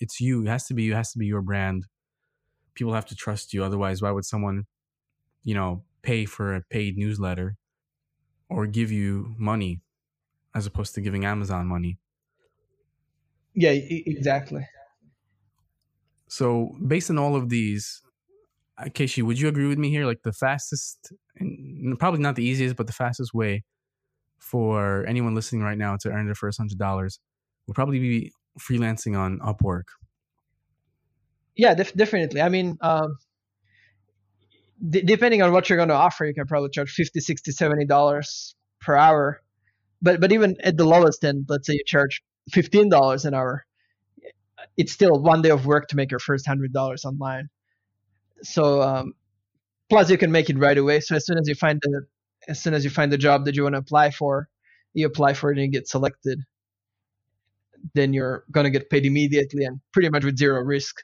it's 0.00 0.20
you 0.20 0.42
it 0.42 0.48
has 0.48 0.66
to 0.66 0.74
be 0.74 0.90
it 0.90 0.94
has 0.94 1.12
to 1.12 1.18
be 1.18 1.26
your 1.26 1.42
brand 1.42 1.86
people 2.74 2.92
have 2.92 3.06
to 3.06 3.14
trust 3.16 3.54
you 3.54 3.64
otherwise 3.64 4.02
why 4.02 4.10
would 4.10 4.24
someone 4.24 4.66
you 5.46 5.54
know, 5.54 5.84
pay 6.02 6.24
for 6.24 6.54
a 6.54 6.60
paid 6.60 6.98
newsletter 6.98 7.56
or 8.48 8.66
give 8.66 8.92
you 8.92 9.34
money 9.38 9.80
as 10.54 10.66
opposed 10.66 10.94
to 10.94 11.00
giving 11.00 11.24
Amazon 11.24 11.66
money. 11.66 11.98
Yeah, 13.54 13.70
exactly. 13.70 14.66
So, 16.28 16.76
based 16.86 17.10
on 17.10 17.18
all 17.18 17.36
of 17.36 17.48
these, 17.48 18.02
uh, 18.78 18.84
Keishi, 18.84 19.22
would 19.22 19.38
you 19.38 19.48
agree 19.48 19.66
with 19.66 19.78
me 19.78 19.90
here? 19.90 20.06
Like 20.06 20.22
the 20.22 20.32
fastest, 20.32 21.12
and 21.36 21.98
probably 21.98 22.20
not 22.20 22.36
the 22.36 22.44
easiest, 22.44 22.76
but 22.76 22.86
the 22.86 22.92
fastest 22.92 23.32
way 23.34 23.64
for 24.38 25.04
anyone 25.06 25.34
listening 25.34 25.62
right 25.62 25.78
now 25.78 25.96
to 25.96 26.10
earn 26.10 26.26
their 26.26 26.34
first 26.34 26.58
hundred 26.58 26.78
dollars 26.78 27.18
would 27.66 27.74
probably 27.74 27.98
be 27.98 28.32
freelancing 28.60 29.18
on 29.18 29.38
Upwork. 29.40 29.84
Yeah, 31.56 31.74
def- 31.74 31.94
definitely. 31.94 32.40
I 32.40 32.48
mean, 32.48 32.76
um, 32.80 33.16
d- 34.90 35.02
depending 35.02 35.42
on 35.42 35.52
what 35.52 35.68
you're 35.68 35.76
going 35.76 35.88
to 35.88 35.94
offer, 35.94 36.24
you 36.24 36.34
can 36.34 36.46
probably 36.46 36.70
charge 36.70 36.92
50, 36.92 37.20
60, 37.20 37.52
70 37.52 37.84
dollars 37.86 38.54
per 38.80 38.94
hour. 38.96 39.40
But 40.02 40.20
but 40.20 40.32
even 40.32 40.56
at 40.62 40.76
the 40.76 40.84
lowest 40.84 41.24
end, 41.24 41.46
let's 41.48 41.66
say 41.66 41.74
you 41.74 41.84
charge 41.86 42.22
fifteen 42.50 42.88
dollars 42.88 43.24
an 43.24 43.34
hour, 43.34 43.65
it's 44.76 44.92
still 44.92 45.20
one 45.20 45.42
day 45.42 45.50
of 45.50 45.66
work 45.66 45.88
to 45.88 45.96
make 45.96 46.10
your 46.10 46.20
first 46.20 46.46
hundred 46.46 46.72
dollars 46.72 47.04
online. 47.04 47.48
So 48.42 48.82
um, 48.82 49.14
plus 49.88 50.10
you 50.10 50.18
can 50.18 50.32
make 50.32 50.50
it 50.50 50.58
right 50.58 50.76
away. 50.76 51.00
So 51.00 51.16
as 51.16 51.26
soon 51.26 51.38
as 51.38 51.48
you 51.48 51.54
find 51.54 51.80
the 51.82 52.06
as 52.48 52.62
soon 52.62 52.74
as 52.74 52.84
you 52.84 52.90
find 52.90 53.10
the 53.12 53.18
job 53.18 53.44
that 53.44 53.56
you 53.56 53.64
want 53.64 53.74
to 53.74 53.78
apply 53.78 54.10
for, 54.10 54.48
you 54.94 55.06
apply 55.06 55.34
for 55.34 55.50
it 55.50 55.58
and 55.58 55.66
you 55.66 55.70
get 55.72 55.88
selected. 55.88 56.40
Then 57.94 58.12
you're 58.12 58.44
gonna 58.50 58.70
get 58.70 58.90
paid 58.90 59.06
immediately 59.06 59.64
and 59.64 59.80
pretty 59.92 60.08
much 60.10 60.24
with 60.24 60.38
zero 60.38 60.60
risk. 60.60 60.96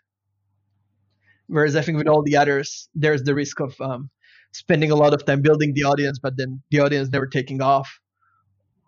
Whereas 1.47 1.77
I 1.77 1.83
think 1.83 1.99
with 1.99 2.09
all 2.09 2.23
the 2.23 2.37
others, 2.37 2.89
there's 2.95 3.23
the 3.25 3.35
risk 3.35 3.61
of 3.61 3.79
um, 3.81 4.11
spending 4.53 4.91
a 4.91 4.97
lot 4.97 5.13
of 5.13 5.25
time 5.25 5.43
building 5.43 5.75
the 5.75 5.85
audience, 5.85 6.19
but 6.19 6.37
then 6.37 6.63
the 6.71 6.81
audience 6.81 7.11
never 7.11 7.27
taking 7.27 7.61
off. 7.61 8.01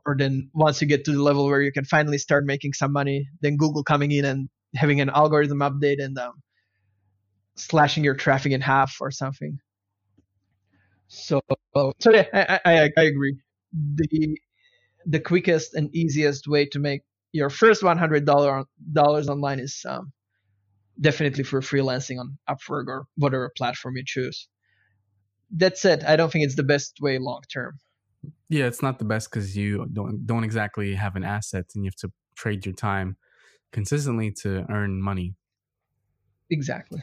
Or 0.06 0.14
then 0.18 0.50
once 0.52 0.82
you 0.82 0.86
get 0.86 1.04
to 1.06 1.12
the 1.12 1.22
level 1.22 1.46
where 1.46 1.62
you 1.62 1.72
can 1.72 1.84
finally 1.84 2.18
start 2.18 2.44
making 2.44 2.74
some 2.74 2.92
money, 2.92 3.28
then 3.40 3.56
Google 3.56 3.82
coming 3.82 4.12
in 4.12 4.24
and 4.24 4.48
having 4.74 5.00
an 5.00 5.08
algorithm 5.08 5.60
update 5.60 6.02
and 6.02 6.18
um, 6.18 6.42
slashing 7.56 8.04
your 8.04 8.14
traffic 8.14 8.52
in 8.52 8.60
half 8.60 8.98
or 9.00 9.10
something. 9.10 9.58
So, 11.08 11.40
so 12.00 12.12
yeah, 12.12 12.26
I, 12.32 12.60
I, 12.64 12.90
I 12.96 13.02
agree. 13.04 13.38
The 13.72 14.38
the 15.06 15.20
quickest 15.20 15.74
and 15.74 15.94
easiest 15.94 16.48
way 16.48 16.66
to 16.66 16.78
make 16.78 17.02
your 17.32 17.50
first 17.50 17.82
one 17.82 17.98
hundred 17.98 18.24
dollar 18.24 18.64
dollars 18.92 19.28
online 19.28 19.60
is 19.60 19.84
um, 19.88 20.12
definitely 21.00 21.44
for 21.44 21.60
freelancing 21.60 22.18
on 22.18 22.38
Upwork 22.48 22.88
or 22.88 23.06
whatever 23.16 23.50
platform 23.56 23.96
you 23.96 24.02
choose. 24.06 24.48
That 25.56 25.78
said, 25.78 26.04
I 26.04 26.16
don't 26.16 26.30
think 26.32 26.44
it's 26.44 26.56
the 26.56 26.62
best 26.62 26.98
way 27.00 27.18
long 27.18 27.42
term. 27.52 27.78
Yeah, 28.48 28.66
it's 28.66 28.82
not 28.82 28.98
the 28.98 29.04
best 29.04 29.30
because 29.30 29.56
you 29.56 29.86
don't 29.92 30.26
don't 30.26 30.44
exactly 30.44 30.94
have 30.94 31.16
an 31.16 31.24
asset, 31.24 31.66
and 31.74 31.84
you 31.84 31.88
have 31.88 31.96
to 31.96 32.12
trade 32.36 32.66
your 32.66 32.74
time 32.74 33.16
consistently 33.72 34.32
to 34.42 34.66
earn 34.70 35.02
money. 35.02 35.36
Exactly. 36.50 37.02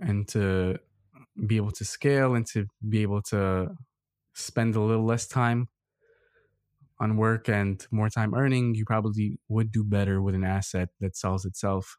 And 0.00 0.26
to 0.28 0.78
be 1.46 1.56
able 1.56 1.72
to 1.72 1.84
scale 1.84 2.34
and 2.34 2.46
to 2.48 2.66
be 2.88 3.02
able 3.02 3.22
to 3.22 3.76
spend 4.34 4.76
a 4.76 4.80
little 4.80 5.04
less 5.04 5.26
time 5.28 5.68
on 7.00 7.16
work 7.16 7.48
and 7.48 7.86
more 7.90 8.08
time 8.08 8.34
earning, 8.34 8.74
you 8.74 8.84
probably 8.84 9.38
would 9.48 9.72
do 9.72 9.82
better 9.84 10.22
with 10.22 10.34
an 10.34 10.44
asset 10.44 10.90
that 11.00 11.16
sells 11.16 11.44
itself 11.44 11.96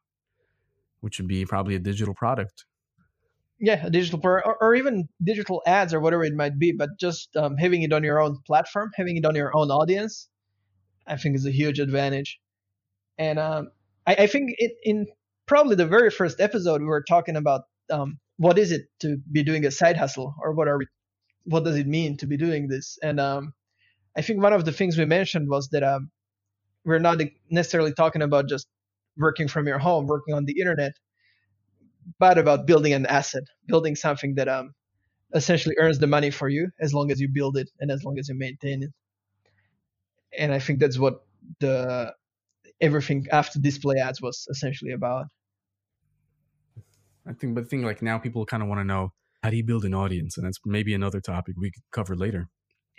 which 1.01 1.19
would 1.19 1.27
be 1.27 1.45
probably 1.45 1.75
a 1.75 1.79
digital 1.79 2.13
product. 2.13 2.65
Yeah, 3.59 3.85
a 3.85 3.89
digital 3.89 4.19
or, 4.23 4.57
or 4.61 4.75
even 4.75 5.07
digital 5.23 5.61
ads 5.65 5.93
or 5.93 6.01
whatever 6.01 6.23
it 6.23 6.33
might 6.33 6.59
be, 6.59 6.73
but 6.73 6.89
just 6.99 7.35
um, 7.37 7.55
having 7.57 7.83
it 7.83 7.93
on 7.93 8.03
your 8.03 8.19
own 8.19 8.39
platform, 8.45 8.91
having 8.95 9.15
it 9.17 9.25
on 9.25 9.35
your 9.35 9.55
own 9.55 9.71
audience, 9.71 10.27
I 11.07 11.15
think 11.15 11.35
is 11.35 11.45
a 11.45 11.51
huge 11.51 11.79
advantage. 11.79 12.39
And 13.17 13.39
um, 13.39 13.69
I, 14.05 14.15
I, 14.15 14.27
think 14.27 14.55
it, 14.57 14.73
in 14.83 15.07
probably 15.45 15.75
the 15.75 15.85
very 15.85 16.09
first 16.09 16.41
episode 16.41 16.81
we 16.81 16.87
were 16.87 17.03
talking 17.07 17.37
about 17.37 17.61
um, 17.89 18.19
what 18.37 18.57
is 18.57 18.71
it 18.71 18.87
to 18.99 19.17
be 19.31 19.43
doing 19.43 19.65
a 19.65 19.71
side 19.71 19.95
hustle 19.95 20.35
or 20.41 20.53
what 20.53 20.67
are 20.67 20.77
we, 20.77 20.87
what 21.45 21.63
does 21.63 21.77
it 21.77 21.87
mean 21.87 22.17
to 22.17 22.27
be 22.27 22.35
doing 22.35 22.67
this? 22.67 22.97
And 23.01 23.19
um, 23.19 23.53
I 24.17 24.21
think 24.21 24.41
one 24.41 24.53
of 24.53 24.65
the 24.65 24.71
things 24.73 24.97
we 24.97 25.05
mentioned 25.05 25.49
was 25.49 25.69
that 25.69 25.83
um, 25.83 26.11
we're 26.83 26.99
not 26.99 27.19
necessarily 27.49 27.93
talking 27.93 28.21
about 28.21 28.49
just 28.49 28.67
working 29.17 29.47
from 29.47 29.67
your 29.67 29.79
home, 29.79 30.07
working 30.07 30.33
on 30.33 30.45
the 30.45 30.59
internet, 30.59 30.93
but 32.19 32.37
about 32.37 32.65
building 32.65 32.93
an 32.93 33.05
asset, 33.05 33.43
building 33.67 33.95
something 33.95 34.35
that 34.35 34.47
um, 34.47 34.73
essentially 35.33 35.75
earns 35.79 35.99
the 35.99 36.07
money 36.07 36.31
for 36.31 36.49
you 36.49 36.69
as 36.79 36.93
long 36.93 37.11
as 37.11 37.19
you 37.19 37.27
build 37.27 37.57
it 37.57 37.69
and 37.79 37.91
as 37.91 38.03
long 38.03 38.17
as 38.19 38.29
you 38.29 38.35
maintain 38.35 38.83
it. 38.83 38.91
And 40.37 40.53
I 40.53 40.59
think 40.59 40.79
that's 40.79 40.97
what 40.97 41.25
the 41.59 42.13
everything 42.81 43.25
after 43.31 43.59
display 43.59 43.97
ads 43.97 44.21
was 44.21 44.47
essentially 44.49 44.91
about. 44.91 45.27
I 47.27 47.33
think, 47.33 47.55
but 47.55 47.63
the 47.63 47.69
thing 47.69 47.83
like 47.83 48.01
now 48.01 48.17
people 48.17 48.45
kind 48.45 48.61
of 48.61 48.69
want 48.69 48.79
to 48.79 48.85
know 48.85 49.13
how 49.41 49.49
do 49.49 49.57
you 49.57 49.63
build 49.63 49.85
an 49.85 49.93
audience? 49.93 50.37
And 50.37 50.45
that's 50.45 50.59
maybe 50.65 50.93
another 50.93 51.21
topic 51.21 51.55
we 51.57 51.71
could 51.71 51.83
cover 51.91 52.15
later. 52.15 52.49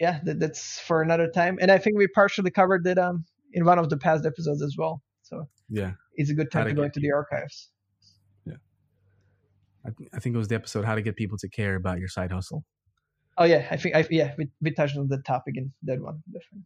Yeah, 0.00 0.20
that, 0.24 0.40
that's 0.40 0.78
for 0.80 1.02
another 1.02 1.28
time. 1.28 1.58
And 1.60 1.70
I 1.70 1.78
think 1.78 1.96
we 1.96 2.06
partially 2.08 2.50
covered 2.50 2.86
it 2.86 2.98
um 2.98 3.24
in 3.52 3.64
one 3.64 3.78
of 3.78 3.88
the 3.88 3.96
past 3.96 4.26
episodes 4.26 4.62
as 4.62 4.74
well. 4.76 5.02
So 5.22 5.48
yeah, 5.68 5.92
it's 6.14 6.30
a 6.30 6.34
good 6.34 6.50
time 6.50 6.64
to, 6.64 6.70
to 6.70 6.76
go 6.76 6.82
into 6.82 7.00
the 7.00 7.12
archives. 7.12 7.70
I, 9.86 9.90
th- 9.96 10.10
I 10.14 10.18
think 10.18 10.34
it 10.34 10.38
was 10.38 10.48
the 10.48 10.54
episode 10.54 10.84
"How 10.84 10.94
to 10.94 11.02
Get 11.02 11.16
People 11.16 11.38
to 11.38 11.48
Care 11.48 11.76
About 11.76 11.98
Your 11.98 12.08
Side 12.08 12.32
Hustle." 12.32 12.64
Oh 13.38 13.44
yeah, 13.44 13.66
I 13.70 13.76
think 13.76 13.94
I 13.94 14.06
yeah 14.10 14.34
we, 14.38 14.48
we 14.60 14.72
touched 14.72 14.96
on 14.96 15.08
the 15.08 15.18
topic 15.18 15.56
in 15.56 15.72
that 15.84 16.00
one 16.00 16.22
definitely. 16.26 16.64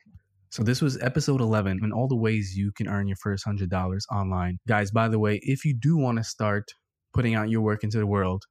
So 0.50 0.62
this 0.64 0.82
was 0.82 1.00
episode 1.00 1.40
11 1.40 1.78
and 1.80 1.92
all 1.92 2.08
the 2.08 2.16
ways 2.16 2.56
you 2.56 2.72
can 2.72 2.88
earn 2.88 3.06
your 3.06 3.18
first 3.18 3.46
$100 3.46 4.00
online. 4.10 4.58
Guys, 4.66 4.90
by 4.90 5.06
the 5.06 5.20
way, 5.20 5.38
if 5.44 5.64
you 5.64 5.72
do 5.72 5.96
want 5.96 6.18
to 6.18 6.24
start 6.24 6.72
putting 7.14 7.36
out 7.36 7.50
your 7.50 7.60
work 7.60 7.84
into 7.84 7.98
the 7.98 8.06
world 8.06 8.42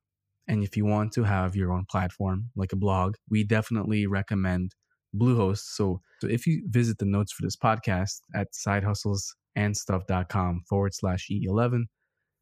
and 0.47 0.63
if 0.63 0.77
you 0.77 0.85
want 0.85 1.11
to 1.13 1.23
have 1.23 1.57
your 1.57 1.73
own 1.73 1.83
platform 1.91 2.51
like 2.55 2.71
a 2.71 2.77
blog, 2.77 3.15
we 3.29 3.43
definitely 3.43 4.07
recommend 4.07 4.75
Bluehost. 5.13 5.73
So, 5.75 5.99
so 6.21 6.29
if 6.29 6.47
you 6.47 6.63
visit 6.69 6.99
the 6.99 7.05
notes 7.05 7.33
for 7.33 7.43
this 7.43 7.57
podcast 7.57 8.21
at 8.33 8.47
sidehustlesandstuff.com 8.53 10.61
forward 10.69 10.95
slash 10.95 11.27
E11, 11.29 11.83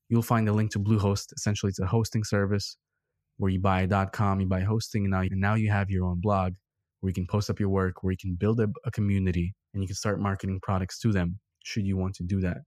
you'll 0.10 0.22
find 0.22 0.48
a 0.50 0.54
link 0.54 0.72
to 0.72 0.80
Bluehost. 0.80 1.34
Essentially, 1.36 1.70
it's 1.70 1.80
a 1.80 1.86
hosting 1.86 2.24
service 2.24 2.78
where 3.38 3.52
you 3.52 3.60
buy 3.60 3.88
.com, 4.14 4.40
you 4.40 4.48
buy 4.48 4.62
hosting, 4.62 5.04
and 5.06 5.12
now, 5.12 5.22
and 5.22 5.40
now 5.40 5.54
you 5.56 5.70
have 5.70 5.90
your 5.90 6.06
own 6.06 6.20
blog 6.20 6.54
where 7.00 7.10
you 7.10 7.14
can 7.14 7.28
post 7.28 7.50
up 7.50 7.60
your 7.60 7.70
work, 7.70 8.04
where 8.04 8.12
you 8.12 8.18
can 8.18 8.36
build 8.36 8.60
a, 8.60 8.68
a 8.86 8.92
community, 8.92 9.54
and 9.74 9.84
you 9.84 9.88
can 9.88 9.96
start 9.96 10.20
marketing 10.20 10.60
products 10.64 11.00
to 11.00 11.12
them 11.12 11.40
should 11.68 11.86
you 11.86 11.98
want 11.98 12.16
to 12.16 12.24
do 12.24 12.40
that. 12.42 12.58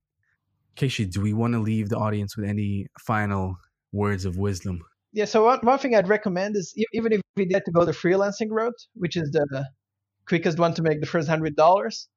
Keishi, 0.76 1.10
do 1.10 1.20
we 1.20 1.32
want 1.32 1.54
to 1.54 1.58
leave 1.58 1.88
the 1.88 1.96
audience 1.96 2.36
with 2.36 2.48
any 2.48 2.86
final 3.00 3.56
words 3.92 4.24
of 4.24 4.36
wisdom? 4.36 4.80
Yeah, 5.12 5.24
so 5.24 5.44
one, 5.44 5.58
one 5.62 5.78
thing 5.78 5.96
I'd 5.96 6.08
recommend 6.08 6.56
is 6.56 6.72
even 6.92 7.12
if 7.12 7.20
we 7.36 7.46
get 7.46 7.64
to 7.64 7.72
go 7.72 7.84
the 7.84 7.92
freelancing 7.92 8.48
route, 8.50 8.80
which 8.94 9.16
is 9.16 9.30
the 9.30 9.64
quickest 10.26 10.58
one 10.58 10.74
to 10.74 10.82
make 10.82 11.00
the 11.00 11.06
first 11.06 11.28
hundred 11.28 11.56
dollars, 11.56 12.08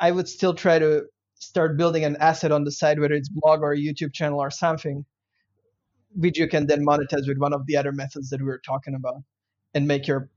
I 0.00 0.10
would 0.10 0.28
still 0.28 0.54
try 0.54 0.78
to 0.78 1.04
start 1.48 1.76
building 1.76 2.04
an 2.04 2.16
asset 2.16 2.52
on 2.52 2.64
the 2.64 2.70
side, 2.70 2.98
whether 2.98 3.14
it's 3.14 3.28
blog 3.28 3.60
or 3.60 3.72
a 3.72 3.78
YouTube 3.78 4.12
channel 4.12 4.40
or 4.40 4.50
something, 4.50 5.04
which 6.14 6.38
you 6.38 6.48
can 6.48 6.66
then 6.66 6.84
monetize 6.84 7.26
with 7.28 7.38
one 7.38 7.52
of 7.52 7.66
the 7.66 7.76
other 7.76 7.92
methods 7.92 8.30
that 8.30 8.40
we 8.40 8.46
were 8.46 8.62
talking 8.64 8.94
about, 8.94 9.22
and 9.74 9.86
make 9.86 10.06
your 10.06 10.30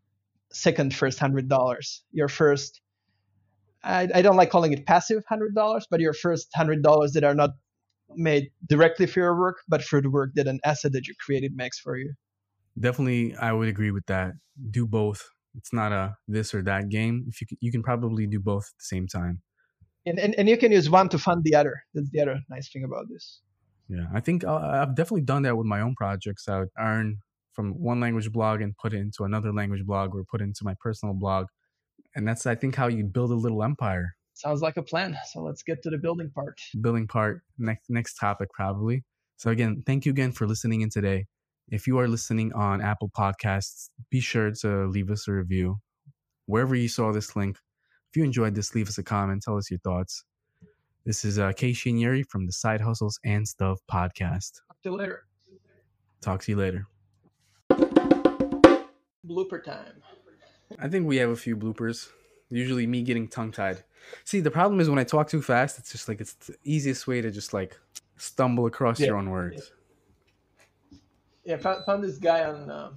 second 0.52 0.96
first 0.96 1.20
hundred 1.20 1.50
dollars, 1.50 2.04
your 2.12 2.28
first. 2.28 2.82
I, 3.84 4.08
I 4.14 4.22
don't 4.22 4.36
like 4.36 4.50
calling 4.50 4.74
it 4.74 4.86
passive 4.86 5.24
hundred 5.28 5.56
dollars, 5.56 5.88
but 5.90 6.00
your 6.00 6.14
first 6.14 6.50
hundred 6.56 6.84
dollars 6.84 7.14
that 7.14 7.24
are 7.24 7.36
not 7.36 7.52
made 8.16 8.50
directly 8.68 9.06
for 9.06 9.20
your 9.20 9.38
work, 9.38 9.58
but 9.68 9.84
for 9.84 10.02
the 10.02 10.10
work 10.10 10.32
that 10.36 10.48
an 10.48 10.60
asset 10.64 10.94
that 10.94 11.08
you 11.08 11.14
created 11.24 11.56
makes 11.56 11.80
for 11.80 11.98
you. 11.98 12.14
Definitely, 12.80 13.36
I 13.36 13.54
would 13.54 13.68
agree 13.68 13.92
with 13.92 14.06
that. 14.08 14.34
Do 14.72 14.86
both. 14.86 15.24
It's 15.56 15.74
not 15.74 15.92
a 15.92 16.16
this 16.28 16.54
or 16.54 16.62
that 16.64 16.90
game. 16.90 17.26
If 17.28 17.42
you 17.42 17.48
can, 17.48 17.58
you 17.62 17.72
can 17.72 17.84
probably 17.84 18.28
do 18.28 18.40
both 18.40 18.66
at 18.66 18.78
the 18.78 18.86
same 18.96 19.08
time. 19.08 19.42
And, 20.08 20.20
and 20.20 20.34
and 20.36 20.48
you 20.48 20.58
can 20.58 20.72
use 20.72 20.90
one 20.90 21.10
to 21.10 21.18
fund 21.18 21.44
the 21.44 21.56
other. 21.56 21.84
That's 21.94 22.10
the 22.10 22.22
other 22.22 22.40
nice 22.50 22.70
thing 22.72 22.84
about 22.84 23.06
this. 23.10 23.42
Yeah, 23.90 24.06
I 24.14 24.22
think 24.22 24.44
uh, 24.44 24.56
I've 24.56 24.96
definitely 24.96 25.22
done 25.22 25.44
that 25.44 25.58
with 25.58 25.68
my 25.68 25.82
own 25.82 25.96
projects. 25.96 26.48
I 26.48 26.60
would 26.60 26.70
earn 26.78 27.18
from 27.54 27.72
one 27.72 28.00
language 28.00 28.32
blog 28.32 28.62
and 28.62 28.76
put 28.78 28.94
it 28.94 28.98
into 28.98 29.24
another 29.24 29.54
language 29.54 29.86
blog 29.86 30.16
or 30.16 30.24
put 30.30 30.42
it 30.42 30.46
into 30.46 30.64
my 30.64 30.76
personal 30.80 31.14
blog. 31.14 31.48
And 32.16 32.28
that's 32.28 32.46
I 32.46 32.56
think 32.56 32.76
how 32.76 32.88
you 32.88 33.04
build 33.04 33.32
a 33.32 33.36
little 33.36 33.64
empire. 33.64 34.16
Sounds 34.34 34.62
like 34.62 34.78
a 34.78 34.84
plan. 34.84 35.18
So 35.32 35.42
let's 35.42 35.64
get 35.64 35.82
to 35.84 35.90
the 35.90 35.98
building 35.98 36.30
part. 36.34 36.62
Building 36.80 37.08
part 37.08 37.42
next 37.58 37.90
next 37.90 38.16
topic 38.16 38.50
probably. 38.54 39.04
So 39.38 39.52
again, 39.52 39.84
thank 39.86 40.06
you 40.06 40.12
again 40.12 40.32
for 40.32 40.48
listening 40.48 40.82
in 40.82 40.90
today. 40.90 41.26
If 41.70 41.86
you 41.86 42.00
are 42.00 42.08
listening 42.08 42.54
on 42.54 42.82
Apple 42.82 43.10
Podcasts, 43.10 43.90
be 44.10 44.20
sure 44.20 44.52
to 44.62 44.88
leave 44.88 45.12
us 45.12 45.28
a 45.28 45.34
review. 45.34 45.80
Wherever 46.46 46.76
you 46.76 46.88
saw 46.88 47.12
this 47.12 47.36
link, 47.36 47.58
if 48.10 48.16
you 48.16 48.24
enjoyed 48.24 48.56
this, 48.56 48.74
leave 48.74 48.88
us 48.88 48.98
a 48.98 49.04
comment, 49.04 49.44
tell 49.44 49.58
us 49.58 49.70
your 49.70 49.80
thoughts. 49.80 50.24
This 51.06 51.24
is 51.24 51.40
uh, 51.40 51.54
and 51.62 52.00
Yuri 52.00 52.24
from 52.24 52.46
the 52.46 52.52
Side 52.52 52.82
Hustles 52.82 53.20
and 53.24 53.48
Stuff 53.48 53.80
podcast. 53.90 54.62
Talk 54.68 54.82
to 54.84 54.90
you 54.90 54.96
later. 54.96 55.24
Talk 56.22 56.42
to 56.44 56.52
you 56.52 56.58
later. 56.58 56.88
Blooper 59.26 59.64
time. 59.64 60.02
I 60.80 60.88
think 60.88 61.08
we 61.08 61.18
have 61.18 61.30
a 61.30 61.36
few 61.36 61.56
bloopers. 61.56 62.10
Usually 62.50 62.88
me 62.88 63.04
getting 63.04 63.28
tongue 63.28 63.52
tied. 63.52 63.84
See, 64.24 64.40
the 64.40 64.52
problem 64.52 64.80
is 64.80 64.90
when 64.90 65.00
I 65.00 65.04
talk 65.04 65.30
too 65.30 65.42
fast, 65.42 65.80
it's 65.80 65.92
just 65.92 66.08
like 66.08 66.22
it's 66.22 66.34
the 66.34 66.56
easiest 66.64 67.08
way 67.08 67.22
to 67.22 67.30
just 67.32 67.54
like 67.54 67.78
stumble 68.18 68.66
across 68.66 69.00
yeah. 69.00 69.08
your 69.08 69.18
own 69.18 69.30
words. 69.30 69.72
Yeah, 71.44 71.58
found, 71.58 71.86
found 71.86 72.04
this 72.04 72.18
guy 72.18 72.44
on. 72.46 72.70
Uh, 72.70 72.92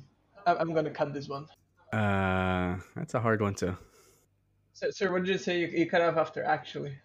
I'm 0.46 0.72
gonna 0.72 0.90
cut 0.90 1.12
this 1.12 1.28
one. 1.28 1.46
Uh, 1.92 2.78
that's 2.96 3.14
a 3.14 3.20
hard 3.20 3.40
one 3.40 3.54
to. 3.56 3.76
So, 4.80 4.90
sir, 4.90 5.12
what 5.12 5.24
did 5.24 5.28
you 5.32 5.36
say? 5.36 5.60
You, 5.60 5.66
you 5.66 5.90
cut 5.90 6.00
off 6.00 6.16
after 6.16 6.42
actually. 6.42 6.96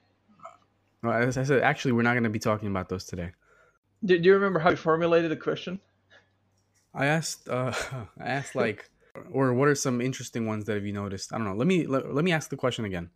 Well, 1.04 1.12
as 1.12 1.38
I 1.38 1.44
said, 1.44 1.62
actually, 1.62 1.92
we're 1.92 2.04
not 2.04 2.14
going 2.14 2.24
to 2.24 2.30
be 2.30 2.40
talking 2.40 2.70
about 2.70 2.88
those 2.88 3.04
today. 3.04 3.32
Do, 4.06 4.18
do 4.18 4.24
you 4.24 4.34
remember 4.34 4.60
how 4.60 4.70
you 4.70 4.78
formulated 4.78 5.30
the 5.30 5.36
question? 5.36 5.82
I 6.94 7.08
asked. 7.08 7.50
Uh, 7.50 7.74
I 8.18 8.28
asked 8.28 8.56
like, 8.56 8.90
or 9.30 9.54
what 9.54 9.68
are 9.68 9.76
some 9.76 10.00
interesting 10.00 10.48
ones 10.48 10.64
that 10.66 10.76
have 10.76 10.86
you 10.86 10.94
noticed? 10.94 11.34
I 11.34 11.38
don't 11.38 11.48
know. 11.48 11.54
Let 11.54 11.68
me 11.68 11.86
let, 11.86 12.16
let 12.16 12.24
me 12.24 12.32
ask 12.32 12.50
the 12.50 12.56
question 12.56 12.86
again. 12.86 13.10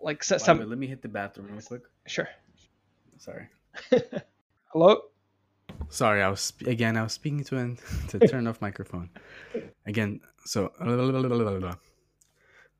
Like 0.00 0.24
so, 0.24 0.36
some. 0.36 0.68
let 0.68 0.78
me 0.78 0.88
hit 0.88 1.00
the 1.00 1.08
bathroom 1.08 1.52
real 1.52 1.62
quick. 1.62 1.82
Sure. 2.08 2.28
Sorry. 3.18 3.46
Hello. 4.72 5.02
Sorry, 5.90 6.22
I 6.22 6.28
was 6.28 6.52
again. 6.66 6.96
I 6.96 7.04
was 7.04 7.12
speaking 7.12 7.44
to 7.44 7.56
an 7.58 7.78
to 8.08 8.18
turn 8.18 8.48
off 8.48 8.60
microphone. 8.60 9.10
Again, 9.86 10.22
so 10.44 10.72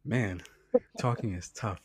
man, 0.05 0.43
talking 0.99 1.35
is 1.35 1.51
tough. 1.51 1.79